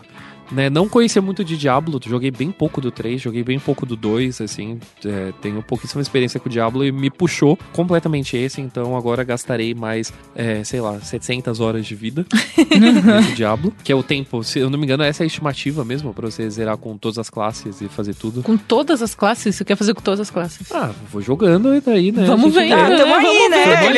Né, 0.52 0.70
não 0.70 0.88
conhecia 0.88 1.22
muito 1.22 1.44
de 1.44 1.58
Diablo, 1.58 2.00
joguei 2.06 2.30
bem 2.30 2.52
pouco 2.52 2.80
do 2.80 2.92
3, 2.92 3.22
joguei 3.22 3.44
bem 3.44 3.60
pouco 3.60 3.86
do 3.86 3.96
2, 3.96 4.42
assim, 4.42 4.80
é, 5.06 5.34
tenho 5.42 5.62
pouquíssima 5.64 6.02
experiência 6.02 6.40
com 6.40 6.48
o 6.48 6.52
Diablo 6.52 6.86
e 6.86 6.92
me 6.92 7.10
puxou 7.10 7.58
completamente 7.72 8.38
esse, 8.38 8.62
então 8.62 8.96
agora 8.96 9.24
gastarei 9.24 9.74
mais, 9.74 10.14
é, 10.36 10.64
sei 10.64 10.82
lá, 10.82 11.00
700 11.00 11.60
horas 11.60 11.86
de 11.86 11.96
vida 11.96 12.26
nesse 12.58 13.34
Diablo, 13.34 13.74
que 13.84 13.92
é 13.92 13.96
o 13.96 14.04
tempo, 14.04 14.44
se 14.44 14.60
eu 14.60 14.70
não 14.70 14.78
me 14.78 14.86
engano, 14.86 15.04
essa 15.04 15.24
é 15.24 15.26
a 15.26 15.28
estimativa 15.28 15.84
mesmo, 15.84 16.14
pra 16.14 16.30
você 16.30 16.50
zerar 16.50 16.78
com 16.78 16.98
todas 16.98 17.18
as 17.18 17.30
classes 17.30 17.82
e 17.82 17.88
fazer 17.88 18.14
tudo. 18.14 18.44
Com 18.44 18.58
todas 18.58 19.02
as 19.02 19.16
classes? 19.16 19.56
Você 19.56 19.66
quer 19.66 19.76
fazer 19.76 19.94
com 19.94 20.02
todas 20.02 20.20
as 20.20 20.30
classes? 20.30 20.72
Ah, 20.72 20.92
vou 21.12 21.22
jogando 21.22 21.74
e 21.76 21.82
daí, 21.82 22.12
né? 22.12 22.26
Vamos 22.26 22.54
vendo. 22.54 22.74
Ah, 22.74 22.98
tamo 22.98 23.16
aí, 23.16 23.50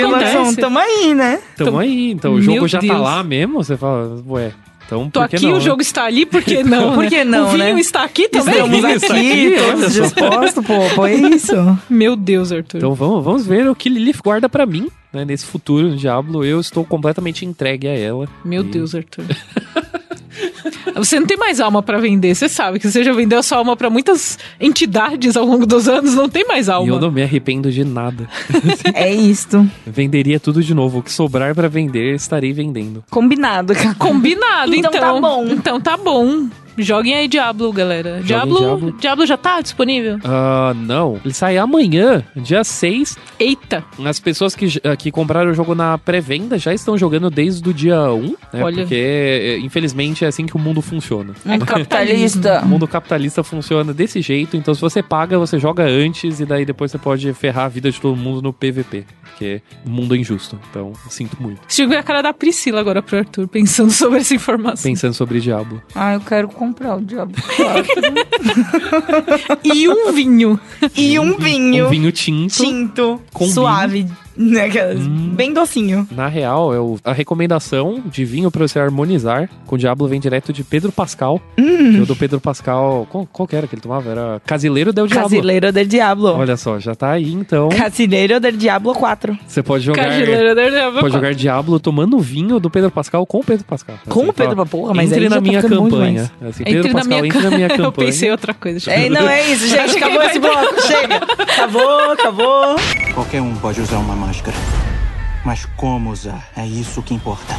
vamos 0.02 0.20
ver 0.20 0.36
né? 0.36 0.56
tamo 0.56 0.80
aí, 0.80 1.14
né? 1.14 1.42
Tamo 1.58 1.80
aí, 1.80 2.12
então 2.12 2.32
o 2.32 2.36
Meu 2.36 2.44
jogo 2.44 2.68
já 2.68 2.80
tá 2.80 2.98
lá 2.98 3.24
mesmo, 3.24 3.64
você 3.64 3.78
fala, 3.78 4.22
ué, 4.28 4.54
então 4.86 5.10
Tô 5.10 5.22
por 5.22 5.30
que 5.30 5.36
aqui, 5.38 5.46
não, 5.46 5.54
o 5.54 5.56
né? 5.56 5.62
jogo 5.62 5.82
está 5.82 6.04
ali, 6.06 6.26
por 6.26 6.44
que 6.44 6.62
não? 6.64 6.94
Por 6.94 7.04
né? 7.04 7.10
que 7.10 7.24
não, 7.24 7.48
O 7.48 7.52
vinho 7.52 7.76
né? 7.76 7.80
está 7.82 8.04
aqui 8.04 8.28
também. 8.30 8.56
Estamos 8.56 9.04
aqui, 9.04 9.56
todos 9.58 9.94
dispostos, 9.94 10.66
pô, 10.66 10.74
pô, 10.96 11.06
é 11.08 11.16
isso. 11.16 11.54
Meu 11.90 12.16
Deus, 12.16 12.52
Arthur. 12.52 12.78
Então 12.78 12.94
vamos, 12.94 13.24
vamos 13.24 13.46
ver 13.48 13.68
o 13.70 13.76
que 13.76 13.90
Lilith 13.90 14.20
guarda 14.24 14.48
pra 14.48 14.66
mim, 14.66 14.88
né, 15.12 15.26
nesse 15.26 15.46
futuro 15.46 15.90
no 15.90 15.96
Diablo. 15.98 16.44
Eu 16.46 16.60
estou 16.60 16.86
completamente 16.86 17.46
entregue 17.46 17.88
a 17.88 17.98
ela. 17.98 18.28
Meu 18.44 18.62
E- 18.62 18.66
Deus, 18.66 18.94
Arthur. 18.96 19.26
Você 20.96 21.20
não 21.20 21.26
tem 21.28 21.38
mais 21.38 21.60
alma 21.60 21.82
pra 21.82 21.98
vender, 22.00 22.36
você 22.36 22.48
sabe 22.48 22.80
que 22.80 22.90
você 22.90 23.04
já 23.04 23.14
vendeu 23.14 23.40
a 23.40 23.44
sua 23.44 23.58
alma 23.58 23.76
pra 23.76 23.90
muitas 23.90 24.38
entidades 24.60 25.36
ao 25.38 25.46
longo 25.46 25.66
dos 25.66 25.88
anos, 25.88 26.14
não 26.16 26.30
tem 26.30 26.46
mais 26.48 26.68
E 26.68 26.72
alma. 26.72 26.92
eu 26.94 27.00
não 27.00 27.12
me 27.12 27.24
arrependo 27.24 27.72
de 27.72 27.84
nada. 27.84 28.28
É 28.94 29.14
isto. 29.14 29.70
Venderia 29.86 30.40
tudo 30.40 30.64
de 30.64 30.74
novo. 30.74 31.00
O 31.00 31.04
que 31.04 31.12
sobrar 31.12 31.54
pra 31.56 31.68
vender, 31.68 32.16
estarei 32.16 32.54
vendendo. 32.54 33.04
Combinado, 33.10 33.74
cara. 33.74 33.96
Combinado, 33.96 34.74
Então 34.76 34.92
então. 34.92 35.02
tá 35.16 35.20
bom. 35.22 35.46
Então 35.48 35.82
tá 35.82 35.98
bom. 35.98 36.48
Joguem 36.78 37.14
aí 37.16 37.28
Diablo, 37.28 37.72
galera. 37.72 38.22
Diablo, 38.24 38.58
Diablo. 38.60 38.92
Diablo 39.00 39.26
já 39.26 39.38
tá 39.38 39.62
disponível? 39.62 40.18
Ah, 40.24 40.74
não. 40.76 41.20
Ele 41.24 41.34
sai 41.34 41.58
amanhã, 41.58 42.24
dia 42.36 42.64
6. 42.64 43.18
Eita. 43.40 43.84
As 44.06 44.20
pessoas 44.20 44.56
que, 44.56 44.68
j- 44.68 44.82
que 44.98 45.12
compraram 45.12 45.52
o 45.52 45.54
jogo 45.54 45.74
na 45.74 45.98
pré-venda 45.98 46.58
já 46.58 46.74
estão 46.74 46.98
jogando 46.98 47.30
desde 47.30 47.68
o 47.70 47.74
dia 47.74 48.02
1, 48.12 48.22
né? 48.22 48.36
Olha. 48.64 48.78
Porque, 48.84 48.96
é, 48.96 49.58
infelizmente, 49.60 50.26
é 50.26 50.28
assim 50.28 50.46
que 50.46 50.56
o 50.56 50.60
mundo 50.60 50.82
funciona. 50.82 51.34
Mundo 51.46 51.66
capitalista. 51.66 52.62
O 52.64 52.68
mundo 52.68 52.88
capitalista 52.88 53.44
funciona 53.44 53.94
desse 53.94 54.22
jeito, 54.22 54.58
então 54.58 54.74
se 54.74 54.82
você 54.82 55.02
paga, 55.02 55.38
você 55.40 55.58
joga 55.60 55.84
antes 55.84 56.40
e 56.40 56.46
daí 56.46 56.66
depois 56.66 56.92
você 56.92 56.98
pode 56.98 57.32
ferrar 57.34 57.66
a 57.66 57.70
vida 57.70 57.90
de 57.92 58.00
todo 58.00 58.16
mundo 58.16 58.42
no 58.42 58.52
PVP. 58.54 59.06
Porque 59.24 59.62
o 59.86 59.90
mundo 59.90 60.16
é 60.16 60.18
injusto. 60.18 60.58
Então, 60.70 60.94
sinto 61.10 61.36
muito. 61.42 61.60
Jogou 61.68 61.98
a 61.98 62.04
cara 62.04 62.22
da 62.22 62.34
Priscila 62.34 62.80
agora 62.80 63.02
pro 63.02 63.18
Arthur, 63.18 63.48
pensando 63.48 63.92
sobre 63.92 64.20
essa 64.20 64.34
informação. 64.34 64.90
Pensando 64.90 65.14
sobre 65.14 65.40
Diablo. 65.42 65.82
Ah, 65.94 66.14
eu 66.14 66.22
quero 66.22 66.48
comprar 66.48 66.65
o 66.72 67.02
Diablo 67.02 67.36
4. 67.56 67.94
E 69.64 69.88
um 69.90 70.12
vinho. 70.14 70.60
e 70.96 71.20
um 71.20 71.38
vinho. 71.38 71.88
Um 71.88 71.90
vinho 71.90 72.12
tinto. 72.12 72.54
tinto, 72.56 73.22
Com 73.34 73.48
suave. 73.48 74.08
Né, 74.56 74.66
aquelas- 74.66 75.00
Hum. 75.00 75.34
Bem 75.36 75.54
docinho. 75.54 76.08
Na 76.12 76.28
real, 76.28 76.74
eu, 76.74 76.98
a 77.04 77.12
recomendação 77.14 78.02
de 78.06 78.24
vinho 78.26 78.50
pra 78.52 78.68
você 78.68 78.80
harmonizar 78.80 79.50
com 79.66 79.76
o 79.76 79.78
Diablo 79.78 80.08
vem 80.08 80.20
direto 80.20 80.52
de 80.54 80.64
Pedro 80.64 80.92
Pascal. 80.92 81.42
Hum. 81.58 81.94
Que 81.94 82.00
o 82.02 82.06
do 82.06 82.16
Pedro 82.16 82.40
Pascal. 82.40 83.08
Qual, 83.12 83.28
qual 83.32 83.48
que 83.48 83.56
era 83.56 83.68
que 83.68 83.76
ele 83.76 83.82
tomava? 83.82 84.10
Era 84.10 84.42
Casileiro 84.46 84.92
del 84.94 85.08
Diablo. 85.08 85.30
Casileiro 85.30 85.72
del 85.72 85.86
Diablo. 85.88 86.28
Olha 86.38 86.56
só, 86.58 86.80
já 86.80 86.96
tá 86.96 87.12
aí 87.12 87.32
então. 87.34 87.70
Casileiro 87.70 88.40
del 88.40 88.54
Diablo 88.54 88.94
4. 88.94 89.38
Você 89.48 89.62
pode 89.64 89.84
jogar. 89.84 90.06
Cajileira 90.06 90.56
da 90.56 90.70
Diablo 90.70 91.00
Pode 91.02 91.14
jogar 91.14 91.34
Diablo 91.34 91.80
tomando 91.80 92.20
vinho 92.20 92.60
do 92.60 92.70
Pedro 92.70 92.92
Pascal 92.92 93.26
com 93.26 93.40
o 93.40 93.44
Pedro 93.44 93.66
Pascal. 93.66 93.98
Com 94.08 94.22
Assim, 94.22 94.30
o 94.30 94.34
Pedro 94.34 94.56
fala, 94.56 94.66
Porra, 94.66 94.94
mas 94.94 95.12
entre 95.12 95.30
na 95.30 95.36
tá 95.36 95.42
minha 95.42 95.62
campanha. 95.62 96.32
Assim, 96.42 96.64
Pedro 96.64 96.80
Entre 96.80 96.94
na 96.94 97.00
Pascal, 97.00 97.18
minha, 97.22 97.28
entre 97.28 97.42
na 97.42 97.52
minha 97.52 97.70
campanha. 97.76 97.86
Eu 97.88 97.92
pensei 97.92 98.32
outra 98.32 98.54
coisa. 98.54 98.92
É, 98.92 99.10
não 99.10 99.28
é 99.30 99.52
isso, 99.52 99.68
gente. 99.70 99.98
Acabou 99.98 100.24
esse 100.24 100.40
bloco. 100.40 100.82
Chega. 100.82 101.16
Acabou, 101.18 102.12
acabou. 102.12 102.76
Qualquer 103.14 103.42
um 103.42 103.54
pode 103.56 103.82
usar 103.82 103.98
uma 103.98 104.16
máscara. 104.26 104.58
Mas 105.46 105.66
como 105.78 106.10
usar? 106.10 106.50
É 106.58 106.66
isso 106.66 107.04
que 107.04 107.14
importa. 107.14 107.54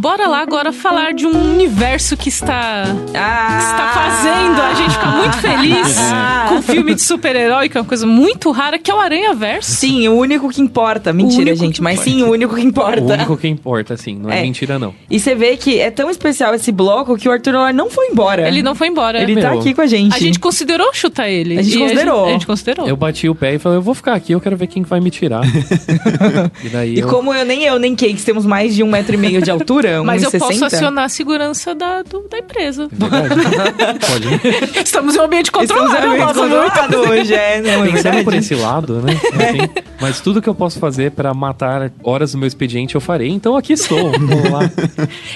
Bora 0.00 0.28
lá 0.28 0.40
agora 0.42 0.72
falar 0.72 1.12
de 1.12 1.26
um 1.26 1.54
universo 1.54 2.16
que 2.16 2.28
está 2.28 2.84
Ah. 3.12 3.58
está 3.58 3.88
fazendo 3.92 4.62
a 4.62 4.72
gente 4.74 4.92
ficar 4.92 5.10
muito 5.16 5.36
feliz 5.38 5.96
com 6.48 6.54
um 6.54 6.62
filme 6.62 6.94
de 6.94 7.02
super-herói, 7.02 7.68
que 7.68 7.76
é 7.76 7.80
uma 7.80 7.86
coisa 7.86 8.06
muito 8.06 8.52
rara, 8.52 8.78
que 8.78 8.92
é 8.92 8.94
o 8.94 9.00
Aranha 9.00 9.34
Verso. 9.34 9.72
Sim, 9.72 10.06
o 10.06 10.14
único 10.16 10.48
que 10.50 10.60
importa. 10.62 11.12
Mentira, 11.12 11.52
gente. 11.56 11.74
que 11.76 11.82
Mas 11.82 11.94
importa. 11.94 12.10
sim, 12.12 12.22
o 12.22 12.30
único 12.30 12.54
que 12.54 12.60
importa. 12.62 13.02
O 13.02 13.12
único 13.12 13.36
que 13.36 13.48
importa, 13.48 13.94
assim, 13.94 14.14
não 14.14 14.30
é, 14.30 14.38
É. 14.38 14.42
mentira, 14.42 14.78
não. 14.78 14.94
E 15.10 15.18
você 15.18 15.34
vê 15.34 15.56
que 15.56 15.80
é 15.80 15.90
tão 15.90 16.08
especial 16.08 16.54
esse 16.54 16.70
bloco 16.70 17.16
que 17.16 17.28
o 17.28 17.32
Arthur 17.32 17.56
Alar 17.56 17.74
não 17.74 17.90
foi 17.90 18.06
embora. 18.06 18.46
Ele 18.46 18.62
não 18.62 18.76
foi 18.76 18.86
embora. 18.86 19.20
Ele 19.20 19.34
tá 19.40 19.50
Meu. 19.50 19.58
aqui 19.58 19.74
com 19.74 19.80
a 19.80 19.86
gente. 19.88 20.14
A 20.14 20.18
gente 20.20 20.38
considerou 20.38 20.94
chutar 20.94 21.28
ele. 21.28 21.58
A 21.58 21.62
gente 21.62 21.76
considerou. 21.76 22.24
A 22.26 22.30
gente, 22.30 22.46
considerou. 22.46 22.86
Eu 22.86 22.96
bati 22.96 23.28
o 23.28 23.34
pé 23.34 23.54
e 23.54 23.58
falei, 23.58 23.78
eu 23.78 23.82
vou 23.82 23.94
ficar 23.94 24.14
aqui, 24.14 24.30
eu 24.30 24.40
quero 24.40 24.56
ver 24.56 24.68
quem 24.68 24.84
vai 24.84 25.00
me 25.00 25.10
tirar. 25.10 25.42
e 26.64 26.68
daí 26.68 26.94
E 26.94 27.00
eu... 27.00 27.08
como 27.08 27.34
eu, 27.34 27.44
nem 27.44 27.64
eu, 27.64 27.80
nem 27.80 27.96
Cakes 27.96 28.22
temos 28.22 28.46
mais 28.46 28.76
de 28.76 28.84
um 28.84 28.90
metro 28.90 29.14
e 29.14 29.18
meio 29.18 29.42
de 29.42 29.50
altura, 29.50 29.87
um 30.00 30.04
Mas 30.04 30.22
eu 30.22 30.30
posso 30.32 30.60
1,60. 30.60 30.66
acionar 30.66 31.04
a 31.04 31.08
segurança 31.08 31.74
da, 31.74 32.02
do- 32.02 32.26
da 32.28 32.38
empresa. 32.38 32.88
Verdade. 32.90 33.98
Pode. 34.06 34.78
Estamos 34.84 35.14
em 35.16 35.18
um 35.18 35.22
ambiente 35.24 35.46
Estamos 35.46 35.72
controlado. 35.72 36.06
muito 36.08 36.20
nossa, 36.20 36.40
muito. 36.46 36.62
controlado 36.72 37.10
hoje, 37.10 37.34
é. 37.34 37.60
Não, 37.60 37.84
é 37.84 37.90
Pensando 37.92 38.24
por 38.24 38.34
esse 38.34 38.54
lado, 38.54 39.00
né? 39.02 39.12
Enfim, 39.14 39.70
mas 40.00 40.20
tudo 40.20 40.40
que 40.42 40.48
eu 40.48 40.54
posso 40.54 40.78
fazer 40.78 41.10
pra 41.12 41.32
matar 41.34 41.90
horas 42.02 42.32
do 42.32 42.38
meu 42.38 42.46
expediente 42.48 42.94
eu 42.94 43.00
farei, 43.00 43.28
então 43.28 43.56
aqui 43.56 43.72
estou. 43.72 44.10
Vamos 44.12 44.50
lá. 44.50 44.70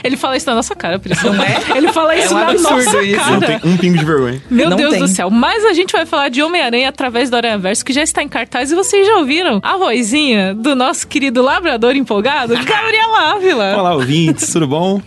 Ele 0.05 0.17
fala 0.17 0.37
isso 0.37 0.47
na 0.47 0.55
nossa 0.55 0.75
cara, 0.75 0.99
por 0.99 1.11
isso. 1.11 1.33
Não 1.33 1.43
é? 1.43 1.57
Ele 1.77 1.93
fala 1.93 2.15
isso 2.17 2.35
um 2.35 2.39
na 2.39 2.53
nossa 2.53 3.03
isso. 3.03 3.17
cara. 3.17 3.31
Não 3.33 3.41
tem 3.41 3.61
um 3.65 3.77
pingo 3.77 3.99
de 3.99 4.05
vergonha. 4.05 4.43
Meu 4.51 4.71
Não 4.71 4.77
Deus 4.77 4.91
tem. 4.93 5.01
do 5.01 5.09
céu. 5.09 5.31
Mas 5.31 5.65
a 5.65 5.73
gente 5.73 5.93
vai 5.93 6.07
falar 6.07 6.29
de 6.29 6.43
Homem-Aranha 6.43 6.89
através 6.89 7.29
do 7.31 7.37
Aranha 7.37 7.59
Verso, 7.59 7.85
que 7.85 7.93
já 7.93 8.03
está 8.03 8.23
em 8.23 8.29
cartaz. 8.29 8.71
E 8.71 8.75
vocês 8.75 9.07
já 9.07 9.17
ouviram 9.17 9.61
a 9.63 9.77
vozinha 9.77 10.55
do 10.55 10.75
nosso 10.75 11.07
querido 11.07 11.43
labrador 11.43 11.95
empolgado, 11.97 12.55
Gabriel 12.65 13.15
Ávila. 13.15 13.77
Olá, 13.79 13.95
ouvintes, 13.95 14.42
tudo 14.51 14.67
bom? 14.67 15.01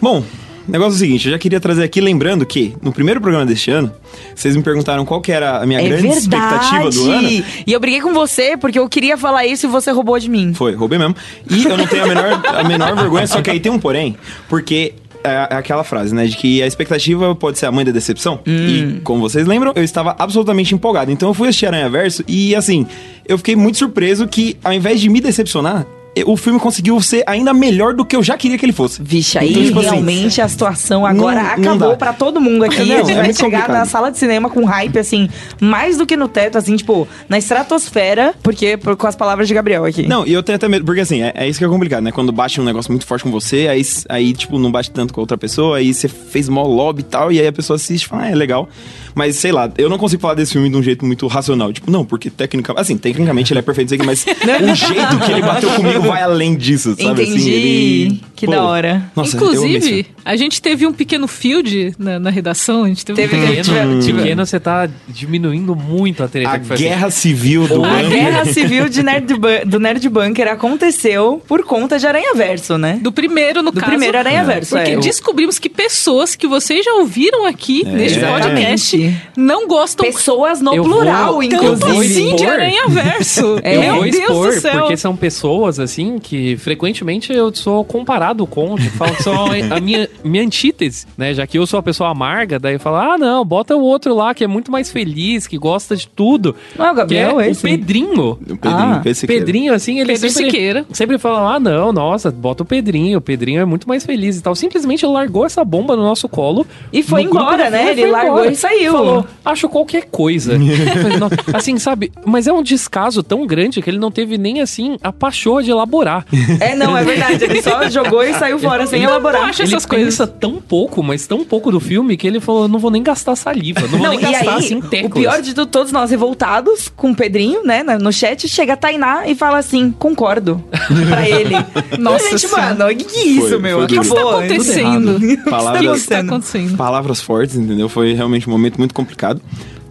Bom, 0.00 0.24
negócio 0.68 0.92
é 0.92 0.96
o 0.96 0.98
seguinte, 0.98 1.26
eu 1.26 1.32
já 1.32 1.38
queria 1.38 1.60
trazer 1.60 1.82
aqui, 1.82 2.00
lembrando 2.00 2.44
que 2.46 2.74
no 2.82 2.92
primeiro 2.92 3.20
programa 3.20 3.46
deste 3.46 3.70
ano, 3.70 3.92
vocês 4.34 4.56
me 4.56 4.62
perguntaram 4.62 5.04
qual 5.04 5.20
que 5.20 5.32
era 5.32 5.58
a 5.58 5.66
minha 5.66 5.80
É 5.80 5.88
grande 5.88 6.08
expectativa 6.08 6.90
do 6.90 7.10
ano. 7.10 7.28
verdade. 7.28 7.44
E 7.66 7.72
eu 7.72 7.80
briguei 7.80 8.00
com 8.00 8.12
você 8.12 8.56
porque 8.56 8.78
eu 8.78 8.88
queria 8.88 9.16
falar 9.16 9.46
isso 9.46 9.66
e 9.66 9.68
você 9.68 9.90
roubou 9.90 10.18
de 10.18 10.28
mim. 10.30 10.52
Foi, 10.54 10.74
roubei 10.74 10.98
mesmo. 10.98 11.16
E 11.50 11.64
eu 11.64 11.76
não 11.76 11.86
tenho 11.86 12.04
a 12.04 12.06
menor, 12.06 12.42
a 12.46 12.64
menor 12.64 12.96
vergonha, 12.96 13.26
só 13.26 13.40
que 13.42 13.50
aí 13.50 13.60
tem 13.60 13.70
um 13.72 13.78
porém, 13.78 14.16
porque 14.48 14.94
é 15.24 15.48
é 15.50 15.54
aquela 15.54 15.84
frase, 15.84 16.12
né, 16.12 16.26
de 16.26 16.36
que 16.36 16.60
a 16.62 16.66
expectativa 16.66 17.32
pode 17.34 17.56
ser 17.58 17.66
a 17.66 17.72
mãe 17.72 17.84
da 17.84 17.92
decepção. 17.92 18.40
E, 18.44 19.00
como 19.04 19.20
vocês 19.20 19.46
lembram, 19.46 19.72
eu 19.76 19.84
estava 19.84 20.16
absolutamente 20.18 20.74
empolgado. 20.74 21.12
Então 21.12 21.28
eu 21.28 21.34
fui 21.34 21.48
assistir 21.48 21.66
Aranha 21.66 21.88
Verso 21.88 22.24
e, 22.26 22.56
assim, 22.56 22.86
eu 23.26 23.38
fiquei 23.38 23.54
muito 23.54 23.78
surpreso 23.78 24.26
que, 24.26 24.56
ao 24.64 24.72
invés 24.72 25.00
de 25.00 25.08
me 25.08 25.20
decepcionar, 25.20 25.86
o 26.26 26.36
filme 26.36 26.58
conseguiu 26.60 27.00
ser 27.00 27.22
ainda 27.26 27.54
melhor 27.54 27.94
do 27.94 28.04
que 28.04 28.14
eu 28.14 28.22
já 28.22 28.36
queria 28.36 28.58
que 28.58 28.64
ele 28.66 28.72
fosse. 28.72 29.00
Vixe, 29.02 29.38
aí 29.38 29.50
Então, 29.50 29.62
tipo 29.64 29.78
assim, 29.80 29.88
realmente 29.90 30.40
a 30.40 30.48
situação 30.48 31.06
agora 31.06 31.36
não- 31.36 31.42
não 31.44 31.52
acabou 31.72 31.90
dá. 31.90 31.96
pra 31.96 32.12
todo 32.12 32.40
mundo 32.40 32.64
aqui. 32.64 32.84
Não, 32.84 32.96
a 32.96 32.98
gente 33.02 33.12
é 33.12 33.14
vai 33.14 33.24
chegar 33.32 33.60
complicado. 33.60 33.72
na 33.72 33.84
sala 33.86 34.10
de 34.10 34.18
cinema 34.18 34.50
com 34.50 34.64
hype, 34.64 34.98
assim, 34.98 35.28
mais 35.60 35.96
do 35.96 36.04
que 36.06 36.16
no 36.16 36.28
teto, 36.28 36.58
assim, 36.58 36.76
tipo, 36.76 37.06
na 37.28 37.38
estratosfera, 37.38 38.34
porque 38.42 38.76
por- 38.76 38.96
com 38.96 39.06
as 39.06 39.16
palavras 39.16 39.48
de 39.48 39.54
Gabriel 39.54 39.84
aqui. 39.84 40.06
Não, 40.06 40.26
e 40.26 40.32
eu 40.32 40.42
tenho 40.42 40.56
até 40.56 40.68
medo, 40.68 40.84
porque 40.84 41.00
assim, 41.00 41.22
é, 41.22 41.32
é 41.34 41.48
isso 41.48 41.58
que 41.58 41.64
é 41.64 41.68
complicado, 41.68 42.02
né? 42.02 42.12
Quando 42.12 42.30
bate 42.32 42.60
um 42.60 42.64
negócio 42.64 42.90
muito 42.92 43.06
forte 43.06 43.22
com 43.24 43.30
você, 43.30 43.68
aí, 43.68 43.82
aí, 44.08 44.32
tipo, 44.34 44.58
não 44.58 44.70
bate 44.70 44.90
tanto 44.90 45.14
com 45.14 45.20
a 45.20 45.22
outra 45.22 45.38
pessoa, 45.38 45.78
aí 45.78 45.94
você 45.94 46.08
fez 46.08 46.48
mó 46.48 46.62
lobby 46.64 47.00
e 47.00 47.04
tal, 47.04 47.32
e 47.32 47.40
aí 47.40 47.46
a 47.46 47.52
pessoa 47.52 47.76
assiste 47.76 48.04
e 48.04 48.08
fala, 48.08 48.24
ah, 48.24 48.30
é 48.30 48.34
legal. 48.34 48.68
Mas, 49.14 49.36
sei 49.36 49.52
lá, 49.52 49.70
eu 49.78 49.88
não 49.90 49.98
consigo 49.98 50.20
falar 50.22 50.34
desse 50.34 50.52
filme 50.52 50.68
de 50.70 50.76
um 50.76 50.82
jeito 50.82 51.04
muito 51.04 51.26
racional. 51.26 51.72
Tipo, 51.72 51.90
não, 51.90 52.04
porque 52.04 52.30
tecnicamente, 52.30 52.80
assim, 52.82 52.96
tecnicamente 52.96 53.52
ele 53.52 53.58
é 53.60 53.62
perfeito, 53.62 53.92
mas 54.04 54.24
o 54.26 54.74
jeito 54.74 55.18
que 55.24 55.32
ele 55.32 55.42
bateu 55.42 55.70
comigo 55.70 56.01
vai 56.02 56.22
além 56.22 56.56
disso, 56.56 56.90
sabe? 56.90 57.22
Entendi. 57.22 57.36
Assim, 57.38 57.50
ele, 57.50 58.20
Que 58.36 58.46
da 58.46 58.62
hora. 58.62 59.02
Nossa, 59.14 59.36
Inclusive, 59.36 60.06
a 60.24 60.36
gente 60.36 60.60
teve 60.60 60.86
um 60.86 60.92
pequeno 60.92 61.26
field 61.28 61.94
na, 61.98 62.18
na 62.18 62.30
redação. 62.30 62.84
A 62.84 62.88
gente 62.88 63.04
teve, 63.04 63.20
Teve- 63.22 63.36
um 63.36 63.40
pequeno... 63.46 63.64
Pequeno, 63.64 64.00
tive- 64.02 64.18
pequeno, 64.22 64.46
você 64.46 64.58
tá 64.60 64.88
diminuindo 65.08 65.74
muito 65.76 66.22
a 66.24 66.28
treta 66.28 66.50
a 66.50 66.58
que 66.58 66.66
foi 66.66 66.76
guerra 66.76 67.10
civil 67.10 67.66
do 67.68 67.84
A 67.84 68.02
guerra 68.02 68.44
civil 68.46 68.88
de 68.88 69.02
Nerd 69.02 69.34
do 69.66 69.78
Nerd 69.78 70.08
Bunker 70.08 70.48
aconteceu 70.48 71.42
por 71.46 71.64
conta 71.64 71.98
de 71.98 72.06
Aranha 72.06 72.34
Verso, 72.34 72.76
né? 72.78 72.98
Do 73.00 73.12
primeiro, 73.12 73.62
no 73.62 73.70
Do 73.70 73.78
caso. 73.80 73.90
primeiro 73.90 74.18
Aranha 74.18 74.44
Verso, 74.44 74.74
Porque 74.76 74.90
é. 74.92 74.96
descobrimos 74.96 75.58
que 75.58 75.68
pessoas 75.68 76.34
que 76.34 76.46
vocês 76.46 76.84
já 76.84 76.92
ouviram 76.94 77.46
aqui 77.46 77.84
neste 77.84 78.18
podcast 78.20 79.14
não 79.36 79.66
gostam 79.68 80.04
Pessoas 80.06 80.60
no 80.60 80.74
Eu 80.74 80.82
plural, 80.84 81.42
eu 81.42 81.48
tanto 81.48 81.62
vou 81.76 81.90
inclusive. 81.90 82.22
assim 82.28 82.36
de. 82.36 82.44
Aranha 82.46 82.88
Verso. 82.88 83.58
É. 83.62 83.76
Eu 83.76 83.80
Meu 83.80 84.02
Deus 84.02 84.16
expor, 84.16 84.54
do 84.54 84.60
céu. 84.60 84.80
porque 84.80 84.96
são 84.96 85.16
pessoas, 85.16 85.78
assim, 85.78 85.91
que 86.20 86.56
frequentemente 86.56 87.32
eu 87.32 87.54
sou 87.54 87.84
comparado 87.84 88.46
com, 88.46 88.76
tipo, 88.76 88.96
falam 88.96 89.14
que 89.14 89.22
são 89.22 89.46
a 89.70 89.80
minha, 89.80 90.08
minha 90.24 90.42
antítese, 90.44 91.06
né? 91.16 91.34
Já 91.34 91.46
que 91.46 91.58
eu 91.58 91.66
sou 91.66 91.78
a 91.78 91.82
pessoa 91.82 92.10
amarga, 92.10 92.58
daí 92.58 92.78
fala, 92.78 93.14
ah, 93.14 93.18
não, 93.18 93.44
bota 93.44 93.76
o 93.76 93.80
outro 93.82 94.14
lá 94.14 94.34
que 94.34 94.44
é 94.44 94.46
muito 94.46 94.70
mais 94.70 94.90
feliz, 94.90 95.46
que 95.46 95.58
gosta 95.58 95.94
de 95.96 96.08
tudo. 96.08 96.54
Não 96.78 96.86
é 96.86 96.92
o 96.92 96.94
Gabriel, 96.94 97.28
que 97.28 97.34
é 97.34 97.36
o 97.36 97.40
esse? 97.50 97.62
Pedrinho. 97.62 98.30
O 98.32 98.36
Pedrinho, 98.36 99.00
Ah, 99.04 99.14
Siqueira. 99.14 99.44
Pedrinho, 99.44 99.74
assim, 99.74 99.98
ele 100.00 100.12
Pedro 100.14 100.30
sempre, 100.30 100.50
Siqueira. 100.50 100.86
sempre 100.92 101.18
fala, 101.18 101.56
ah, 101.56 101.60
não, 101.60 101.92
nossa, 101.92 102.30
bota 102.30 102.62
o 102.62 102.66
Pedrinho, 102.66 103.18
o 103.18 103.20
Pedrinho 103.22 103.60
é 103.60 103.64
muito 103.64 103.88
mais 103.88 104.04
feliz 104.04 104.38
e 104.38 104.42
tal. 104.42 104.54
Simplesmente 104.54 105.04
ele 105.04 105.12
largou 105.12 105.44
essa 105.44 105.64
bomba 105.64 105.96
no 105.96 106.02
nosso 106.02 106.28
colo. 106.28 106.66
E 106.92 107.02
foi 107.02 107.22
embora, 107.22 107.68
né? 107.70 107.90
Ele 107.92 108.06
largou 108.06 108.38
embora. 108.38 108.52
e 108.52 108.56
saiu. 108.56 108.92
Falou, 108.92 109.26
acho 109.44 109.68
qualquer 109.68 110.06
coisa. 110.10 110.54
Assim, 111.52 111.78
sabe, 111.78 112.12
mas 112.24 112.46
é 112.46 112.52
um 112.52 112.62
descaso 112.62 113.22
tão 113.22 113.46
grande 113.46 113.80
que 113.82 113.90
ele 113.90 113.98
não 113.98 114.10
teve 114.10 114.38
nem, 114.38 114.60
assim, 114.60 114.96
a 115.02 115.12
pachorra 115.12 115.62
de 115.62 115.72
elaborar. 115.82 116.24
É, 116.60 116.74
não, 116.74 116.96
é 116.96 117.04
verdade. 117.04 117.44
Ele 117.44 117.60
só 117.62 117.88
jogou 117.90 118.22
e 118.22 118.32
saiu 118.34 118.58
fora 118.58 118.86
sem 118.86 119.00
Ele- 119.00 119.08
elaborar. 119.10 119.48
acho 119.48 119.62
ele 119.62 119.68
essas 119.74 119.84
coisas. 119.86 120.06
pensa 120.06 120.26
tão 120.26 120.60
pouco, 120.60 121.02
mas 121.02 121.26
tão 121.26 121.44
pouco 121.44 121.70
do 121.70 121.80
filme 121.80 122.16
que 122.16 122.26
ele 122.26 122.40
falou, 122.40 122.68
não 122.68 122.78
vou 122.78 122.90
nem 122.90 123.02
gastar 123.02 123.34
saliva, 123.36 123.80
não 123.82 123.88
vou 123.88 123.98
Não, 123.98 124.10
nem 124.10 124.18
e 124.20 124.22
gastar, 124.22 124.52
aí, 124.52 124.58
assim, 124.58 124.76
o 124.76 124.82
teclas. 124.82 125.12
pior 125.22 125.42
de 125.42 125.54
tudo, 125.54 125.66
todos 125.70 125.92
nós 125.92 126.10
revoltados 126.10 126.88
com 126.94 127.10
o 127.10 127.14
Pedrinho, 127.14 127.62
né, 127.64 127.82
no 127.82 128.12
chat, 128.12 128.48
chega 128.48 128.74
a 128.74 128.76
Tainá 128.76 129.26
e 129.26 129.34
fala 129.34 129.58
assim, 129.58 129.90
concordo, 129.90 130.62
pra 131.08 131.28
ele. 131.28 131.54
Nossa 131.98 132.30
Gente, 132.30 132.48
Senhora. 132.48 132.74
mano, 132.74 132.90
o 132.90 132.96
que, 132.96 133.04
que 133.04 133.18
é 133.18 133.24
isso, 133.24 133.48
Foi- 133.48 133.58
meu? 133.58 133.76
foi 133.78 133.84
O 133.84 133.88
que 133.88 133.98
que 133.98 134.06
está 134.06 134.20
acontecendo? 134.20 135.08
errado. 135.10 135.16
O 135.16 135.20
que 135.20 135.36
que 135.36 135.50
Palavras, 135.50 136.00
está 136.00 136.18
acontecendo? 136.20 136.76
palavras 136.76 137.20
fortes, 137.20 137.56
entendeu? 137.56 137.88
Foi 137.88 138.12
realmente 138.14 138.48
um 138.48 138.52
momento 138.52 138.78
muito 138.78 138.94
complicado. 138.94 139.40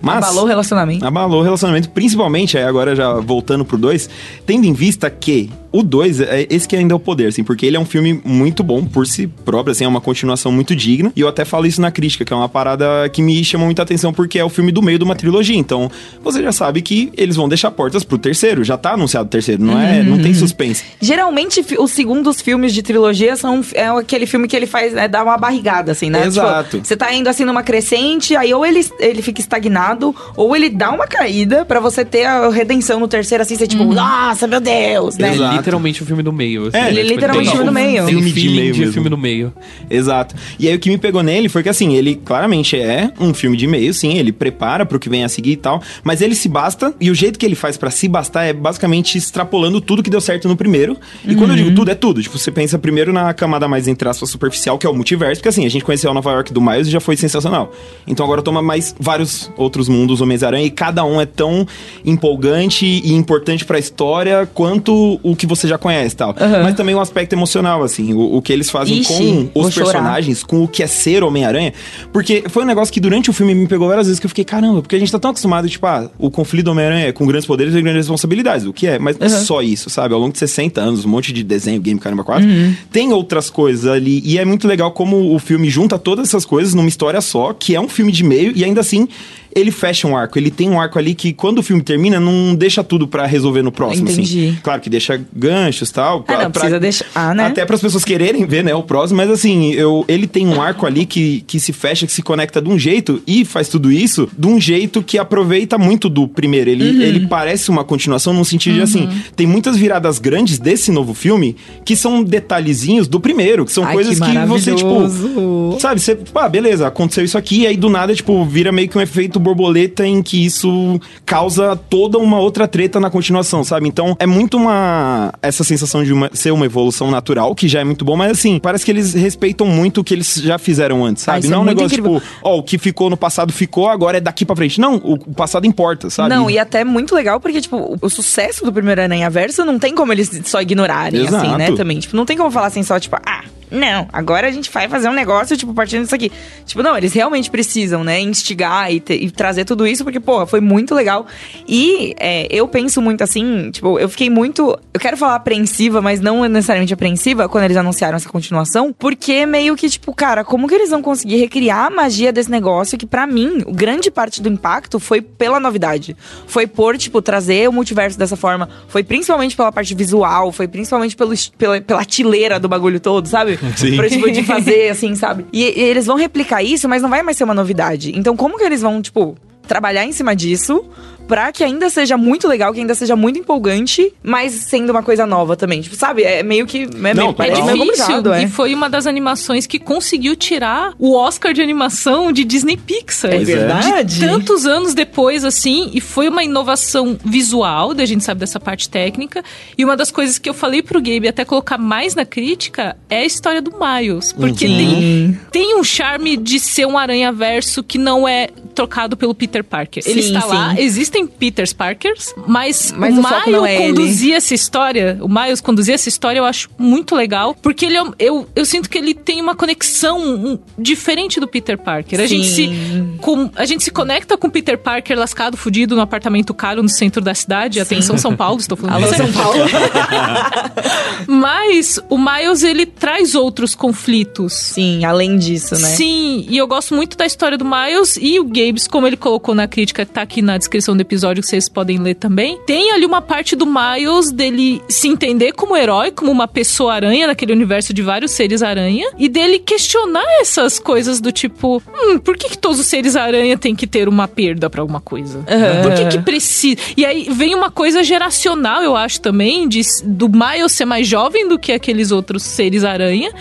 Mas... 0.02 0.18
Abalou 0.18 0.44
o 0.44 0.48
relacionamento. 0.48 1.06
Abalou 1.06 1.40
o 1.42 1.44
relacionamento, 1.44 1.90
principalmente, 1.90 2.58
agora 2.58 2.96
já 2.96 3.14
voltando 3.14 3.64
pro 3.64 3.78
2, 3.78 4.10
tendo 4.46 4.66
em 4.66 4.74
vista 4.74 5.10
que 5.10 5.50
o 5.72 5.82
2, 5.84 6.20
é 6.20 6.48
esse 6.50 6.68
que 6.68 6.76
ainda 6.76 6.94
é 6.94 6.96
o 6.96 7.00
poder, 7.00 7.28
assim, 7.28 7.44
porque 7.44 7.66
ele 7.66 7.78
é 7.78 7.80
um 7.80 7.86
filme 7.86 8.22
muito 8.26 8.62
bom 8.62 8.84
por 8.84 9.08
si 9.08 9.28
próprio, 9.28 9.72
assim, 9.72 9.86
é 9.86 9.88
uma 9.88 10.02
continuação 10.02 10.52
muito 10.52 10.76
digna. 10.76 11.14
E 11.16 11.22
eu 11.22 11.30
até 11.30 11.46
falo 11.46 11.66
isso 11.66 11.80
na 11.80 11.90
crítica, 11.90 12.26
que 12.26 12.34
é 12.34 12.36
uma 12.36 12.50
parada 12.50 13.08
que 13.10 13.22
me 13.22 13.42
chamou 13.44 13.68
muita 13.68 13.82
atenção, 13.82 14.12
porque 14.12 14.38
é 14.38 14.44
o 14.44 14.50
filme 14.50 14.72
do 14.72 14.82
meio 14.82 14.98
de 14.98 15.06
uma 15.06 15.16
trilogia. 15.16 15.56
Então, 15.56 15.90
você 16.22 16.44
já 16.44 16.52
sabe 16.52 16.82
que 16.82 17.12
eles 17.16 17.38
vão 17.38 17.48
deixar 17.48 17.72
portas 17.72 18.04
pro 18.04 18.18
terceiro. 18.18 18.64
Já 18.64 18.78
tá 18.78 18.94
anunciado 18.94 19.28
o 19.28 19.30
terceiro, 19.30 19.64
não 19.64 19.80
é? 19.80 20.04
Não 20.04 20.22
tem 20.22 20.34
suspense. 20.34 20.84
Geralmente, 21.00 21.64
os 21.80 21.92
segundos 21.92 22.42
filmes 22.42 22.74
de 22.74 22.82
trilogia 22.82 23.36
são 23.38 23.62
é 23.74 23.88
aquele 23.88 24.26
filme 24.26 24.48
que 24.48 24.56
ele 24.56 24.66
faz, 24.66 24.94
né, 24.94 25.08
dá 25.08 25.24
uma 25.24 25.38
barrigada, 25.38 25.94
assim, 25.94 26.10
né? 26.10 26.26
Exato. 26.26 26.72
Tipo, 26.72 26.88
você 26.88 26.98
tá 26.98 27.14
indo 27.14 27.30
assim 27.30 27.46
numa 27.46 27.64
crescente, 27.64 28.36
aí 28.36 28.54
ou 28.54 28.66
ele, 28.66 28.86
ele 29.00 29.22
fica 29.22 29.40
estagnado, 29.40 29.91
ou 30.36 30.56
ele 30.56 30.70
dá 30.70 30.92
uma 30.92 31.08
caída 31.08 31.66
pra 31.66 31.80
você 31.80 32.04
ter 32.06 32.26
a 32.26 32.50
redenção 32.50 33.00
no 33.00 33.08
terceiro, 33.08 33.42
assim, 33.42 33.56
você 33.56 33.68
tipo, 33.68 33.84
nossa, 33.86 34.48
meu 34.48 34.60
Deus, 34.60 35.18
né? 35.18 35.30
É 35.30 35.34
Exato. 35.34 35.58
literalmente 35.58 36.04
o 36.04 36.06
filme 36.06 36.24
do 36.24 36.32
meio. 36.34 36.68
assim, 36.68 36.78
É, 36.78 36.82
né? 36.84 36.90
ele 36.90 37.00
é 37.00 37.04
Tipo, 37.04 37.14
literalmente 37.16 37.50
o 37.50 37.52
filme 37.52 37.66
do 37.66 37.72
meio. 37.72 38.06
Tem 38.06 38.14
Filme 38.16 38.32
de 38.32 38.50
meio 38.50 38.74
de 38.74 38.92
filme 38.92 39.10
do 39.10 39.18
meio. 39.18 39.54
Exato. 39.90 40.36
E 40.60 40.68
aí 40.68 40.76
o 40.76 40.80
que 40.80 40.90
me 40.90 40.98
pegou 40.98 41.22
nele 41.24 41.50
foi 41.50 41.64
que 41.64 41.70
assim, 41.70 41.94
ele 41.96 42.16
claramente 42.16 42.78
é 42.80 43.12
um 43.20 43.34
filme 43.34 43.58
de 43.58 43.68
meio, 43.68 43.94
sim, 43.94 44.18
ele 44.18 44.32
prepara 44.32 44.86
pro 44.86 45.00
que 45.00 45.10
vem 45.10 45.24
a 45.24 45.30
seguir 45.30 45.52
e 45.52 45.58
tal, 45.58 45.82
mas 46.04 46.22
ele 46.22 46.36
se 46.36 46.48
basta, 46.50 46.94
e 47.00 47.10
o 47.10 47.16
jeito 47.16 47.38
que 47.40 47.46
ele 47.46 47.56
faz 47.56 47.78
pra 47.78 47.90
se 47.92 48.08
bastar 48.08 48.44
é 48.44 48.54
basicamente 48.54 49.18
extrapolando 49.18 49.82
tudo 49.82 50.02
que 50.04 50.10
deu 50.10 50.22
certo 50.22 50.48
no 50.48 50.56
primeiro. 50.56 50.98
E 51.26 51.36
quando 51.36 51.52
eu 51.52 51.56
digo 51.58 51.74
tudo, 51.76 51.92
é 51.92 51.96
tudo. 51.96 52.22
Tipo, 52.22 52.38
você 52.38 52.52
pensa 52.52 52.78
primeiro 52.80 53.12
na 53.14 53.34
camada 53.34 53.68
mais, 53.68 53.88
entre 53.88 54.08
aspas, 54.08 54.30
superficial, 54.30 54.78
que 54.78 54.86
é 54.86 54.90
o 54.90 54.94
multiverso, 54.94 55.42
porque 55.42 55.50
assim, 55.50 55.66
a 55.66 55.70
gente 55.70 55.84
conheceu 55.84 56.10
a 56.12 56.14
Nova 56.14 56.32
York 56.32 56.54
do 56.54 56.62
Miles 56.62 56.88
e 56.88 56.92
já 56.92 57.00
foi 57.00 57.16
sensacional. 57.18 57.72
Então 58.08 58.26
agora 58.26 58.42
toma 58.42 58.62
mais 58.62 58.96
vários 59.00 59.52
outros 59.58 59.81
outros 59.82 59.90
mundos 59.90 60.22
Homens-Aranha 60.22 60.66
e 60.66 60.70
cada 60.70 61.04
um 61.04 61.20
é 61.20 61.26
tão 61.26 61.68
empolgante 62.06 62.86
e 62.86 63.14
importante 63.14 63.66
pra 63.66 63.80
história 63.80 64.48
quanto 64.54 65.20
o 65.24 65.36
que 65.36 65.48
você 65.48 65.68
já 65.68 65.78
conhece, 65.78 66.16
tal. 66.16 66.36
Mas 66.64 66.76
também 66.76 66.94
um 66.94 67.00
aspecto 67.02 67.34
emocional, 67.34 67.84
assim, 67.84 68.14
o, 68.14 68.38
o 68.38 68.42
que 68.42 68.54
eles 68.54 68.70
fazem 68.70 69.00
Ixi, 69.00 69.50
com 69.54 69.62
os 69.62 69.74
chorar. 69.74 69.86
personagens, 69.86 70.44
com 70.44 70.64
o 70.64 70.68
que 70.68 70.84
é 70.84 70.88
ser 70.88 71.24
Homem-Aranha, 71.24 71.74
porque 72.14 72.44
foi 72.48 72.64
um 72.64 72.66
negócio 72.66 72.94
que 72.94 73.00
durante 73.00 73.30
o 73.30 73.34
filme 73.34 73.56
me 73.56 73.68
pegou 73.68 73.88
várias 73.88 74.08
vezes 74.08 74.20
que 74.20 74.26
eu 74.26 74.30
fiquei, 74.30 74.44
caramba, 74.44 74.82
porque 74.82 74.96
a 74.96 75.00
gente 75.00 75.12
tá 75.12 75.20
tão 75.20 75.32
acostumado, 75.32 75.68
tipo, 75.68 75.86
ah, 75.88 76.10
o 76.18 76.30
conflito 76.30 76.66
do 76.66 76.72
Homem-Aranha 76.72 77.08
é 77.08 77.12
com 77.12 77.26
grandes 77.26 77.48
poderes 77.48 77.74
e 77.74 77.82
grandes 77.82 78.02
responsabilidades, 78.02 78.66
o 78.66 78.74
que 78.74 78.88
é, 78.88 79.00
mas 79.00 79.18
não 79.18 79.26
é 79.26 79.30
só 79.30 79.62
isso, 79.62 79.90
sabe? 79.90 80.14
Ao 80.14 80.20
longo 80.20 80.34
de 80.34 80.40
60 80.40 80.80
anos, 80.80 81.06
um 81.06 81.10
monte 81.10 81.34
de 81.34 81.44
desenho, 81.44 81.82
game, 81.82 82.00
caramba, 82.00 82.24
4, 82.24 82.48
tem 82.92 83.12
outras 83.12 83.50
coisas 83.50 83.88
ali, 83.88 84.22
e 84.24 84.38
é 84.38 84.46
muito 84.46 84.68
legal 84.68 84.92
como 84.92 85.34
o 85.34 85.40
filme 85.40 85.70
junta 85.70 85.98
todas 85.98 86.28
essas 86.28 86.46
coisas 86.46 86.74
numa 86.74 86.90
história 86.90 87.22
só, 87.22 87.54
que 87.54 87.76
é 87.76 87.82
um 87.82 87.90
filme 87.90 88.12
de 88.12 88.24
meio, 88.24 88.52
e 88.56 88.64
ainda 88.64 88.82
assim, 88.82 89.08
ele 89.56 89.72
fecha 89.72 90.08
um 90.08 90.16
arco, 90.16 90.38
ele 90.38 90.50
tem 90.52 90.70
um 90.70 90.80
arco 90.80 90.98
ali 90.98 91.14
que 91.14 91.34
quando 91.34 91.60
o 91.60 91.64
filme 91.64 91.82
termina, 91.82 92.20
não 92.20 92.56
deixa 92.56 92.84
tudo 92.84 93.08
pra 93.08 93.26
resolver 93.26 93.62
no 93.62 93.72
próximo, 93.72 94.10
Entendi. 94.10 94.48
assim. 94.50 94.58
Claro 94.64 94.82
que 94.82 94.90
deixa 94.90 95.20
ganchos 95.36 95.90
e 95.90 95.94
tal. 95.94 96.24
Ah, 96.28 96.44
não, 96.44 96.52
precisa 96.52 96.80
deixar- 96.80 97.06
ah, 97.14 97.34
né? 97.34 97.46
Até 97.48 97.66
para 97.66 97.76
as 97.76 97.82
pessoas 97.82 98.04
quererem 98.06 98.46
ver, 98.46 98.64
né, 98.64 98.74
o 98.74 98.84
próximo, 98.84 99.18
mas 99.18 99.30
assim, 99.30 99.72
eu, 99.74 100.06
ele 100.08 100.28
tem 100.28 100.48
um 100.48 100.62
arco 100.62 100.86
ali 100.86 101.06
que, 101.06 101.44
que 101.48 101.60
se 101.60 101.74
fecha, 101.74 102.06
que 102.06 102.12
se 102.14 102.22
conecta 102.22 102.62
de 102.62 102.70
um 102.70 102.78
jeito 102.80 103.22
e 103.28 103.44
faz 103.46 103.68
tudo 103.68 103.92
isso 103.92 104.28
de 104.38 104.48
um 104.48 104.60
jeito 104.60 105.02
que 105.04 105.18
aproveita 105.18 105.78
muito 105.78 106.10
do 106.10 106.28
primeiro. 106.28 106.70
Ele, 106.70 106.82
Uhum. 106.92 107.02
ele 107.02 107.28
parece 107.28 107.70
uma 107.70 107.84
continuação 107.84 108.34
num 108.34 108.44
sentido 108.44 108.76
de 108.76 108.82
assim, 108.82 109.10
tem 109.36 109.46
muitas 109.48 109.78
viradas 109.78 110.20
grandes 110.20 110.58
desse 110.60 110.92
novo 110.92 111.14
filme 111.14 111.56
que 111.86 111.96
são 111.96 112.24
detalhezinhos 112.24 113.08
do 113.08 113.20
primeiro, 113.20 113.66
que 113.66 113.72
são 113.72 113.84
Ai, 113.86 113.94
coisas 113.94 114.20
que 114.20 114.26
que, 114.32 114.46
você, 114.46 114.76
tipo. 114.76 115.78
Sabe, 115.80 116.00
você, 116.00 116.18
ah, 116.36 116.50
beleza, 116.50 116.88
aconteceu 116.88 117.24
isso 117.24 117.38
aqui, 117.38 117.62
e 117.62 117.68
aí 117.68 117.78
do 117.78 117.90
nada, 117.90 118.14
tipo, 118.14 118.44
vira 118.46 118.72
meio 118.72 118.88
que 118.90 118.98
um 118.98 119.02
efeito 119.02 119.40
borboleta 119.42 120.06
em 120.06 120.22
que 120.24 120.46
isso 120.46 121.00
causa 121.26 121.76
toda 121.76 122.18
uma 122.18 122.40
outra 122.40 122.68
treta 122.68 123.00
na 123.00 123.10
continuação, 123.10 123.64
sabe? 123.64 123.88
Então 123.88 124.16
é 124.20 124.26
muito 124.26 124.58
uma. 124.58 125.34
essa 125.42 125.64
sensação 125.64 126.04
de 126.04 126.14
uma- 126.14 126.30
ser 126.34 126.52
uma 126.52 126.66
evolução 126.66 127.10
natural, 127.12 127.54
que 127.56 127.68
já 127.68 127.80
é 127.80 127.84
muito 127.84 128.06
bom, 128.06 128.16
mas 128.16 128.32
assim, 128.32 128.60
parece 128.60 128.86
que 128.86 128.92
eles 128.92 129.14
respeitam 129.14 129.68
muito 129.68 130.02
o 130.02 130.04
que 130.04 130.14
eles 130.14 130.36
já 130.36 130.58
fizeram 130.58 131.04
antes, 131.04 131.24
Ah, 131.28 131.34
sabe? 131.34 131.48
é 131.48 131.50
Não 131.50 131.58
é 131.60 131.62
um 131.62 131.66
negócio 131.66 131.88
incrível. 131.88 132.20
tipo, 132.20 132.26
ó, 132.44 132.58
o 132.58 132.64
que 132.64 132.78
ficou 132.78 133.10
no 133.10 133.18
passado 133.18 133.52
ficou, 133.52 133.90
agora 133.90 134.18
é 134.18 134.22
daqui 134.22 134.46
pra 134.46 134.56
frente. 134.56 134.80
Não, 134.80 134.96
o, 134.96 135.18
passado 135.34 135.66
importa, 135.66 136.10
sabe? 136.10 136.30
Não, 136.30 136.50
e 136.50 136.58
até 136.60 136.84
muito 136.84 137.14
legal, 137.16 137.40
porque, 137.40 137.60
tipo, 137.62 137.98
o, 138.02 138.10
sucesso 138.10 138.64
do 138.64 138.72
primeiro 138.72 139.02
Aranha 139.02 139.30
Verso 139.30 139.66
não 139.66 139.80
tem 139.80 139.94
como 139.96 140.12
eles 140.14 140.30
só 140.46 140.62
ignorarem, 140.62 141.22
assim, 141.26 141.36
Exato. 141.36 141.58
né? 141.58 141.72
Também. 141.72 142.00
Tipo, 142.00 142.16
não 142.16 142.26
tem 142.26 142.38
como 142.38 142.52
falar 142.52 142.68
assim 142.68 142.84
só, 142.84 143.00
tipo, 143.00 143.16
ah, 143.26 143.44
não, 143.72 144.08
agora 144.12 144.48
a 144.48 144.52
gente 144.52 144.70
vai 144.70 144.88
fazer 144.90 145.08
um 145.10 145.14
negócio, 145.14 145.56
tipo, 145.56 145.74
partindo 145.74 146.04
disso 146.04 146.14
aqui. 146.16 146.32
Tipo, 146.66 146.84
não, 146.84 146.98
eles 146.98 147.14
realmente 147.14 147.50
precisam, 147.50 148.04
né? 148.04 148.20
Instigar 148.20 148.92
e, 148.92 149.00
te- 149.00 149.14
e 149.14 149.32
trazer 149.32 149.66
tudo 149.66 149.88
isso, 149.88 150.04
porque, 150.04 150.20
porra, 150.20 150.46
foi 150.46 150.60
muito 150.60 150.94
legal. 150.94 151.26
E 151.68 152.14
é, 152.20 152.48
eu 152.50 152.68
penso 152.68 153.02
muito 153.02 153.24
assim, 153.24 153.72
tipo, 153.72 153.98
eu 154.00 154.10
fiquei 154.10 154.30
muito. 154.30 154.78
Eu 154.94 155.00
quero 155.00 155.16
falar 155.18 155.36
apreensiva, 155.36 156.02
mas 156.02 156.20
não 156.20 156.44
necessariamente 156.48 156.94
apreensiva 156.94 157.48
quando 157.48 157.64
eles 157.66 157.78
anunciaram 157.78 158.16
essa 158.18 158.30
continuação, 158.30 158.94
porque 158.98 159.46
meio 159.46 159.76
que, 159.76 159.90
tipo, 159.90 160.14
cara, 160.14 160.44
como 160.44 160.68
que 160.68 160.74
eles 160.76 160.90
vão 160.90 161.02
conseguir 161.02 161.38
recriar 161.38 161.86
a 161.86 161.90
magia 161.90 162.32
desse 162.34 162.52
negócio 162.52 162.98
que, 162.98 163.06
pra 163.06 163.26
mim, 163.26 163.64
grande 163.70 164.12
parte 164.12 164.42
do 164.42 164.50
impacto 164.50 165.00
foi 165.00 165.22
pela 165.22 165.60
novidade. 165.60 166.16
Foi 166.48 166.68
por, 166.68 166.98
tipo, 166.98 167.22
trazer 167.22 167.70
o 167.70 167.72
multiverso 167.72 168.18
dessa 168.18 168.36
forma. 168.36 168.68
Foi 168.88 169.04
principalmente 169.04 169.56
pela 169.56 169.72
parte 169.72 169.96
visual, 169.96 170.52
foi 170.52 170.68
principalmente 170.68 171.16
pelo, 171.16 171.34
pela, 171.58 171.80
pela 171.82 172.04
tileira 172.06 172.60
do 172.60 172.68
bagulho 172.68 173.00
todo, 173.00 173.28
sabe? 173.28 173.60
Sim. 173.76 173.96
Pra, 173.96 174.10
tipo, 174.10 174.32
de 174.32 174.44
fazer, 174.46 174.90
assim, 174.90 175.16
sabe? 175.16 175.46
E, 175.52 175.64
e 175.64 175.84
eles 175.84 176.06
vão 176.06 176.16
replicar 176.16 176.64
isso, 176.64 176.88
mas 176.90 177.02
não 177.02 177.10
vai 177.10 177.22
mais 177.22 177.38
ser 177.38 177.44
uma 177.44 177.54
novidade. 177.54 178.12
Então, 178.16 178.36
como 178.36 178.58
que 178.58 178.64
eles 178.64 178.82
vão, 178.82 179.02
tipo, 179.02 179.38
trabalhar 179.68 180.06
em 180.06 180.12
cima 180.12 180.36
disso 180.36 180.84
pra 181.28 181.52
que 181.52 181.64
ainda 181.64 181.90
seja 181.90 182.18
muito 182.18 182.48
legal, 182.48 182.74
que 182.74 182.80
ainda 182.80 182.96
seja 182.96 183.16
muito 183.16 183.40
empolgante, 183.40 184.14
mas 184.24 184.54
sendo 184.54 184.90
uma 184.90 185.04
coisa 185.04 185.26
nova 185.26 185.56
também. 185.56 185.82
Tipo, 185.82 185.96
sabe? 185.96 186.24
É 186.24 186.44
meio 186.44 186.66
que. 186.66 186.84
É 186.84 187.14
Não, 187.14 187.26
meio, 187.26 187.34
tá 187.34 187.46
É 187.46 187.52
é 187.52 187.64
meio 187.64 187.78
difícil. 187.86 188.06
complicado, 188.06 188.34
é. 188.34 188.44
E 188.44 188.48
foi 188.48 188.74
uma 188.74 188.90
das 188.90 189.08
animações 189.08 189.66
que 189.66 189.80
conseguiu 189.80 190.36
tirar 190.36 190.94
o 191.00 191.16
Oscar 191.16 191.54
de 191.54 191.62
animação 191.62 192.32
de 192.32 192.44
Disney 192.44 192.78
Pixar. 192.78 193.32
É 193.32 193.42
é. 193.42 193.44
verdade. 193.44 194.20
Tantos 194.20 194.66
anos 194.66 194.94
depois, 194.94 195.44
assim, 195.44 195.90
e 195.94 196.02
foi 196.02 196.28
uma 196.28 196.44
inovação 196.44 197.18
visual, 197.24 197.94
da 197.94 198.06
gente 198.06 198.24
sabe 198.24 198.40
dessa 198.40 198.60
parte 198.60 198.90
técnica. 198.90 199.44
E 199.78 199.84
uma 199.86 199.96
das 199.96 200.12
coisas 200.12 200.38
que 200.38 200.50
eu 200.50 200.54
falei 200.54 200.82
pro 200.82 201.00
Gabe 201.02 201.28
até 201.28 201.46
colocar 201.46 201.78
mais 201.78 202.16
na 202.16 202.26
crítica 202.26 202.96
é 203.10 203.20
a 203.20 203.26
história 203.26 203.62
do 203.62 203.72
Miles. 203.72 204.34
Porque 204.34 204.66
tem, 204.66 205.40
tem 205.52 205.78
um 205.78 205.84
charme 205.84 206.38
de 206.38 206.60
ser 206.60 206.86
um 206.86 206.98
aranha-verso 206.98 207.84
que 207.84 207.98
não 207.98 208.28
é 208.28 208.48
trocado 208.74 209.16
pelo 209.18 209.34
Peter 209.36 209.64
Parker. 209.64 210.04
Ele 210.06 210.22
Sim, 210.22 210.34
está 210.34 210.46
lá, 210.46 210.76
sim. 210.76 210.82
Existem 211.12 211.28
Peters 211.28 211.74
Parkers, 211.74 212.34
mas, 212.48 212.94
Mas 212.96 213.16
o 213.16 213.20
o 213.20 213.24
foco 213.24 213.36
Miles 213.48 213.52
não 213.60 213.66
é 213.66 213.76
ele. 213.76 213.88
conduzir 213.94 214.34
essa 214.34 214.54
história, 214.54 215.18
o 215.22 215.28
Miles 215.28 215.60
conduzir 215.62 215.94
essa 215.94 216.08
história, 216.10 216.40
eu 216.40 216.46
acho 216.46 216.70
muito 216.78 217.16
legal, 217.16 217.54
porque 217.54 217.86
ele 217.86 217.98
é 217.98 218.04
eu, 218.20 218.48
eu 218.56 218.66
sinto 218.66 218.90
que 218.90 218.98
ele 218.98 219.14
tem 219.14 219.42
uma 219.42 219.56
conexão 219.56 220.60
diferente 220.78 221.40
do 221.40 221.48
Peter 221.48 221.78
Parker. 221.78 222.20
A 222.20 222.26
gente, 222.28 222.48
se, 222.48 222.68
Sim. 222.68 223.18
com- 223.20 223.50
a 223.56 223.66
gente 223.66 223.84
se 223.84 223.92
conecta 223.92 224.38
com 224.38 224.48
o 224.48 224.52
Peter 224.52 224.78
Parker 224.78 225.18
lascado, 225.18 225.58
fudido, 225.58 225.96
no 225.96 226.02
apartamento 226.02 226.54
caro 226.54 226.82
no 226.82 226.90
centro 226.90 227.22
da 227.22 227.34
cidade. 227.36 227.80
Atenção, 227.80 228.18
São 228.18 228.36
Paulo, 228.36 228.60
estou 228.60 228.78
falando 228.78 229.04
Alô. 229.04 229.14
São 229.14 229.32
Paulo. 229.34 229.60
Mas 231.28 232.00
o 232.10 232.18
Miles, 232.18 232.64
ele 232.64 232.86
traz 232.86 233.36
outros 233.36 233.76
conflitos. 233.76 234.54
Sim, 234.54 235.04
além 235.06 235.38
disso, 235.38 235.76
né? 235.76 235.90
Sim, 235.90 236.46
e 236.50 236.58
eu 236.58 236.68
gosto 236.68 236.96
muito 236.96 237.18
da 237.18 237.26
história 237.26 237.58
do 237.58 237.66
Miles 237.66 238.18
e 238.22 238.40
o 238.40 238.46
Gabes, 238.46 238.88
como 238.88 239.08
ele 239.08 239.18
colocou 239.18 239.54
na 239.56 239.68
crítica, 239.68 240.06
tá 240.06 240.22
aqui 240.22 240.42
na 240.42 240.58
descrição 240.58 240.96
episódio, 241.02 241.42
que 241.42 241.50
vocês 241.50 241.68
podem 241.68 241.98
ler 242.00 242.16
também. 242.16 242.60
Tem 242.66 242.92
ali 242.92 243.06
uma 243.06 243.22
parte 243.22 243.56
do 243.56 243.66
Miles 243.66 244.32
dele 244.32 244.82
se 244.88 245.08
entender 245.08 245.52
como 245.54 245.76
herói, 245.76 246.12
como 246.12 246.32
uma 246.32 246.48
pessoa 246.48 246.94
aranha 246.94 247.28
naquele 247.28 247.54
universo 247.54 247.94
de 247.94 248.02
vários 248.02 248.32
seres 248.32 248.62
aranha, 248.62 249.10
e 249.18 249.28
dele 249.28 249.60
questionar 249.60 250.26
essas 250.40 250.80
coisas 250.80 251.20
do 251.20 251.32
tipo, 251.32 251.82
hum, 251.94 252.20
por 252.20 252.38
que, 252.38 252.50
que 252.50 252.58
todos 252.58 252.80
os 252.80 252.88
seres 252.88 253.16
aranha 253.16 253.58
têm 253.58 253.76
que 253.76 253.88
ter 253.88 254.08
uma 254.08 254.28
perda 254.28 254.70
pra 254.70 254.82
alguma 254.82 255.02
coisa? 255.02 255.44
Por 255.84 255.94
que 255.94 256.18
que 256.18 256.20
precisa? 256.20 256.78
E 256.96 257.06
aí 257.06 257.28
vem 257.32 257.56
uma 257.56 257.72
coisa 257.72 258.04
geracional, 258.04 258.82
eu 258.82 258.96
acho 258.96 259.22
também, 259.22 259.68
de, 259.68 259.82
do 260.04 260.30
Miles 260.30 260.72
ser 260.72 260.86
mais 260.86 261.08
jovem 261.08 261.48
do 261.48 261.58
que 261.58 261.72
aqueles 261.72 262.12
outros 262.12 262.44
seres 262.44 262.84
aranha, 262.84 263.32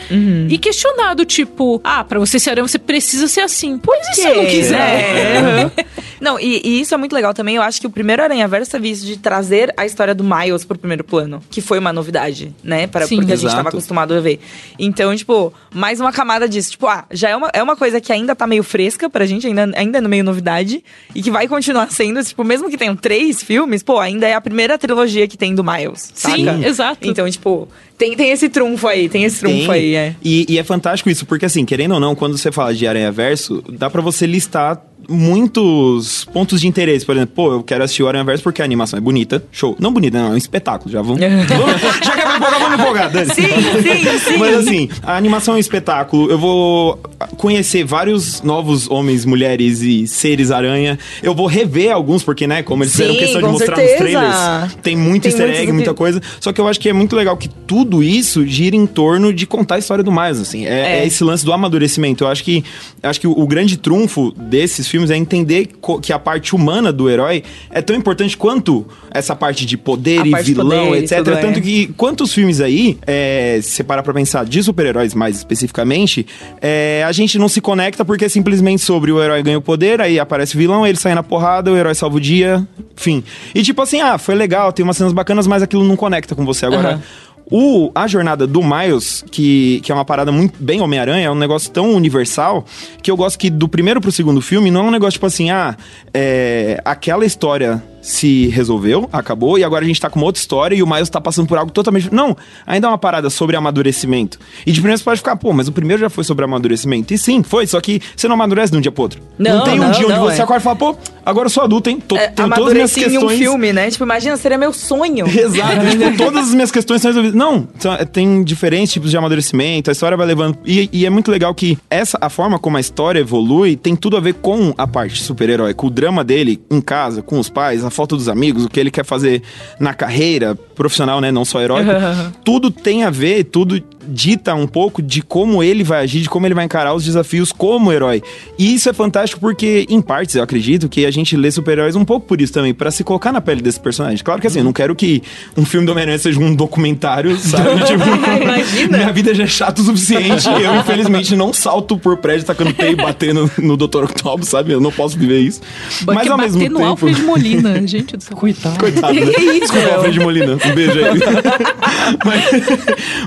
e 0.48 0.58
questionado, 0.58 1.24
tipo, 1.24 1.80
ah, 1.84 2.04
pra 2.04 2.18
você 2.18 2.38
ser 2.38 2.50
aranha 2.50 2.66
você 2.66 2.78
precisa 2.78 3.28
ser 3.28 3.40
assim. 3.40 3.78
Pois 3.78 4.06
e 4.08 4.14
se 4.14 4.26
eu 4.26 4.36
não 4.36 4.46
quiser? 4.46 4.80
É, 4.80 5.64
uhum. 5.64 5.70
Não, 6.20 6.38
e, 6.38 6.60
e 6.64 6.80
isso 6.80 6.94
é 6.94 6.96
muito 6.96 7.14
legal 7.14 7.32
também. 7.32 7.56
Eu 7.56 7.62
acho 7.62 7.80
que 7.80 7.86
o 7.86 7.90
primeiro 7.90 8.22
Aranha 8.22 8.46
Verso 8.46 8.70
teve 8.70 8.90
isso 8.90 9.06
de 9.06 9.16
trazer 9.16 9.72
a 9.76 9.86
história 9.86 10.14
do 10.14 10.22
Miles 10.22 10.64
pro 10.64 10.78
primeiro 10.78 11.02
plano, 11.02 11.42
que 11.50 11.60
foi 11.60 11.78
uma 11.78 11.92
novidade, 11.92 12.54
né? 12.62 12.86
Para, 12.86 13.06
Sim. 13.06 13.16
porque 13.16 13.32
a 13.32 13.36
gente 13.36 13.46
Exato. 13.46 13.56
tava 13.56 13.68
acostumado 13.70 14.14
a 14.14 14.20
ver. 14.20 14.40
Então, 14.78 15.14
tipo, 15.16 15.52
mais 15.74 16.00
uma 16.00 16.12
camada 16.12 16.48
disso. 16.48 16.72
Tipo, 16.72 16.86
ah, 16.86 17.04
já 17.10 17.30
é 17.30 17.36
uma, 17.36 17.50
é 17.52 17.62
uma 17.62 17.76
coisa 17.76 18.00
que 18.00 18.12
ainda 18.12 18.36
tá 18.36 18.46
meio 18.46 18.62
fresca 18.62 19.08
pra 19.08 19.24
gente, 19.24 19.46
ainda, 19.46 19.70
ainda 19.74 19.98
é 19.98 20.00
no 20.00 20.08
meio 20.08 20.22
novidade, 20.24 20.84
e 21.14 21.22
que 21.22 21.30
vai 21.30 21.48
continuar 21.48 21.90
sendo, 21.92 22.22
tipo, 22.22 22.44
mesmo 22.44 22.68
que 22.68 22.76
tenham 22.76 22.94
três 22.94 23.42
filmes, 23.42 23.82
pô, 23.82 23.98
ainda 23.98 24.26
é 24.26 24.34
a 24.34 24.40
primeira 24.40 24.76
trilogia 24.76 25.26
que 25.26 25.38
tem 25.38 25.54
do 25.54 25.64
Miles, 25.64 26.10
Sim, 26.14 26.44
saca? 26.44 26.66
exato. 26.66 27.08
Então, 27.08 27.30
tipo, 27.30 27.68
tem, 27.96 28.16
tem 28.16 28.30
esse 28.30 28.48
trunfo 28.48 28.88
aí, 28.88 29.08
tem 29.08 29.24
esse 29.24 29.40
trunfo 29.40 29.56
Tem. 29.56 29.70
aí, 29.70 29.94
é. 29.94 30.14
E, 30.24 30.46
e 30.48 30.58
é 30.58 30.64
fantástico 30.64 31.10
isso, 31.10 31.26
porque 31.26 31.44
assim, 31.44 31.66
querendo 31.66 31.92
ou 31.92 32.00
não, 32.00 32.14
quando 32.14 32.36
você 32.36 32.50
fala 32.50 32.74
de 32.74 32.86
Aranha 32.86 33.12
Verso, 33.12 33.62
dá 33.68 33.90
pra 33.90 34.00
você 34.00 34.26
listar 34.26 34.82
muitos 35.10 36.24
pontos 36.32 36.60
de 36.60 36.68
interesse. 36.68 37.04
Por 37.04 37.14
exemplo, 37.16 37.34
pô, 37.34 37.52
eu 37.52 37.62
quero 37.62 37.84
assistir 37.84 38.02
o 38.02 38.08
Aranha 38.08 38.24
Verso 38.24 38.42
porque 38.42 38.62
a 38.62 38.64
animação 38.64 38.96
é 38.96 39.00
bonita. 39.00 39.42
Show. 39.50 39.76
Não 39.78 39.92
bonita, 39.92 40.18
não, 40.18 40.28
é 40.28 40.30
um 40.30 40.36
espetáculo. 40.36 40.90
Já 40.90 41.02
vamos. 41.02 41.20
já 41.20 42.12
que 42.12 42.20
é 42.20 42.22
pra 42.22 42.36
empolgar, 42.36 42.60
vamos 42.60 42.78
empolgar, 42.80 43.10
Dani. 43.10 43.34
Sim, 43.34 43.42
sim, 43.42 44.18
sim. 44.32 44.36
Mas 44.38 44.56
assim, 44.56 44.88
a 45.02 45.16
animação 45.16 45.54
é 45.54 45.56
um 45.56 45.60
espetáculo. 45.60 46.30
Eu 46.30 46.38
vou 46.38 46.98
conhecer 47.36 47.84
vários 47.84 48.42
novos 48.42 48.88
homens, 48.90 49.24
mulheres 49.24 49.80
e 49.82 50.06
seres 50.06 50.50
aranha. 50.50 50.98
Eu 51.22 51.34
vou 51.34 51.46
rever 51.46 51.92
alguns, 51.92 52.22
porque, 52.22 52.46
né, 52.46 52.62
como 52.62 52.82
eles 52.82 52.92
Sim, 52.92 53.02
fizeram 53.02 53.18
questão 53.18 53.42
de 53.42 53.48
mostrar 53.48 53.76
certeza. 53.76 53.94
nos 54.02 54.10
trailers, 54.36 54.74
tem 54.82 54.96
muito 54.96 55.22
Tem 55.22 55.32
easter 55.32 55.50
egg, 55.60 55.72
muita 55.72 55.94
coisa. 55.94 56.20
Só 56.40 56.52
que 56.52 56.60
eu 56.60 56.68
acho 56.68 56.78
que 56.80 56.88
é 56.88 56.92
muito 56.92 57.16
legal 57.16 57.36
que 57.36 57.48
tudo 57.48 58.02
isso 58.02 58.46
gira 58.46 58.76
em 58.76 58.86
torno 58.86 59.32
de 59.32 59.46
contar 59.46 59.76
a 59.76 59.78
história 59.78 60.04
do 60.04 60.12
Miles, 60.12 60.38
assim. 60.40 60.66
É, 60.66 60.98
É. 60.98 60.98
é 61.00 61.06
esse 61.06 61.22
lance 61.24 61.44
do 61.44 61.52
amadurecimento. 61.52 62.24
Eu 62.24 62.28
acho 62.28 62.42
que, 62.44 62.64
acho 63.02 63.20
que 63.20 63.26
o, 63.26 63.32
o 63.32 63.46
grande 63.46 63.76
trunfo 63.76 64.32
desses 64.36 64.86
filmes 64.88 64.99
é 65.08 65.16
entender 65.16 65.68
que 66.02 66.12
a 66.12 66.18
parte 66.18 66.54
humana 66.56 66.92
do 66.92 67.08
herói 67.08 67.44
é 67.70 67.80
tão 67.80 67.94
importante 67.94 68.36
quanto 68.36 68.84
essa 69.12 69.36
parte 69.36 69.64
de 69.64 69.76
poder 69.76 70.22
A 70.22 70.26
e 70.26 70.30
parte 70.30 70.46
de 70.46 70.54
vilão, 70.54 70.86
poder 70.86 71.00
e 71.00 71.04
etc. 71.04 71.18
tudo, 71.18 71.30
é. 71.32 71.36
Tanto 71.36 71.60
que 71.60 71.86
quantos 71.96 72.34
filmes 72.34 72.60
aí, 72.60 72.98
é, 73.06 73.60
se 73.62 73.70
você 73.70 73.84
parar 73.84 74.02
pra 74.02 74.12
pensar 74.12 74.44
de 74.44 74.62
super-heróis 74.62 75.14
mais 75.14 75.36
especificamente, 75.36 76.26
é, 76.60 77.04
a 77.06 77.12
gente 77.12 77.38
não 77.38 77.48
se 77.48 77.60
conecta 77.60 78.04
porque 78.04 78.24
é 78.24 78.28
simplesmente 78.28 78.82
sobre 78.82 79.12
o 79.12 79.22
herói 79.22 79.42
ganha 79.42 79.58
o 79.58 79.62
poder, 79.62 80.00
aí 80.00 80.18
aparece 80.18 80.56
o 80.56 80.58
vilão, 80.58 80.84
ele 80.84 80.98
sai 80.98 81.14
na 81.14 81.22
porrada, 81.22 81.70
o 81.70 81.76
herói 81.76 81.94
salva 81.94 82.16
o 82.16 82.20
dia, 82.20 82.66
enfim. 82.98 83.22
E 83.54 83.62
tipo 83.62 83.80
assim, 83.80 84.00
ah, 84.00 84.18
foi 84.18 84.34
legal, 84.34 84.72
tem 84.72 84.82
umas 84.82 84.96
cenas 84.96 85.12
bacanas, 85.12 85.46
mas 85.46 85.62
aquilo 85.62 85.84
não 85.84 85.94
conecta 85.96 86.34
com 86.34 86.44
você. 86.44 86.66
Agora. 86.66 86.90
Aham. 86.90 87.02
O, 87.50 87.90
a 87.94 88.06
jornada 88.06 88.46
do 88.46 88.62
Miles, 88.62 89.24
que, 89.30 89.80
que 89.80 89.90
é 89.90 89.94
uma 89.94 90.04
parada 90.04 90.30
muito 90.30 90.62
bem 90.62 90.80
Homem-Aranha, 90.80 91.26
é 91.26 91.30
um 91.30 91.34
negócio 91.34 91.70
tão 91.70 91.92
universal 91.94 92.64
que 93.02 93.10
eu 93.10 93.16
gosto 93.16 93.38
que 93.38 93.50
do 93.50 93.68
primeiro 93.68 94.00
pro 94.00 94.12
segundo 94.12 94.40
filme 94.40 94.70
não 94.70 94.82
é 94.82 94.84
um 94.84 94.90
negócio 94.90 95.14
tipo 95.14 95.26
assim, 95.26 95.50
ah, 95.50 95.76
é, 96.14 96.80
aquela 96.84 97.26
história 97.26 97.82
se 98.00 98.48
resolveu, 98.48 99.08
acabou, 99.12 99.58
e 99.58 99.64
agora 99.64 99.84
a 99.84 99.88
gente 99.88 100.00
tá 100.00 100.08
com 100.08 100.18
uma 100.18 100.26
outra 100.26 100.40
história 100.40 100.74
e 100.74 100.82
o 100.82 100.86
Miles 100.86 101.08
tá 101.08 101.20
passando 101.20 101.46
por 101.46 101.58
algo 101.58 101.70
totalmente. 101.70 102.12
Não, 102.12 102.36
ainda 102.66 102.86
é 102.86 102.90
uma 102.90 102.98
parada 102.98 103.28
sobre 103.30 103.56
amadurecimento. 103.56 104.38
E 104.66 104.72
de 104.72 104.80
primeiro 104.80 104.98
você 104.98 105.04
pode 105.04 105.18
ficar, 105.18 105.36
pô, 105.36 105.52
mas 105.52 105.68
o 105.68 105.72
primeiro 105.72 106.00
já 106.00 106.10
foi 106.10 106.24
sobre 106.24 106.44
amadurecimento. 106.44 107.12
E 107.12 107.18
sim, 107.18 107.42
foi, 107.42 107.66
só 107.66 107.80
que 107.80 108.00
você 108.16 108.26
não 108.28 108.34
amadurece 108.34 108.72
de 108.72 108.78
um 108.78 108.80
dia 108.80 108.92
pro 108.92 109.02
outro. 109.02 109.20
Não, 109.38 109.64
tem 109.64 109.74
um 109.74 109.84
não, 109.84 109.90
dia 109.90 110.06
onde 110.06 110.14
não, 110.14 110.24
você 110.24 110.40
é. 110.40 110.44
acorda 110.44 110.60
e 110.60 110.64
fala, 110.64 110.76
pô, 110.76 110.96
agora 111.24 111.46
eu 111.46 111.50
sou 111.50 111.62
adulto, 111.62 111.90
hein? 111.90 112.02
Tô, 112.06 112.16
É, 112.16 112.28
tenho 112.28 112.48
todas 112.50 112.68
as 112.68 112.74
minhas 112.74 112.96
em 112.96 113.00
um 113.00 113.20
questões. 113.20 113.38
filme, 113.38 113.72
né? 113.72 113.90
Tipo, 113.90 114.04
imagina, 114.04 114.36
seria 114.36 114.58
meu 114.58 114.72
sonho. 114.72 115.26
Exato, 115.30 115.90
tipo, 115.90 116.16
todas 116.16 116.48
as 116.48 116.54
minhas 116.54 116.70
questões 116.70 117.02
são 117.02 117.10
resolvidas. 117.10 117.38
Não, 117.38 117.68
é, 117.98 118.04
tem 118.04 118.42
diferentes 118.42 118.92
tipos 118.92 119.10
de 119.10 119.16
amadurecimento, 119.16 119.90
a 119.90 119.92
história 119.92 120.16
vai 120.16 120.26
levando. 120.26 120.58
E, 120.64 120.88
e 120.92 121.06
é 121.06 121.10
muito 121.10 121.30
legal 121.30 121.54
que 121.54 121.78
essa, 121.88 122.18
a 122.20 122.28
forma 122.28 122.58
como 122.58 122.76
a 122.76 122.80
história 122.80 123.20
evolui 123.20 123.76
tem 123.76 123.94
tudo 123.94 124.16
a 124.16 124.20
ver 124.20 124.34
com 124.34 124.74
a 124.76 124.86
parte 124.86 125.22
super-herói, 125.22 125.74
com 125.74 125.86
o 125.86 125.90
drama 125.90 126.24
dele 126.24 126.60
em 126.70 126.80
casa, 126.80 127.22
com 127.22 127.38
os 127.38 127.48
pais, 127.48 127.84
a 127.90 127.92
falta 127.92 128.16
dos 128.16 128.28
amigos, 128.28 128.64
o 128.64 128.68
que 128.68 128.80
ele 128.80 128.90
quer 128.90 129.04
fazer 129.04 129.42
na 129.78 129.92
carreira 129.92 130.58
profissional, 130.80 131.20
né? 131.20 131.30
Não 131.30 131.44
só 131.44 131.60
heróico. 131.60 131.90
tudo 132.42 132.70
tem 132.70 133.04
a 133.04 133.10
ver, 133.10 133.44
tudo 133.44 133.82
dita 134.08 134.54
um 134.54 134.66
pouco 134.66 135.02
de 135.02 135.20
como 135.20 135.62
ele 135.62 135.84
vai 135.84 136.02
agir, 136.02 136.22
de 136.22 136.28
como 136.28 136.46
ele 136.46 136.54
vai 136.54 136.64
encarar 136.64 136.94
os 136.94 137.04
desafios 137.04 137.52
como 137.52 137.92
herói. 137.92 138.22
E 138.58 138.74
isso 138.74 138.88
é 138.88 138.92
fantástico 138.94 139.38
porque, 139.38 139.86
em 139.90 140.00
partes, 140.00 140.34
eu 140.34 140.42
acredito 140.42 140.88
que 140.88 141.04
a 141.04 141.10
gente 141.10 141.36
lê 141.36 141.50
super-heróis 141.50 141.94
um 141.94 142.04
pouco 142.04 142.26
por 142.26 142.40
isso 142.40 142.52
também, 142.52 142.72
pra 142.72 142.90
se 142.90 143.04
colocar 143.04 143.30
na 143.30 143.42
pele 143.42 143.60
desse 143.60 143.78
personagem. 143.78 144.24
Claro 144.24 144.40
que 144.40 144.46
assim, 144.46 144.60
eu 144.60 144.64
não 144.64 144.72
quero 144.72 144.94
que 144.96 145.22
um 145.54 145.66
filme 145.66 145.84
do 145.84 145.92
Homem-Aranha 145.92 146.18
seja 146.18 146.40
um 146.40 146.54
documentário, 146.54 147.36
sabe? 147.38 147.84
tipo, 147.84 148.02
Imagina. 148.42 148.96
minha 148.96 149.12
vida 149.12 149.34
já 149.34 149.44
é 149.44 149.46
chata 149.46 149.82
o 149.82 149.84
suficiente. 149.84 150.48
Eu, 150.48 150.76
infelizmente, 150.76 151.36
não 151.36 151.52
salto 151.52 151.98
por 151.98 152.16
prédio 152.16 152.46
tacando 152.46 152.72
teio 152.72 152.92
e 152.92 152.96
batendo 152.96 153.50
no 153.58 153.76
Dr. 153.76 154.04
Octopus, 154.04 154.48
sabe? 154.48 154.72
Eu 154.72 154.80
não 154.80 154.90
posso 154.90 155.18
viver 155.18 155.40
isso. 155.40 155.60
Mas 156.06 156.26
ao 156.26 156.38
mesmo 156.38 156.58
no 156.58 156.78
tempo. 156.78 156.82
Alfred 156.82 157.22
Molina, 157.22 157.86
gente 157.86 158.16
do 158.16 158.22
céu. 158.22 158.34
Coitado. 158.40 158.78
Coitado, 158.78 159.12
né? 159.12 159.32
Desculpa, 159.60 159.94
Alfred 159.96 160.20
Molina. 160.20 160.58
Um 160.70 160.74
beijo 160.74 160.98
aí. 160.98 161.20
mas, 162.24 162.44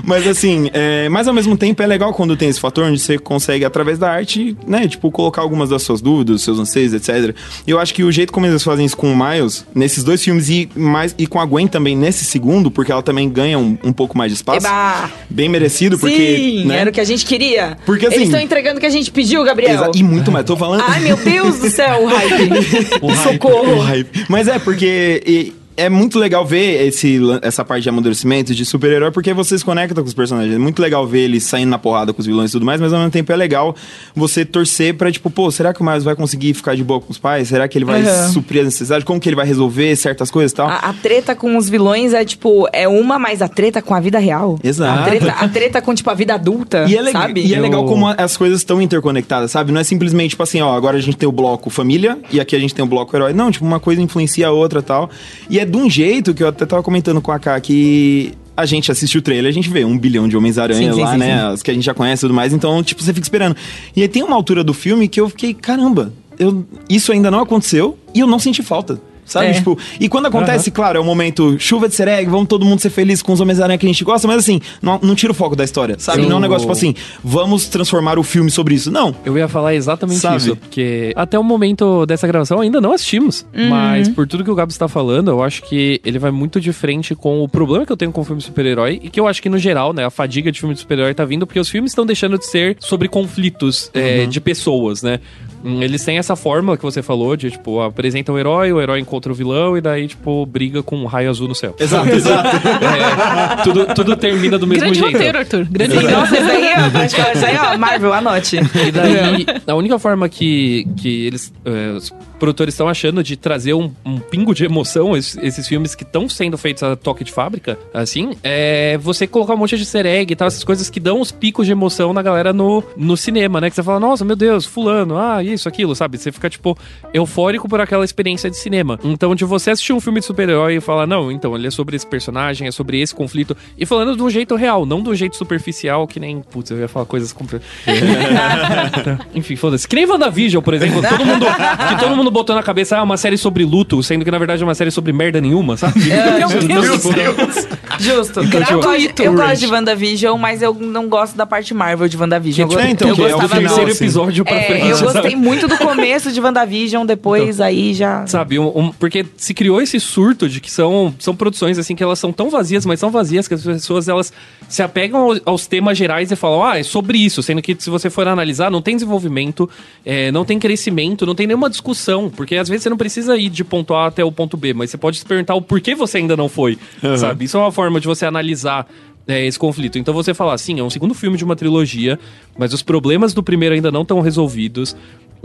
mas, 0.04 0.26
assim, 0.26 0.70
é, 0.72 1.08
mas 1.08 1.28
ao 1.28 1.34
mesmo 1.34 1.56
tempo 1.56 1.82
é 1.82 1.86
legal 1.86 2.12
quando 2.12 2.36
tem 2.36 2.48
esse 2.48 2.60
fator 2.60 2.84
onde 2.84 2.98
você 2.98 3.18
consegue, 3.18 3.64
através 3.64 3.98
da 3.98 4.10
arte, 4.10 4.56
né, 4.66 4.86
tipo, 4.88 5.10
colocar 5.10 5.42
algumas 5.42 5.68
das 5.70 5.82
suas 5.82 6.00
dúvidas, 6.00 6.42
seus 6.42 6.58
anseios, 6.58 6.92
etc. 6.92 7.34
E 7.66 7.70
eu 7.70 7.78
acho 7.78 7.94
que 7.94 8.02
o 8.04 8.10
jeito 8.12 8.32
como 8.32 8.46
eles 8.46 8.62
fazem 8.62 8.84
isso 8.86 8.96
com 8.96 9.12
o 9.12 9.16
Miles, 9.16 9.64
nesses 9.74 10.02
dois 10.04 10.22
filmes, 10.22 10.48
e, 10.48 10.68
mais, 10.74 11.14
e 11.18 11.26
com 11.26 11.40
a 11.40 11.44
Gwen 11.46 11.66
também 11.66 11.96
nesse 11.96 12.24
segundo, 12.24 12.70
porque 12.70 12.90
ela 12.92 13.02
também 13.02 13.28
ganha 13.28 13.58
um, 13.58 13.76
um 13.84 13.92
pouco 13.92 14.16
mais 14.16 14.30
de 14.32 14.36
espaço. 14.36 14.66
Eba! 14.66 15.10
Bem 15.30 15.48
merecido, 15.48 15.98
porque. 15.98 16.36
Sim, 16.36 16.64
né? 16.66 16.78
era 16.78 16.90
o 16.90 16.92
que 16.92 17.00
a 17.00 17.04
gente 17.04 17.24
queria. 17.24 17.76
Porque, 17.84 18.06
assim- 18.06 18.16
Eles 18.16 18.28
estão 18.28 18.40
entregando 18.40 18.78
o 18.78 18.80
que 18.80 18.86
a 18.86 18.90
gente 18.90 19.10
pediu, 19.10 19.42
Gabriel. 19.44 19.90
E 19.94 20.02
muito 20.02 20.30
mais. 20.30 20.44
Tô 20.44 20.56
falando. 20.56 20.82
Ai, 20.86 21.00
meu 21.00 21.16
Deus 21.16 21.58
do 21.58 21.70
céu, 21.70 22.04
o 22.04 22.06
hype. 22.06 22.94
O 23.02 23.14
Socorro. 23.16 23.80
hype. 23.80 24.24
Mas 24.28 24.48
é, 24.48 24.58
porque 24.58 25.22
e- 25.26 25.52
é 25.76 25.88
muito 25.88 26.18
legal 26.18 26.44
ver 26.46 26.86
esse, 26.86 27.20
essa 27.42 27.64
parte 27.64 27.82
de 27.82 27.88
amadurecimento, 27.88 28.54
de 28.54 28.64
super-herói, 28.64 29.10
porque 29.10 29.32
você 29.34 29.58
se 29.58 29.64
conecta 29.64 30.00
com 30.00 30.06
os 30.06 30.14
personagens. 30.14 30.54
É 30.54 30.58
muito 30.58 30.80
legal 30.80 31.06
ver 31.06 31.20
eles 31.24 31.44
saindo 31.44 31.70
na 31.70 31.78
porrada 31.78 32.12
com 32.12 32.20
os 32.20 32.26
vilões 32.26 32.50
e 32.50 32.52
tudo 32.52 32.64
mais, 32.64 32.80
mas 32.80 32.92
ao 32.92 32.98
mesmo 33.00 33.10
tempo 33.10 33.32
é 33.32 33.36
legal 33.36 33.74
você 34.14 34.44
torcer 34.44 34.94
pra, 34.94 35.10
tipo, 35.10 35.28
pô, 35.30 35.50
será 35.50 35.74
que 35.74 35.80
o 35.80 35.84
Miles 35.84 36.04
vai 36.04 36.14
conseguir 36.14 36.54
ficar 36.54 36.76
de 36.76 36.84
boa 36.84 37.00
com 37.00 37.10
os 37.10 37.18
pais? 37.18 37.48
Será 37.48 37.66
que 37.66 37.76
ele 37.78 37.84
vai 37.84 38.02
Aham. 38.02 38.28
suprir 38.30 38.60
as 38.60 38.66
necessidades? 38.66 39.04
Como 39.04 39.18
que 39.18 39.28
ele 39.28 39.36
vai 39.36 39.46
resolver 39.46 39.94
certas 39.96 40.30
coisas 40.30 40.52
e 40.52 40.54
tal? 40.54 40.68
A, 40.68 40.76
a 40.76 40.92
treta 40.92 41.34
com 41.34 41.56
os 41.56 41.68
vilões 41.68 42.12
é 42.14 42.24
tipo, 42.24 42.68
é 42.72 42.86
uma, 42.86 43.18
mas 43.18 43.42
a 43.42 43.48
treta 43.48 43.82
com 43.82 43.94
a 43.94 44.00
vida 44.00 44.18
real. 44.18 44.58
Exato. 44.62 45.00
A 45.00 45.04
treta, 45.04 45.30
a 45.32 45.48
treta 45.48 45.82
com, 45.82 45.94
tipo, 45.94 46.08
a 46.10 46.14
vida 46.14 46.34
adulta. 46.34 46.84
E 46.88 46.96
é, 46.96 47.00
legal, 47.02 47.22
sabe? 47.22 47.40
e 47.44 47.54
é 47.54 47.60
legal 47.60 47.82
Eu- 47.82 47.88
como 47.88 48.06
as 48.08 48.36
coisas 48.36 48.60
estão 48.60 48.80
interconectadas, 48.80 49.50
sabe? 49.50 49.72
Não 49.72 49.80
é 49.80 49.84
simplesmente, 49.84 50.30
tipo 50.30 50.42
assim, 50.42 50.60
ó, 50.60 50.74
agora 50.74 50.96
a 50.96 51.00
gente 51.00 51.16
tem 51.16 51.28
o 51.28 51.32
bloco 51.32 51.68
família 51.70 52.18
e 52.30 52.40
aqui 52.40 52.54
a 52.54 52.58
gente 52.58 52.74
tem 52.74 52.84
o 52.84 52.88
bloco 52.88 53.14
herói. 53.16 53.32
Não, 53.32 53.50
tipo, 53.50 53.64
uma 53.64 53.80
coisa 53.80 54.00
influencia 54.00 54.46
a 54.48 54.50
outra 54.52 54.80
e 54.80 54.82
tal. 54.82 55.10
E 55.50 55.58
é 55.58 55.63
de 55.64 55.76
um 55.76 55.88
jeito 55.88 56.34
que 56.34 56.42
eu 56.42 56.48
até 56.48 56.66
tava 56.66 56.82
comentando 56.82 57.20
com 57.20 57.32
a 57.32 57.38
K 57.38 57.60
que 57.60 58.32
a 58.56 58.66
gente 58.66 58.90
assiste 58.90 59.18
o 59.18 59.22
trailer, 59.22 59.50
a 59.50 59.52
gente 59.52 59.68
vê 59.68 59.84
um 59.84 59.98
bilhão 59.98 60.28
de 60.28 60.36
Homens-Aranha 60.36 60.94
lá, 60.94 61.12
sim, 61.12 61.18
né? 61.18 61.26
sim. 61.26 61.46
As 61.54 61.62
que 61.62 61.70
a 61.70 61.74
gente 61.74 61.84
já 61.84 61.94
conhece 61.94 62.20
e 62.20 62.24
tudo 62.24 62.34
mais. 62.34 62.52
Então, 62.52 62.82
tipo, 62.82 63.02
você 63.02 63.12
fica 63.12 63.24
esperando. 63.24 63.56
E 63.96 64.02
aí 64.02 64.08
tem 64.08 64.22
uma 64.22 64.36
altura 64.36 64.62
do 64.62 64.72
filme 64.72 65.08
que 65.08 65.20
eu 65.20 65.28
fiquei, 65.28 65.52
caramba, 65.52 66.12
eu, 66.38 66.64
isso 66.88 67.12
ainda 67.12 67.30
não 67.30 67.40
aconteceu 67.40 67.98
e 68.14 68.20
eu 68.20 68.26
não 68.26 68.38
senti 68.38 68.62
falta. 68.62 69.00
Sabe? 69.24 69.46
É. 69.46 69.52
Tipo, 69.54 69.78
e 69.98 70.08
quando 70.08 70.26
acontece, 70.26 70.70
claro, 70.70 70.98
é 70.98 71.00
o 71.00 71.04
momento 71.04 71.58
chuva 71.58 71.88
de 71.88 71.94
sereg, 71.94 72.28
vamos 72.28 72.46
todo 72.48 72.64
mundo 72.64 72.80
ser 72.80 72.90
feliz 72.90 73.22
com 73.22 73.32
os 73.32 73.40
Homens-Aranha 73.40 73.78
que 73.78 73.86
a 73.86 73.88
gente 73.88 74.04
gosta, 74.04 74.26
mas 74.28 74.38
assim, 74.38 74.60
não, 74.82 74.98
não 75.02 75.14
tira 75.14 75.32
o 75.32 75.34
foco 75.34 75.56
da 75.56 75.64
história, 75.64 75.96
sabe? 75.98 76.22
Eu- 76.22 76.28
Não 76.28 76.36
é 76.36 76.38
um 76.38 76.40
negócio 76.42 76.62
tipo 76.62 76.72
assim, 76.72 76.94
vamos 77.22 77.66
transformar 77.68 78.18
o 78.18 78.22
filme 78.22 78.50
sobre 78.50 78.74
isso. 78.74 78.90
Não. 78.90 79.14
Eu 79.24 79.36
ia 79.38 79.48
falar 79.48 79.74
exatamente 79.74 80.20
Sabe? 80.20 80.36
isso, 80.36 80.56
porque 80.56 81.12
até 81.16 81.38
o 81.38 81.42
momento 81.42 82.04
dessa 82.06 82.26
gravação 82.26 82.60
ainda 82.60 82.80
não 82.80 82.92
assistimos. 82.92 83.46
Mas 83.70 84.08
por 84.08 84.26
tudo 84.26 84.44
que 84.44 84.50
o 84.50 84.54
Gabs 84.54 84.74
está 84.74 84.88
falando, 84.88 85.30
eu 85.30 85.42
acho 85.42 85.62
que 85.62 86.00
ele 86.04 86.18
vai 86.18 86.30
muito 86.30 86.60
de 86.60 86.72
frente 86.72 87.14
com 87.14 87.42
o 87.42 87.48
problema 87.48 87.86
que 87.86 87.92
eu 87.92 87.96
tenho 87.96 88.12
com 88.12 88.20
o 88.20 88.24
filme 88.24 88.40
de 88.40 88.46
super-herói 88.46 89.00
e 89.02 89.08
que 89.10 89.18
eu 89.20 89.26
acho 89.26 89.40
que 89.42 89.48
no 89.48 89.58
geral, 89.58 89.92
né, 89.92 90.04
a 90.04 90.10
fadiga 90.10 90.50
de 90.52 90.58
filme 90.60 90.74
de 90.74 90.80
super-herói 90.80 91.14
tá 91.14 91.24
vindo 91.24 91.46
porque 91.46 91.58
os 91.60 91.68
filmes 91.68 91.90
estão 91.92 92.04
deixando 92.04 92.38
de 92.38 92.46
ser 92.46 92.76
sobre 92.80 93.08
conflitos 93.08 93.90
é, 93.94 94.26
de 94.26 94.40
pessoas, 94.40 95.02
né? 95.02 95.20
Hum, 95.64 95.82
Eles 95.82 96.04
têm 96.04 96.18
essa 96.18 96.36
fórmula 96.36 96.76
que 96.76 96.82
você 96.82 97.02
falou 97.02 97.34
de, 97.36 97.50
tipo, 97.50 97.80
apresenta 97.80 98.30
o 98.30 98.38
herói, 98.38 98.70
o 98.72 98.80
herói 98.80 99.00
encontra 99.00 99.32
o 99.32 99.34
vilão 99.34 99.76
e 99.76 99.80
daí, 99.80 100.06
tipo, 100.06 100.44
briga 100.44 100.82
com 100.82 100.96
um 100.96 101.06
raio 101.06 101.30
azul 101.30 101.48
no 101.48 101.54
céu. 101.54 101.74
Exato, 101.78 102.08
exato. 102.14 102.48
É, 102.56 103.62
tudo, 103.62 103.86
tudo 103.94 104.16
termina 104.16 104.58
do 104.58 104.66
mesmo 104.66 104.82
Grande 104.84 104.98
jeito. 104.98 105.12
roteiro, 105.12 105.38
Arthur. 105.38 105.64
Grande 105.70 105.94
roteiro. 105.94 106.16
nossa, 106.20 106.38
isso 106.38 106.50
aí, 106.50 106.64
ó, 106.86 106.90
praticamente, 106.90 107.36
isso 107.36 107.46
aí, 107.46 107.56
ó, 107.56 107.78
Marvel, 107.78 108.12
anote. 108.12 108.56
E 108.58 108.90
daí, 108.92 109.46
a 109.66 109.74
única 109.74 109.98
forma 109.98 110.28
que, 110.28 110.86
que 110.96 111.26
eles, 111.26 111.52
eh, 111.64 111.92
os 111.96 112.12
produtores 112.38 112.74
estão 112.74 112.88
achando 112.88 113.22
de 113.22 113.36
trazer 113.36 113.72
um, 113.74 113.90
um 114.04 114.18
pingo 114.18 114.54
de 114.54 114.64
emoção, 114.66 115.16
esses, 115.16 115.36
esses 115.42 115.66
filmes 115.66 115.94
que 115.94 116.02
estão 116.02 116.28
sendo 116.28 116.58
feitos 116.58 116.82
a 116.82 116.94
toque 116.94 117.24
de 117.24 117.32
fábrica, 117.32 117.78
assim, 117.94 118.32
é 118.42 118.98
você 118.98 119.26
colocar 119.26 119.54
um 119.54 119.56
monte 119.56 119.76
de 119.76 119.82
easter 119.82 120.04
egg 120.04 120.30
e 120.32 120.36
tal, 120.36 120.48
essas 120.48 120.62
coisas 120.64 120.90
que 120.90 121.00
dão 121.00 121.20
os 121.20 121.32
picos 121.32 121.64
de 121.64 121.72
emoção 121.72 122.12
na 122.12 122.20
galera 122.20 122.52
no, 122.52 122.82
no 122.96 123.16
cinema, 123.16 123.60
né? 123.60 123.70
Que 123.70 123.76
você 123.76 123.82
fala, 123.82 123.98
nossa, 123.98 124.24
meu 124.24 124.36
Deus, 124.36 124.66
fulano, 124.66 125.16
ah, 125.16 125.42
isso, 125.54 125.68
aquilo, 125.68 125.94
sabe? 125.94 126.18
Você 126.18 126.30
fica, 126.30 126.50
tipo, 126.50 126.76
eufórico 127.12 127.68
por 127.68 127.80
aquela 127.80 128.04
experiência 128.04 128.50
de 128.50 128.56
cinema. 128.58 128.98
Então, 129.02 129.34
de 129.34 129.44
você 129.44 129.70
assistir 129.70 129.92
um 129.92 130.00
filme 130.00 130.20
de 130.20 130.26
super-herói 130.26 130.76
e 130.76 130.80
falar, 130.80 131.06
não, 131.06 131.30
então, 131.32 131.54
ele 131.56 131.66
é 131.68 131.70
sobre 131.70 131.96
esse 131.96 132.06
personagem, 132.06 132.66
é 132.68 132.70
sobre 132.70 133.00
esse 133.00 133.14
conflito, 133.14 133.56
e 133.78 133.86
falando 133.86 134.16
de 134.16 134.22
um 134.22 134.28
jeito 134.30 134.54
real, 134.56 134.84
não 134.84 135.02
de 135.02 135.08
um 135.08 135.14
jeito 135.14 135.36
superficial, 135.36 136.06
que 136.06 136.18
nem, 136.20 136.40
putz, 136.42 136.70
eu 136.70 136.78
ia 136.78 136.88
falar 136.88 137.06
coisas 137.06 137.32
compre- 137.32 137.60
Enfim, 139.34 139.56
foda-se. 139.56 139.86
Que 139.86 139.96
nem 139.96 140.06
WandaVision, 140.06 140.62
por 140.62 140.74
exemplo. 140.74 141.02
Todo 141.08 141.24
mundo, 141.24 141.46
que 141.46 141.96
todo 142.00 142.16
mundo 142.16 142.30
botou 142.30 142.54
na 142.54 142.62
cabeça, 142.62 142.98
ah, 142.98 143.02
uma 143.02 143.16
série 143.16 143.36
sobre 143.38 143.64
luto, 143.64 144.02
sendo 144.02 144.24
que 144.24 144.30
na 144.30 144.38
verdade 144.38 144.62
é 144.62 144.66
uma 144.66 144.74
série 144.74 144.90
sobre 144.90 145.12
merda 145.12 145.40
nenhuma, 145.40 145.76
sabe? 145.76 146.10
É, 146.10 146.38
Meu 146.38 146.48
justo, 146.48 146.66
Deus, 146.68 146.86
justo. 146.86 147.08
tipo, 147.14 147.74
Justo. 148.00 148.42
Então, 148.42 148.60
eu 148.60 148.66
tipo, 148.66 148.80
gosto, 148.82 149.20
eu 149.22 149.34
gosto 149.34 149.60
de. 149.60 149.66
WandaVision, 149.74 150.38
mas 150.38 150.62
eu 150.62 150.74
não 150.74 151.08
gosto 151.08 151.36
da 151.36 151.46
parte 151.46 151.72
Marvel 151.74 152.08
de 152.08 152.16
WandaVision. 152.16 152.68
Que, 152.68 152.74
Eu, 152.74 152.80
É, 152.80 152.90
então, 152.90 153.08
eu 153.08 153.14
que 153.14 153.22
é 153.22 153.26
o 153.26 153.30
gostava 153.40 153.56
terceiro 153.60 153.90
assim. 153.90 154.04
episódio 154.04 154.44
pra 154.44 154.54
É, 154.56 154.64
frente. 154.66 154.88
eu 154.88 154.96
sabe? 155.10 155.34
Muito 155.44 155.68
do 155.68 155.76
começo 155.78 156.32
de 156.32 156.40
WandaVision, 156.40 157.04
depois 157.06 157.60
aí 157.60 157.94
já. 157.94 158.26
Sabe, 158.26 158.58
um- 158.58 158.72
um- 158.78 158.92
porque 158.92 159.24
se 159.36 159.52
criou 159.54 159.80
esse 159.80 160.00
surto 160.00 160.48
de 160.48 160.60
que 160.60 160.70
são, 160.70 161.14
são 161.18 161.36
produções 161.36 161.78
assim 161.78 161.94
que 161.94 162.02
elas 162.02 162.18
são 162.18 162.32
tão 162.32 162.50
vazias, 162.50 162.84
mas 162.86 162.98
são 162.98 163.10
vazias 163.10 163.46
que 163.46 163.54
as 163.54 163.62
pessoas 163.62 164.08
elas 164.08 164.32
se 164.68 164.82
apegam 164.82 165.20
ao- 165.30 165.40
aos 165.44 165.66
temas 165.66 165.96
gerais 165.98 166.30
e 166.32 166.36
falam, 166.36 166.64
ah, 166.64 166.78
é 166.78 166.82
sobre 166.82 167.18
isso, 167.18 167.42
sendo 167.42 167.60
que 167.62 167.76
se 167.78 167.90
você 167.90 168.08
for 168.10 168.26
analisar, 168.26 168.70
não 168.70 168.80
tem 168.82 168.96
desenvolvimento, 168.96 169.68
é, 170.04 170.32
não 170.32 170.44
tem 170.44 170.58
crescimento, 170.58 171.26
não 171.26 171.34
tem 171.34 171.46
nenhuma 171.46 171.68
discussão, 171.70 172.30
porque 172.30 172.56
às 172.56 172.68
vezes 172.68 172.82
você 172.84 172.90
não 172.90 172.96
precisa 172.96 173.36
ir 173.36 173.50
de 173.50 173.62
ponto 173.62 173.94
A 173.94 174.06
até 174.06 174.24
o 174.24 174.32
ponto 174.32 174.56
B, 174.56 174.72
mas 174.74 174.90
você 174.90 174.96
pode 174.96 175.18
se 175.18 175.24
perguntar 175.24 175.54
o 175.54 175.62
porquê 175.62 175.94
você 175.94 176.18
ainda 176.18 176.36
não 176.36 176.48
foi, 176.48 176.78
sabe? 177.18 177.44
Isso 177.44 177.56
é 177.56 177.60
uma 177.60 177.72
forma 177.72 178.00
de 178.00 178.06
você 178.06 178.24
analisar 178.26 178.86
é, 179.26 179.46
esse 179.46 179.58
conflito. 179.58 179.98
Então 179.98 180.12
você 180.12 180.34
fala 180.34 180.52
assim, 180.52 180.78
é 180.78 180.82
um 180.82 180.90
segundo 180.90 181.14
filme 181.14 181.38
de 181.38 181.44
uma 181.44 181.56
trilogia, 181.56 182.18
mas 182.58 182.74
os 182.74 182.82
problemas 182.82 183.32
do 183.32 183.42
primeiro 183.42 183.74
ainda 183.74 183.90
não 183.90 184.02
estão 184.02 184.20
resolvidos. 184.20 184.94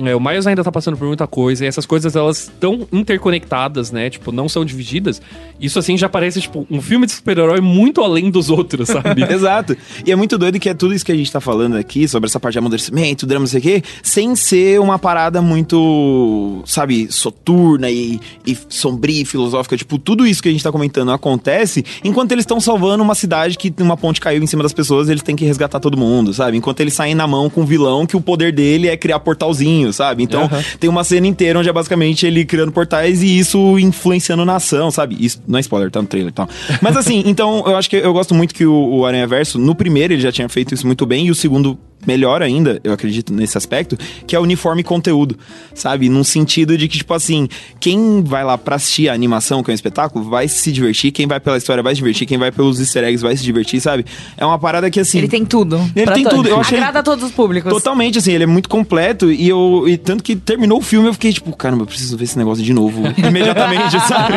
É, 0.05 0.15
o 0.15 0.19
Miles 0.19 0.47
ainda 0.47 0.63
tá 0.63 0.71
passando 0.71 0.97
por 0.97 1.07
muita 1.07 1.27
coisa, 1.27 1.65
e 1.65 1.67
essas 1.67 1.85
coisas 1.85 2.15
elas 2.15 2.43
estão 2.43 2.87
interconectadas, 2.91 3.91
né? 3.91 4.09
Tipo, 4.09 4.31
não 4.31 4.47
são 4.47 4.63
divididas. 4.63 5.21
Isso 5.59 5.77
assim 5.77 5.97
já 5.97 6.07
parece, 6.07 6.41
tipo, 6.41 6.65
um 6.69 6.81
filme 6.81 7.05
de 7.05 7.11
super-herói 7.13 7.59
muito 7.59 8.01
além 8.01 8.29
dos 8.29 8.49
outros, 8.49 8.87
sabe? 8.89 9.23
Exato. 9.29 9.75
E 10.05 10.11
é 10.11 10.15
muito 10.15 10.37
doido 10.37 10.59
que 10.59 10.69
é 10.69 10.73
tudo 10.73 10.93
isso 10.93 11.05
que 11.05 11.11
a 11.11 11.15
gente 11.15 11.31
tá 11.31 11.41
falando 11.41 11.75
aqui, 11.75 12.07
sobre 12.07 12.27
essa 12.27 12.39
parte 12.39 12.53
de 12.53 12.59
amadurecimento, 12.59 13.25
drama, 13.25 13.41
não 13.41 13.47
sei 13.47 13.59
o 13.59 13.63
quê, 13.63 13.83
sem 14.01 14.35
ser 14.35 14.79
uma 14.79 14.97
parada 14.97 15.41
muito, 15.41 16.61
sabe, 16.65 17.11
soturna 17.11 17.89
e, 17.89 18.19
e 18.45 18.57
sombria 18.69 19.21
e 19.21 19.25
filosófica. 19.25 19.75
Tipo, 19.75 19.97
tudo 19.97 20.25
isso 20.25 20.41
que 20.41 20.49
a 20.49 20.51
gente 20.51 20.63
tá 20.63 20.71
comentando 20.71 21.11
acontece 21.11 21.83
enquanto 22.03 22.31
eles 22.31 22.43
estão 22.43 22.59
salvando 22.59 23.03
uma 23.03 23.15
cidade 23.15 23.57
que 23.57 23.73
uma 23.79 23.97
ponte 23.97 24.21
caiu 24.21 24.41
em 24.41 24.47
cima 24.47 24.63
das 24.63 24.73
pessoas 24.73 25.09
eles 25.09 25.23
têm 25.23 25.35
que 25.35 25.45
resgatar 25.45 25.79
todo 25.79 25.97
mundo, 25.97 26.33
sabe? 26.33 26.57
Enquanto 26.57 26.79
eles 26.79 26.93
saem 26.93 27.15
na 27.15 27.27
mão 27.27 27.49
com 27.49 27.61
um 27.61 27.65
vilão 27.65 28.05
que 28.05 28.15
o 28.15 28.21
poder 28.21 28.51
dele 28.53 28.87
é 28.87 28.95
criar 28.95 29.19
portalzinhos, 29.19 29.88
sozinho, 29.91 29.93
sabe? 29.93 30.23
Então 30.23 30.43
Aham. 30.43 30.63
tem 30.79 30.89
uma 30.89 31.03
cena 31.03 31.27
inteira 31.27 31.59
onde 31.59 31.69
é 31.69 31.73
basicamente 31.73 32.25
ele 32.25 32.45
criando 32.45 32.71
portais 32.71 33.21
e 33.21 33.37
isso 33.39 33.77
influenciando 33.79 34.45
na 34.45 34.55
ação, 34.55 34.89
sabe? 34.91 35.17
Isso 35.19 35.41
não 35.47 35.57
é 35.57 35.61
spoiler, 35.61 35.91
tá 35.91 36.01
no 36.01 36.07
trailer 36.07 36.31
e 36.31 36.33
tal. 36.33 36.47
Mas 36.81 36.95
assim, 36.95 37.23
então 37.27 37.63
eu 37.65 37.75
acho 37.75 37.89
que 37.89 37.97
eu 37.97 38.13
gosto 38.13 38.33
muito 38.33 38.53
que 38.53 38.65
o, 38.65 38.73
o 38.73 39.05
Aranha 39.05 39.27
Verso, 39.27 39.59
no 39.59 39.75
primeiro 39.75 40.13
ele 40.13 40.21
já 40.21 40.31
tinha 40.31 40.47
feito 40.49 40.73
isso 40.73 40.85
muito 40.85 41.05
bem, 41.05 41.27
e 41.27 41.31
o 41.31 41.35
segundo 41.35 41.77
melhor 42.05 42.41
ainda, 42.41 42.79
eu 42.83 42.93
acredito 42.93 43.33
nesse 43.33 43.57
aspecto, 43.57 43.97
que 44.25 44.35
é 44.35 44.39
o 44.39 44.43
uniforme 44.43 44.83
conteúdo, 44.83 45.37
sabe? 45.73 46.09
Num 46.09 46.23
sentido 46.23 46.77
de 46.77 46.87
que, 46.87 46.97
tipo 46.97 47.13
assim, 47.13 47.47
quem 47.79 48.23
vai 48.23 48.43
lá 48.43 48.57
pra 48.57 48.75
assistir 48.77 49.09
a 49.09 49.13
animação, 49.13 49.61
que 49.63 49.69
é 49.69 49.73
um 49.73 49.75
espetáculo, 49.75 50.29
vai 50.29 50.47
se 50.47 50.71
divertir, 50.71 51.11
quem 51.11 51.27
vai 51.27 51.39
pela 51.39 51.57
história 51.57 51.83
vai 51.83 51.93
se 51.93 51.97
divertir, 51.97 52.25
quem 52.27 52.37
vai 52.37 52.51
pelos 52.51 52.79
easter 52.79 53.03
eggs 53.03 53.21
vai 53.21 53.35
se 53.35 53.43
divertir, 53.43 53.79
sabe? 53.81 54.05
É 54.37 54.45
uma 54.45 54.57
parada 54.57 54.89
que, 54.89 54.99
assim... 54.99 55.17
Ele 55.19 55.27
tem 55.27 55.45
tudo. 55.45 55.75
Ele 55.95 56.11
tem 56.11 56.23
todos. 56.23 56.37
tudo, 56.37 56.49
eu 56.49 56.59
achei- 56.59 56.77
Agrada 56.77 56.99
a 56.99 57.03
todos 57.03 57.23
os 57.25 57.31
públicos. 57.31 57.71
Totalmente, 57.71 58.17
assim, 58.17 58.31
ele 58.31 58.43
é 58.43 58.47
muito 58.47 58.69
completo 58.69 59.31
e 59.31 59.47
eu. 59.49 59.83
E 59.87 59.97
tanto 59.97 60.23
que 60.23 60.35
terminou 60.35 60.79
o 60.79 60.81
filme, 60.81 61.07
eu 61.09 61.13
fiquei 61.13 61.33
tipo, 61.33 61.55
caramba, 61.55 61.83
eu 61.83 61.87
preciso 61.87 62.15
ver 62.17 62.23
esse 62.23 62.37
negócio 62.37 62.63
de 62.63 62.73
novo. 62.73 63.01
imediatamente, 63.17 63.99
sabe? 64.07 64.33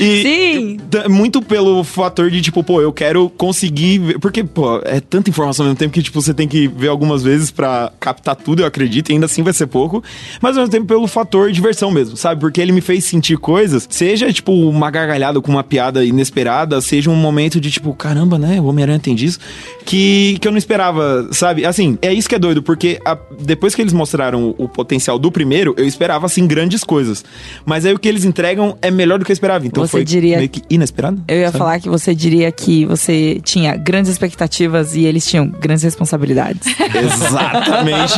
E 0.00 0.22
Sim. 0.22 0.78
muito 1.08 1.40
pelo 1.42 1.84
fator 1.84 2.30
de, 2.30 2.40
tipo, 2.42 2.62
pô, 2.64 2.80
eu 2.80 2.92
quero 2.92 3.30
conseguir. 3.30 3.98
ver- 3.98 4.18
Porque, 4.18 4.42
pô, 4.42 4.80
é 4.84 5.00
tanta 5.00 5.30
informação 5.30 5.64
ao 5.64 5.68
mesmo 5.68 5.78
tempo 5.78 5.92
que, 5.94 6.02
tipo, 6.02 6.20
você 6.20 6.34
tem 6.34 6.48
que 6.48 6.66
ver 6.68 6.88
algumas 6.96 7.22
vezes 7.22 7.50
pra 7.50 7.92
captar 8.00 8.34
tudo, 8.36 8.62
eu 8.62 8.66
acredito, 8.66 9.10
e 9.10 9.12
ainda 9.12 9.26
assim 9.26 9.42
vai 9.42 9.52
ser 9.52 9.66
pouco. 9.66 10.02
Mas 10.40 10.56
ao 10.56 10.62
mesmo 10.62 10.72
tempo 10.72 10.86
pelo 10.86 11.06
fator 11.06 11.52
diversão 11.52 11.90
mesmo, 11.90 12.16
sabe? 12.16 12.40
Porque 12.40 12.60
ele 12.60 12.72
me 12.72 12.80
fez 12.80 13.04
sentir 13.04 13.36
coisas, 13.38 13.86
seja, 13.90 14.32
tipo, 14.32 14.52
uma 14.52 14.90
gargalhada 14.90 15.40
com 15.40 15.50
uma 15.52 15.62
piada 15.62 16.04
inesperada, 16.04 16.80
seja 16.80 17.10
um 17.10 17.14
momento 17.16 17.60
de, 17.60 17.70
tipo, 17.70 17.92
caramba, 17.94 18.38
né? 18.38 18.60
O 18.60 18.64
Homem-Aranha 18.64 18.98
tem 18.98 19.14
disso. 19.14 19.38
Que, 19.84 20.38
que 20.40 20.48
eu 20.48 20.52
não 20.52 20.58
esperava, 20.58 21.28
sabe? 21.32 21.64
Assim, 21.64 21.96
é 22.02 22.12
isso 22.12 22.28
que 22.28 22.34
é 22.34 22.38
doido, 22.38 22.62
porque 22.62 23.00
a- 23.04 23.16
depois 23.40 23.74
que 23.74 23.80
eles 23.82 23.92
mostraram 23.92 24.54
o, 24.58 24.64
o 24.64 24.68
potencial 24.68 25.18
do 25.18 25.30
primeiro, 25.30 25.74
eu 25.78 25.86
esperava, 25.86 26.26
assim, 26.26 26.46
grandes 26.46 26.82
coisas. 26.82 27.24
Mas 27.64 27.86
aí 27.86 27.92
o 27.94 27.98
que 27.98 28.08
eles 28.08 28.24
entregam 28.24 28.76
é 28.82 28.90
melhor 28.90 29.18
do 29.18 29.24
que 29.24 29.30
eu 29.30 29.34
esperava. 29.34 29.66
Então 29.66 29.84
Você 29.84 29.90
foi 29.92 30.04
diria- 30.04 30.38
meio 30.38 30.48
que 30.48 30.62
inesperado. 30.68 31.22
Eu 31.28 31.36
ia 31.38 31.46
sabe? 31.46 31.58
falar 31.58 31.80
que 31.80 31.88
você 31.88 32.14
diria 32.14 32.50
que 32.50 32.84
você 32.86 33.40
tinha 33.44 33.76
grandes 33.76 34.10
expectativas 34.10 34.94
e 34.96 35.04
eles 35.04 35.24
tinham 35.26 35.46
grandes 35.48 35.84
responsabilidades. 35.84 36.62
Exatamente. 36.94 38.14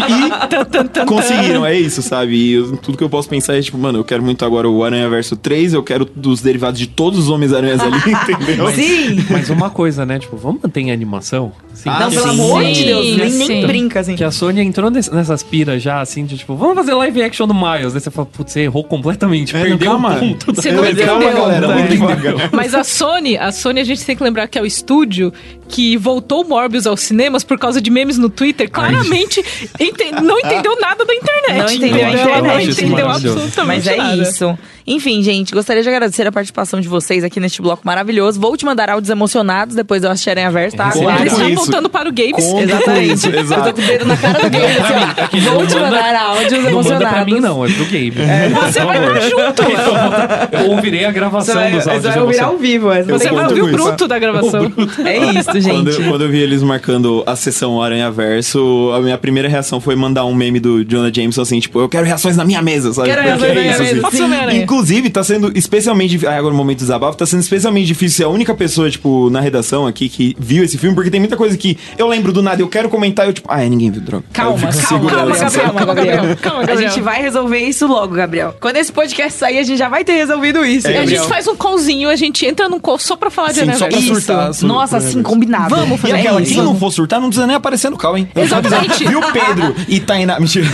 E 1.03 1.05
conseguiram, 1.07 1.65
é 1.65 1.79
isso, 1.79 2.03
sabe? 2.03 2.35
E 2.37 2.53
eu- 2.55 2.77
tudo 2.77 2.97
que 2.99 3.05
eu 3.05 3.09
posso 3.11 3.29
pensar 3.29 3.57
é, 3.57 3.61
tipo, 3.61 3.79
mano, 3.79 3.99
eu 3.99 4.05
quero 4.05 4.23
muito 4.23 4.45
agora 4.45 4.69
o 4.69 4.85
Aranha 4.85 5.09
Verso 5.09 5.37
3, 5.37 5.75
eu 5.75 5.83
quero 5.83 6.05
dos 6.05 6.41
derivados 6.43 6.79
de 6.79 6.87
todos 6.87 7.19
os 7.19 7.31
Homens-Aranhas 7.31 7.81
ali, 7.81 7.97
entendeu? 8.41 8.69
Sim! 8.71 9.25
Mas 9.31 9.51
uma 9.51 9.71
coisa, 9.71 10.05
né? 10.07 10.19
Tipo, 10.19 10.37
vamos 10.37 10.63
manter 10.63 10.81
em 10.81 10.91
animação? 10.93 11.53
Assim, 11.73 11.89
Ah, 11.89 12.01
Não, 12.01 12.11
pelo 12.11 12.23
sim. 12.25 12.29
amor 12.31 12.65
de 12.65 12.75
Sim, 12.75 12.85
Deus, 12.87 13.05
nem, 13.17 13.17
nem 13.31 13.47
sim. 13.47 13.67
brinca 13.67 14.01
assim. 14.01 14.17
Que 14.17 14.25
a 14.25 14.31
Sony 14.31 14.61
entrou 14.61 14.91
ness- 14.91 15.11
nessas 15.11 15.43
piras 15.43 15.83
já, 15.83 16.01
assim, 16.01 16.25
de 16.25 16.37
tipo, 16.37 16.55
vamos 16.57 16.75
fazer 16.75 16.95
live 16.95 17.23
action 17.23 17.47
do 17.47 17.55
Miles. 17.55 17.93
Daí 17.93 18.01
você 18.01 18.11
fala, 18.11 18.27
putz, 18.27 18.53
você 18.53 18.61
errou 18.63 18.83
completamente, 18.85 19.55
É, 19.57 19.63
perdeu 19.65 19.91
calma. 19.93 20.17
o 20.17 20.19
ponto. 20.19 20.53
Você 20.55 20.73
não 20.73 20.85
É, 20.85 20.95
calma, 20.95 21.23
entendeu. 21.25 21.41
galera, 21.43 21.61
Não 21.61 21.69
vamos 21.77 21.85
entendeu. 21.95 22.09
devagar. 22.17 22.51
Mas 22.53 22.75
a 22.75 22.83
Sony, 22.85 23.37
a 23.37 23.53
Sony 23.53 23.81
a 23.81 23.85
gente 23.85 24.05
tem 24.05 24.17
que 24.17 24.23
lembrar 24.25 24.49
que 24.49 24.59
é 24.59 24.63
o 24.63 24.67
estúdio 24.67 25.33
que 25.69 25.97
voltou 25.97 26.43
o 26.45 26.49
Morbius 26.49 26.87
aos 26.87 27.01
cinemas 27.01 27.45
por 27.45 27.59
causa 27.59 27.81
de 27.81 27.91
memes 27.91 28.17
no 28.19 28.29
Twitter. 28.29 28.58
Claramente 28.67 29.41
ente- 29.79 30.11
não 30.23 30.39
entendeu 30.39 30.77
nada 30.81 31.05
da 31.05 31.15
internet. 31.15 31.59
Não 31.59 31.73
entendeu 31.73 32.07
a 32.07 32.11
Ela 32.11 32.25
não 32.25 32.39
internet. 32.61 32.71
entendeu 32.71 33.09
absolutamente 33.09 33.65
Mas 33.67 33.87
é 33.87 33.97
nada. 33.97 34.17
isso. 34.23 34.59
Enfim, 34.91 35.23
gente, 35.23 35.53
gostaria 35.53 35.83
de 35.83 35.89
agradecer 35.91 36.27
a 36.27 36.33
participação 36.33 36.81
de 36.81 36.89
vocês 36.89 37.23
aqui 37.23 37.39
neste 37.39 37.61
bloco 37.61 37.83
maravilhoso. 37.85 38.41
Vou 38.41 38.57
te 38.57 38.65
mandar 38.65 38.89
áudios 38.89 39.11
emocionados 39.11 39.75
depois 39.77 40.03
eu 40.03 40.11
assistir 40.11 40.31
Aranha 40.31 40.51
Verso, 40.51 40.79
tá? 40.79 40.85
Conta 40.85 40.99
Aguarde. 41.01 41.23
Eles 41.25 41.33
estão 41.35 41.55
voltando 41.55 41.91
para 41.91 42.09
o 42.09 42.13
Games. 42.13 42.43
Exatamente. 42.43 43.13
isso, 43.13 43.27
Eu 43.27 43.33
tô 43.35 43.39
exato. 43.41 43.75
com 43.75 43.81
o 43.83 43.85
dedo 43.85 44.05
na 44.07 44.17
cara 44.17 44.39
do 44.41 44.49
game, 44.49 44.65
assim, 44.65 44.95
ó. 44.95 45.53
Vou 45.55 45.67
te 45.67 45.75
Não 45.75 45.81
manda- 45.83 45.97
mandar 45.97 46.17
áudios 46.17 46.53
Não 46.53 46.71
emocionados. 46.71 46.91
manda 46.91 47.09
pra 47.09 47.25
mim, 47.27 47.39
não, 47.41 47.67
é 47.67 47.69
pro 47.71 47.85
game. 47.85 48.11
Você 48.13 48.81
vai 48.81 48.99
estar 48.99 49.21
junto. 49.29 49.63
Eu 50.65 50.71
ouvirei 50.71 51.05
a 51.05 51.09
Você 51.09 51.15
gravação 51.15 51.55
vai, 51.55 51.71
dos 51.71 51.85
você 51.85 51.91
áudios 51.91 52.15
vai 52.15 52.23
ouvir 52.23 52.41
ao 52.41 52.57
vivo. 52.57 52.91
essa 52.93 53.13
Você 53.13 53.29
vai 53.31 53.45
ouvir 53.45 53.63
o 53.63 53.69
bruto 53.71 54.09
da 54.09 54.19
gravação. 54.19 54.73
É 55.05 55.19
isso, 55.19 55.45
Quando, 55.51 55.61
gente. 55.61 56.01
eu- 56.03 56.09
quando 56.09 56.25
eu 56.25 56.31
vi 56.31 56.39
eles 56.41 56.63
marcando 56.63 57.23
a 57.27 57.37
sessão 57.37 57.83
Aranha 57.83 58.11
Verso, 58.49 58.93
a 58.95 59.01
minha 59.01 59.19
primeira 59.19 59.49
reação 59.49 59.81
foi 59.81 59.95
mandar 59.95 60.25
um 60.25 60.35
meme 60.35 60.59
do 60.59 60.83
Jonah 60.85 61.13
Jameson 61.13 61.43
assim, 61.43 61.61
tipo, 61.61 61.79
eu 61.81 61.89
quero 61.89 62.07
reações 62.07 62.37
na 62.37 62.45
minha 62.45 62.63
mesa, 62.63 62.93
sabe? 62.95 63.09
Quero 63.09 63.23
reações 63.23 63.55
na 63.55 63.61
minha 63.61 63.73
assim. 63.75 63.83
mesa. 63.95 64.09
O 64.09 64.25
Homem-Aranha. 64.25 64.63
Inclusive, 64.63 65.11
tá 65.11 65.23
sendo 65.23 65.53
especialmente 65.57 66.11
difícil. 66.11 66.31
Agora, 66.35 66.51
no 66.53 66.57
momento 66.57 66.79
do 66.79 66.81
desabafo, 66.81 67.17
tá 67.19 67.27
sendo 67.27 67.41
especialmente 67.41 67.87
difícil 67.87 68.17
ser 68.17 68.25
a 68.25 68.29
única 68.29 68.55
pessoa, 68.55 68.91
tipo, 68.91 69.29
na 69.31 69.41
redação 69.41 69.87
aqui 69.87 70.09
que 70.09 70.35
viu 70.39 70.65
esse 70.65 70.79
filme, 70.79 70.95
porque 70.95 71.11
tem 71.11 71.21
muita 71.21 71.37
coisa 71.37 71.57
que 71.59 71.77
eu 71.99 72.09
lembro 72.09 72.33
do 72.33 72.43
nada, 72.43 72.63
eu 72.63 72.69
quero 72.69 72.89
comentar, 72.89 73.27
eu, 73.27 73.33
tipo, 73.33 73.49
ah, 73.51 73.63
é, 73.63 73.69
ninguém 73.69 73.91
viu 73.91 74.01
droga. 74.01 74.25
Calma, 74.33 74.59
calma, 74.89 75.11
calma, 75.11 75.35
assim, 75.35 75.59
Gabriel, 75.59 75.75
calma, 75.75 75.95
Gabriel. 75.95 76.37
Calma, 76.41 76.63
A 76.63 76.67
Gabriel. 76.67 76.91
gente 76.91 77.03
vai 77.03 77.21
resolver 77.23 77.59
isso 77.59 77.87
logo, 77.87 78.15
Gabriel. 78.15 78.55
Quando 78.61 78.77
esse 78.77 78.93
podcast 78.93 79.39
sair, 79.39 79.59
a 79.59 79.63
gente 79.63 79.79
já 79.79 79.89
vai 79.89 80.05
ter 80.05 80.13
resolvido 80.15 80.65
isso, 80.65 80.87
a 80.89 80.93
Gabriel. 80.93 81.23
gente 81.23 81.29
faz 81.29 81.47
um 81.47 81.57
callzinho, 81.57 82.09
a 82.09 82.17
gente 82.17 82.47
entra 82.47 82.69
num 82.69 82.81
call 82.81 82.99
só 82.99 83.17
pra 83.17 83.31
falar 83.31 83.53
de 83.53 83.61
Sim, 83.61 83.73
só 83.75 83.89
pra 83.89 84.01
surtar. 84.01 84.51
Isso. 84.51 84.67
Nossa, 84.67 85.01
sim, 85.01 85.23
combinado. 85.23 85.75
Vamos 85.75 85.99
E 85.99 86.03
fazer 86.03 86.15
aquela, 86.15 86.41
isso. 86.41 86.55
quem 86.55 86.63
não 86.63 86.75
for 86.79 86.91
surtar, 86.91 87.21
não 87.21 87.29
precisa 87.29 87.47
nem 87.47 87.57
aparecer 87.57 87.91
no 87.91 87.97
cal, 87.97 88.17
hein? 88.17 88.29
Exatamente. 88.43 89.07
Viu 89.07 89.21
Pedro 89.33 89.75
e 89.89 90.01
Tainá. 90.01 90.39
Mentira. 90.41 90.67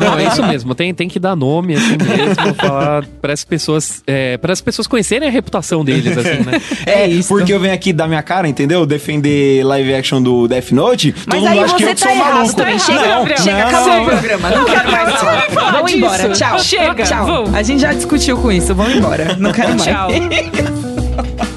Não, 0.00 0.18
é 0.18 0.26
isso 0.26 0.42
mesmo. 0.44 0.74
Tem, 0.74 0.92
tem 0.94 1.08
que 1.08 1.18
dar 1.18 1.34
nome, 1.36 1.74
assim 1.74 1.96
mesmo, 1.96 2.54
falar 2.54 3.04
para 3.20 3.32
as 3.32 3.44
pessoas, 3.44 4.02
é, 4.06 4.36
para 4.36 4.52
as 4.52 4.60
pessoas 4.60 4.86
conhecerem 4.86 5.28
a 5.28 5.30
reputação 5.30 5.84
deles, 5.84 6.16
assim, 6.16 6.42
né? 6.44 6.60
É, 6.86 7.06
isso. 7.06 7.28
Porque 7.28 7.52
eu 7.52 7.60
venho 7.60 7.74
aqui 7.74 7.92
dar 7.92 8.06
minha 8.08 8.22
cara, 8.22 8.48
entendeu? 8.48 8.84
Defender 8.86 9.64
live 9.64 9.94
action 9.94 10.22
do 10.22 10.46
Death 10.48 10.70
Note. 10.72 11.14
Mas 11.26 11.38
todo 11.40 11.48
aí 11.48 11.54
mundo 11.58 11.64
acha 11.64 11.74
que 11.76 11.82
você 11.84 11.90
eu 11.90 11.94
que 11.94 12.00
tá 12.00 12.08
sou 12.08 12.16
errado 12.16 12.34
maluco. 12.34 12.54
também. 12.56 12.78
Chega, 12.78 12.98
Não, 13.00 13.08
Gabriel. 13.18 13.38
Chega, 13.38 13.58
não. 13.58 13.68
acabou 13.68 14.00
o 14.00 14.06
programa. 14.06 14.50
Não 14.50 14.64
quero 14.64 14.90
mais 14.92 15.14
falar 15.20 15.46
Vamos 15.72 15.92
disso. 15.92 15.96
embora. 16.04 16.28
Tchau. 16.30 16.58
Chega, 16.60 17.04
Tchau. 17.04 17.26
vamos. 17.26 17.54
A 17.54 17.62
gente 17.62 17.80
já 17.80 17.92
discutiu 17.92 18.36
com 18.38 18.50
isso. 18.52 18.74
Vamos 18.74 18.96
embora. 18.96 19.36
Não 19.38 19.52
quero 19.52 19.70
mais. 19.70 19.84
Tchau. 19.84 20.08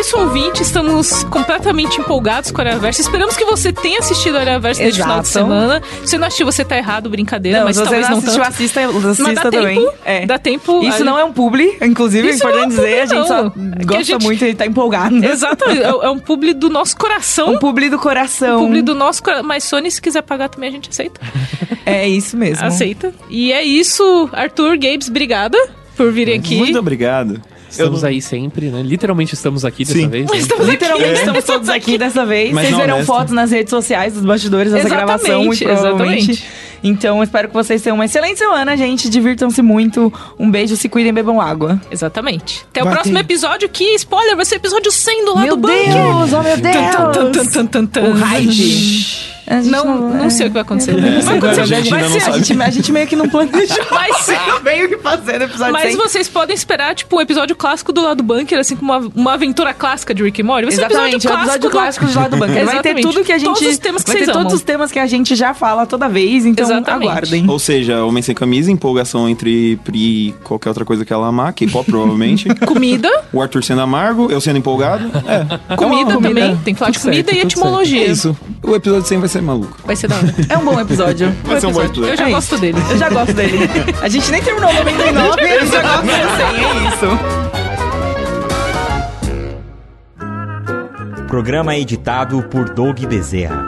isso, 0.00 0.16
ouvinte. 0.18 0.62
Estamos 0.62 1.24
completamente 1.24 2.00
empolgados 2.00 2.50
com 2.50 2.60
a 2.60 2.64
Aranhaverso. 2.64 3.00
Esperamos 3.00 3.36
que 3.36 3.44
você 3.44 3.72
tenha 3.72 3.98
assistido 3.98 4.36
a 4.36 4.40
Aranhaverso 4.40 4.82
neste 4.82 5.00
final 5.02 5.20
de 5.20 5.28
semana. 5.28 5.82
Se 6.04 6.16
não 6.18 6.26
assistiu, 6.26 6.46
você 6.46 6.64
tá 6.64 6.76
errado, 6.76 7.08
brincadeira, 7.10 7.58
Não, 7.58 7.64
mas 7.66 7.76
se 7.76 7.82
você 7.82 7.84
talvez 7.84 8.04
não 8.08 8.10
não 8.12 8.18
assistiu, 8.18 8.42
tanto. 8.42 8.54
assista, 8.54 8.80
Mas 8.92 9.04
assista 9.06 9.34
dá 9.34 9.50
também. 9.50 9.80
tempo, 9.80 9.94
É. 10.04 10.26
dá 10.26 10.38
tempo. 10.38 10.82
Isso 10.84 11.02
a- 11.02 11.04
não 11.04 11.18
é 11.18 11.24
um 11.24 11.32
publi, 11.32 11.76
inclusive, 11.82 12.28
é 12.28 12.30
Isso 12.32 12.44
não 12.44 12.50
é 12.50 12.52
importante 12.64 12.72
um 12.72 12.76
dizer. 12.84 13.00
a 13.00 13.06
publi, 13.06 13.16
gente 13.18 13.28
só 13.28 13.42
não. 13.42 13.46
É 13.48 13.50
que 13.50 13.82
a 13.82 13.86
gosta 13.86 14.04
gente- 14.04 14.22
muito 14.24 14.44
e 14.44 14.54
tá 14.54 14.66
empolgado. 14.66 15.24
Exatamente, 15.24 15.82
é 15.82 15.88
é 15.88 16.10
um 16.10 16.18
publi 16.18 16.52
do 16.54 16.68
nosso 16.70 16.96
coração. 16.96 17.54
Um 17.54 17.58
publi 17.58 17.88
do 17.90 17.98
coração. 17.98 18.60
Um 18.62 18.66
publi 18.66 18.82
do 18.82 18.94
nosso 18.94 19.22
coração. 19.22 19.44
Mas 19.46 19.64
Sony, 19.64 19.90
se 19.90 20.00
quiser 20.00 20.22
pagar 20.22 20.48
também, 20.48 20.68
a 20.68 20.72
gente 20.72 20.88
aceita. 20.90 21.20
É 21.86 22.06
isso 22.06 22.36
mesmo. 22.36 22.66
Aceita. 22.66 23.14
E 23.30 23.50
é 23.50 23.62
isso, 23.64 24.28
Arthur, 24.34 24.76
Gabes, 24.76 25.08
obrigada 25.08 25.56
por 25.96 26.12
virem 26.12 26.38
aqui. 26.38 26.56
Muito 26.56 26.78
obrigado. 26.78 27.40
Estamos 27.70 28.02
Eu- 28.02 28.08
aí 28.08 28.20
sempre, 28.22 28.66
né? 28.70 28.82
Literalmente 28.82 29.34
estamos 29.34 29.64
aqui 29.64 29.84
dessa 29.84 29.98
Sim. 29.98 30.08
vez. 30.08 30.30
né? 30.30 30.38
Literalmente 30.64 31.12
estamos 31.18 31.44
todos 31.44 31.68
aqui 31.68 31.98
dessa 31.98 32.24
vez. 32.24 32.52
Mas 32.52 32.62
Vocês 32.64 32.72
não, 32.72 32.80
verão 32.80 32.94
honesto. 32.96 33.06
fotos 33.06 33.32
nas 33.34 33.50
redes 33.50 33.70
sociais 33.70 34.14
dos 34.14 34.24
bastidores 34.24 34.72
dessa 34.72 34.86
Exatamente, 34.88 35.06
gravação, 35.18 35.44
muito 35.44 35.64
provavelmente. 35.64 36.30
exatamente. 36.30 36.44
Então, 36.82 37.22
espero 37.24 37.48
que 37.48 37.54
vocês 37.54 37.82
tenham 37.82 37.96
uma 37.96 38.04
excelente 38.04 38.38
semana, 38.38 38.76
gente. 38.76 39.08
Divirtam-se 39.10 39.60
muito. 39.62 40.12
Um 40.38 40.48
beijo, 40.50 40.76
se 40.76 40.88
cuidem, 40.88 41.12
bebam 41.12 41.40
água. 41.40 41.80
Exatamente. 41.90 42.64
Até 42.70 42.82
o 42.84 42.86
próximo 42.90 43.16
ter- 43.16 43.20
episódio 43.20 43.68
que, 43.68 43.84
spoiler, 43.96 44.36
vai 44.36 44.44
ser 44.44 44.54
episódio 44.56 44.90
100 44.92 45.24
do 45.24 45.34
lado 45.34 45.44
meu 45.44 45.56
bunker. 45.56 45.92
Deus, 45.92 46.32
oh 46.32 46.42
meu 46.42 46.56
Deus! 46.56 46.74
Tan, 46.74 47.10
tan, 47.12 47.32
tan, 47.32 47.46
tan, 47.46 47.66
tan, 47.66 47.86
tan. 47.86 48.00
O 48.02 48.12
hype. 48.12 49.37
A 49.48 49.60
gente 49.62 49.70
Não, 49.70 50.10
não 50.10 50.30
sei 50.30 50.46
o 50.46 50.50
que 50.50 50.54
vai 50.54 50.62
acontecer. 50.62 50.92
Vai 50.92 51.34
A 51.34 51.38
acontecer. 51.38 51.66
gente 51.66 51.90
Vai 51.90 52.02
ser, 52.04 52.08
não 52.08 52.16
a, 52.34 52.38
gente, 52.38 52.62
a 52.62 52.70
gente 52.70 52.92
meio 52.92 53.06
que 53.06 53.16
não 53.16 53.28
planejou. 53.28 53.76
Vai 53.90 54.12
ser. 54.14 54.38
Veio 54.62 54.86
o 54.86 54.88
que 54.90 54.98
fazer 54.98 55.38
no 55.38 55.44
episódio 55.46 55.72
Mas 55.72 55.88
100. 55.92 55.96
vocês 55.96 56.28
podem 56.28 56.54
esperar, 56.54 56.94
tipo, 56.94 57.16
um 57.16 57.20
episódio 57.20 57.56
clássico 57.56 57.92
do 57.92 58.02
lado 58.02 58.22
bunker, 58.22 58.58
assim 58.58 58.76
como 58.76 58.92
uma, 58.92 59.10
uma 59.14 59.32
aventura 59.34 59.72
clássica 59.72 60.12
de 60.14 60.22
Rick 60.22 60.42
and 60.42 60.44
Morty. 60.44 60.64
Vai 60.66 60.72
ser 60.74 60.82
um 60.82 60.84
Exatamente, 60.86 61.14
episódio 61.16 61.36
é 61.38 61.40
o 61.40 61.42
episódio 61.44 61.70
clássico 61.70 62.06
de 62.06 62.16
lá 62.16 62.28
do 62.28 62.36
bunker. 62.36 62.54
Vai 62.54 62.64
ter 62.64 62.70
Exatamente. 62.72 63.02
tudo 63.06 63.24
que 63.24 63.32
a 63.32 63.38
gente. 63.38 63.46
Todos 63.48 63.62
os 63.68 63.78
temas 63.78 64.02
que 64.04 64.10
vai 64.10 64.18
ter 64.18 64.24
vocês 64.24 64.32
todos 64.36 64.46
amam. 64.46 64.56
os 64.56 64.62
temas 64.62 64.92
que 64.92 64.98
a 64.98 65.06
gente 65.06 65.34
já 65.34 65.54
fala 65.54 65.86
toda 65.86 66.08
vez, 66.08 66.44
então 66.44 66.64
Exatamente. 66.66 67.08
aguardem. 67.10 67.48
Ou 67.48 67.58
seja, 67.58 68.04
Homem 68.04 68.22
Sem 68.22 68.34
Camisa, 68.34 68.70
empolgação 68.70 69.28
entre 69.28 69.76
Pri 69.84 69.98
e 70.28 70.34
qualquer 70.44 70.68
outra 70.68 70.84
coisa 70.84 71.04
que 71.04 71.12
ela 71.12 71.26
amar, 71.26 71.52
K-pop 71.54 71.90
provavelmente. 71.90 72.48
Comida, 72.66 73.24
o 73.32 73.40
Arthur 73.40 73.64
sendo 73.64 73.80
amargo, 73.80 74.30
eu 74.30 74.40
sendo 74.40 74.58
empolgado. 74.58 75.04
É, 75.26 75.76
comida 75.76 76.12
comida. 76.14 76.28
também. 76.28 76.56
Tem 76.64 76.74
que 76.74 76.78
falar 76.78 76.90
de 76.90 76.98
comida 76.98 77.30
certo, 77.30 77.36
e 77.38 77.46
etimologia. 77.46 78.02
é 78.06 78.10
isso. 78.10 78.36
O 78.62 78.74
episódio 78.74 79.06
100 79.06 79.18
vai 79.20 79.28
ser 79.28 79.37
maluco. 79.40 79.76
Vai 79.84 79.96
ser 79.96 80.08
da 80.08 80.16
hora. 80.16 80.34
É 80.48 80.58
um 80.58 80.64
bom 80.64 80.80
episódio. 80.80 81.34
Vai 81.44 81.60
ser 81.60 81.66
um 81.66 81.72
bom 81.72 81.82
episódio. 81.82 82.10
Eu 82.10 82.16
já 82.16 82.28
É 82.28 82.30
gosto 82.30 82.52
isso. 82.54 82.60
dele. 82.60 82.78
Eu 82.90 82.98
já 82.98 83.08
gosto 83.08 83.32
dele. 83.34 83.58
A 84.02 84.08
gente 84.08 84.30
nem 84.30 84.42
terminou 84.42 84.70
o 84.70 84.74
99 84.74 85.40
e 85.42 85.44
ele 85.50 85.66
já 85.66 85.82
gosta 85.82 86.02
do 86.02 86.08
100, 86.08 86.16
é 86.64 86.88
isso. 86.88 87.18
Programa 91.28 91.76
editado 91.76 92.42
por 92.44 92.70
Doug 92.70 92.98
Bezerra. 93.04 93.62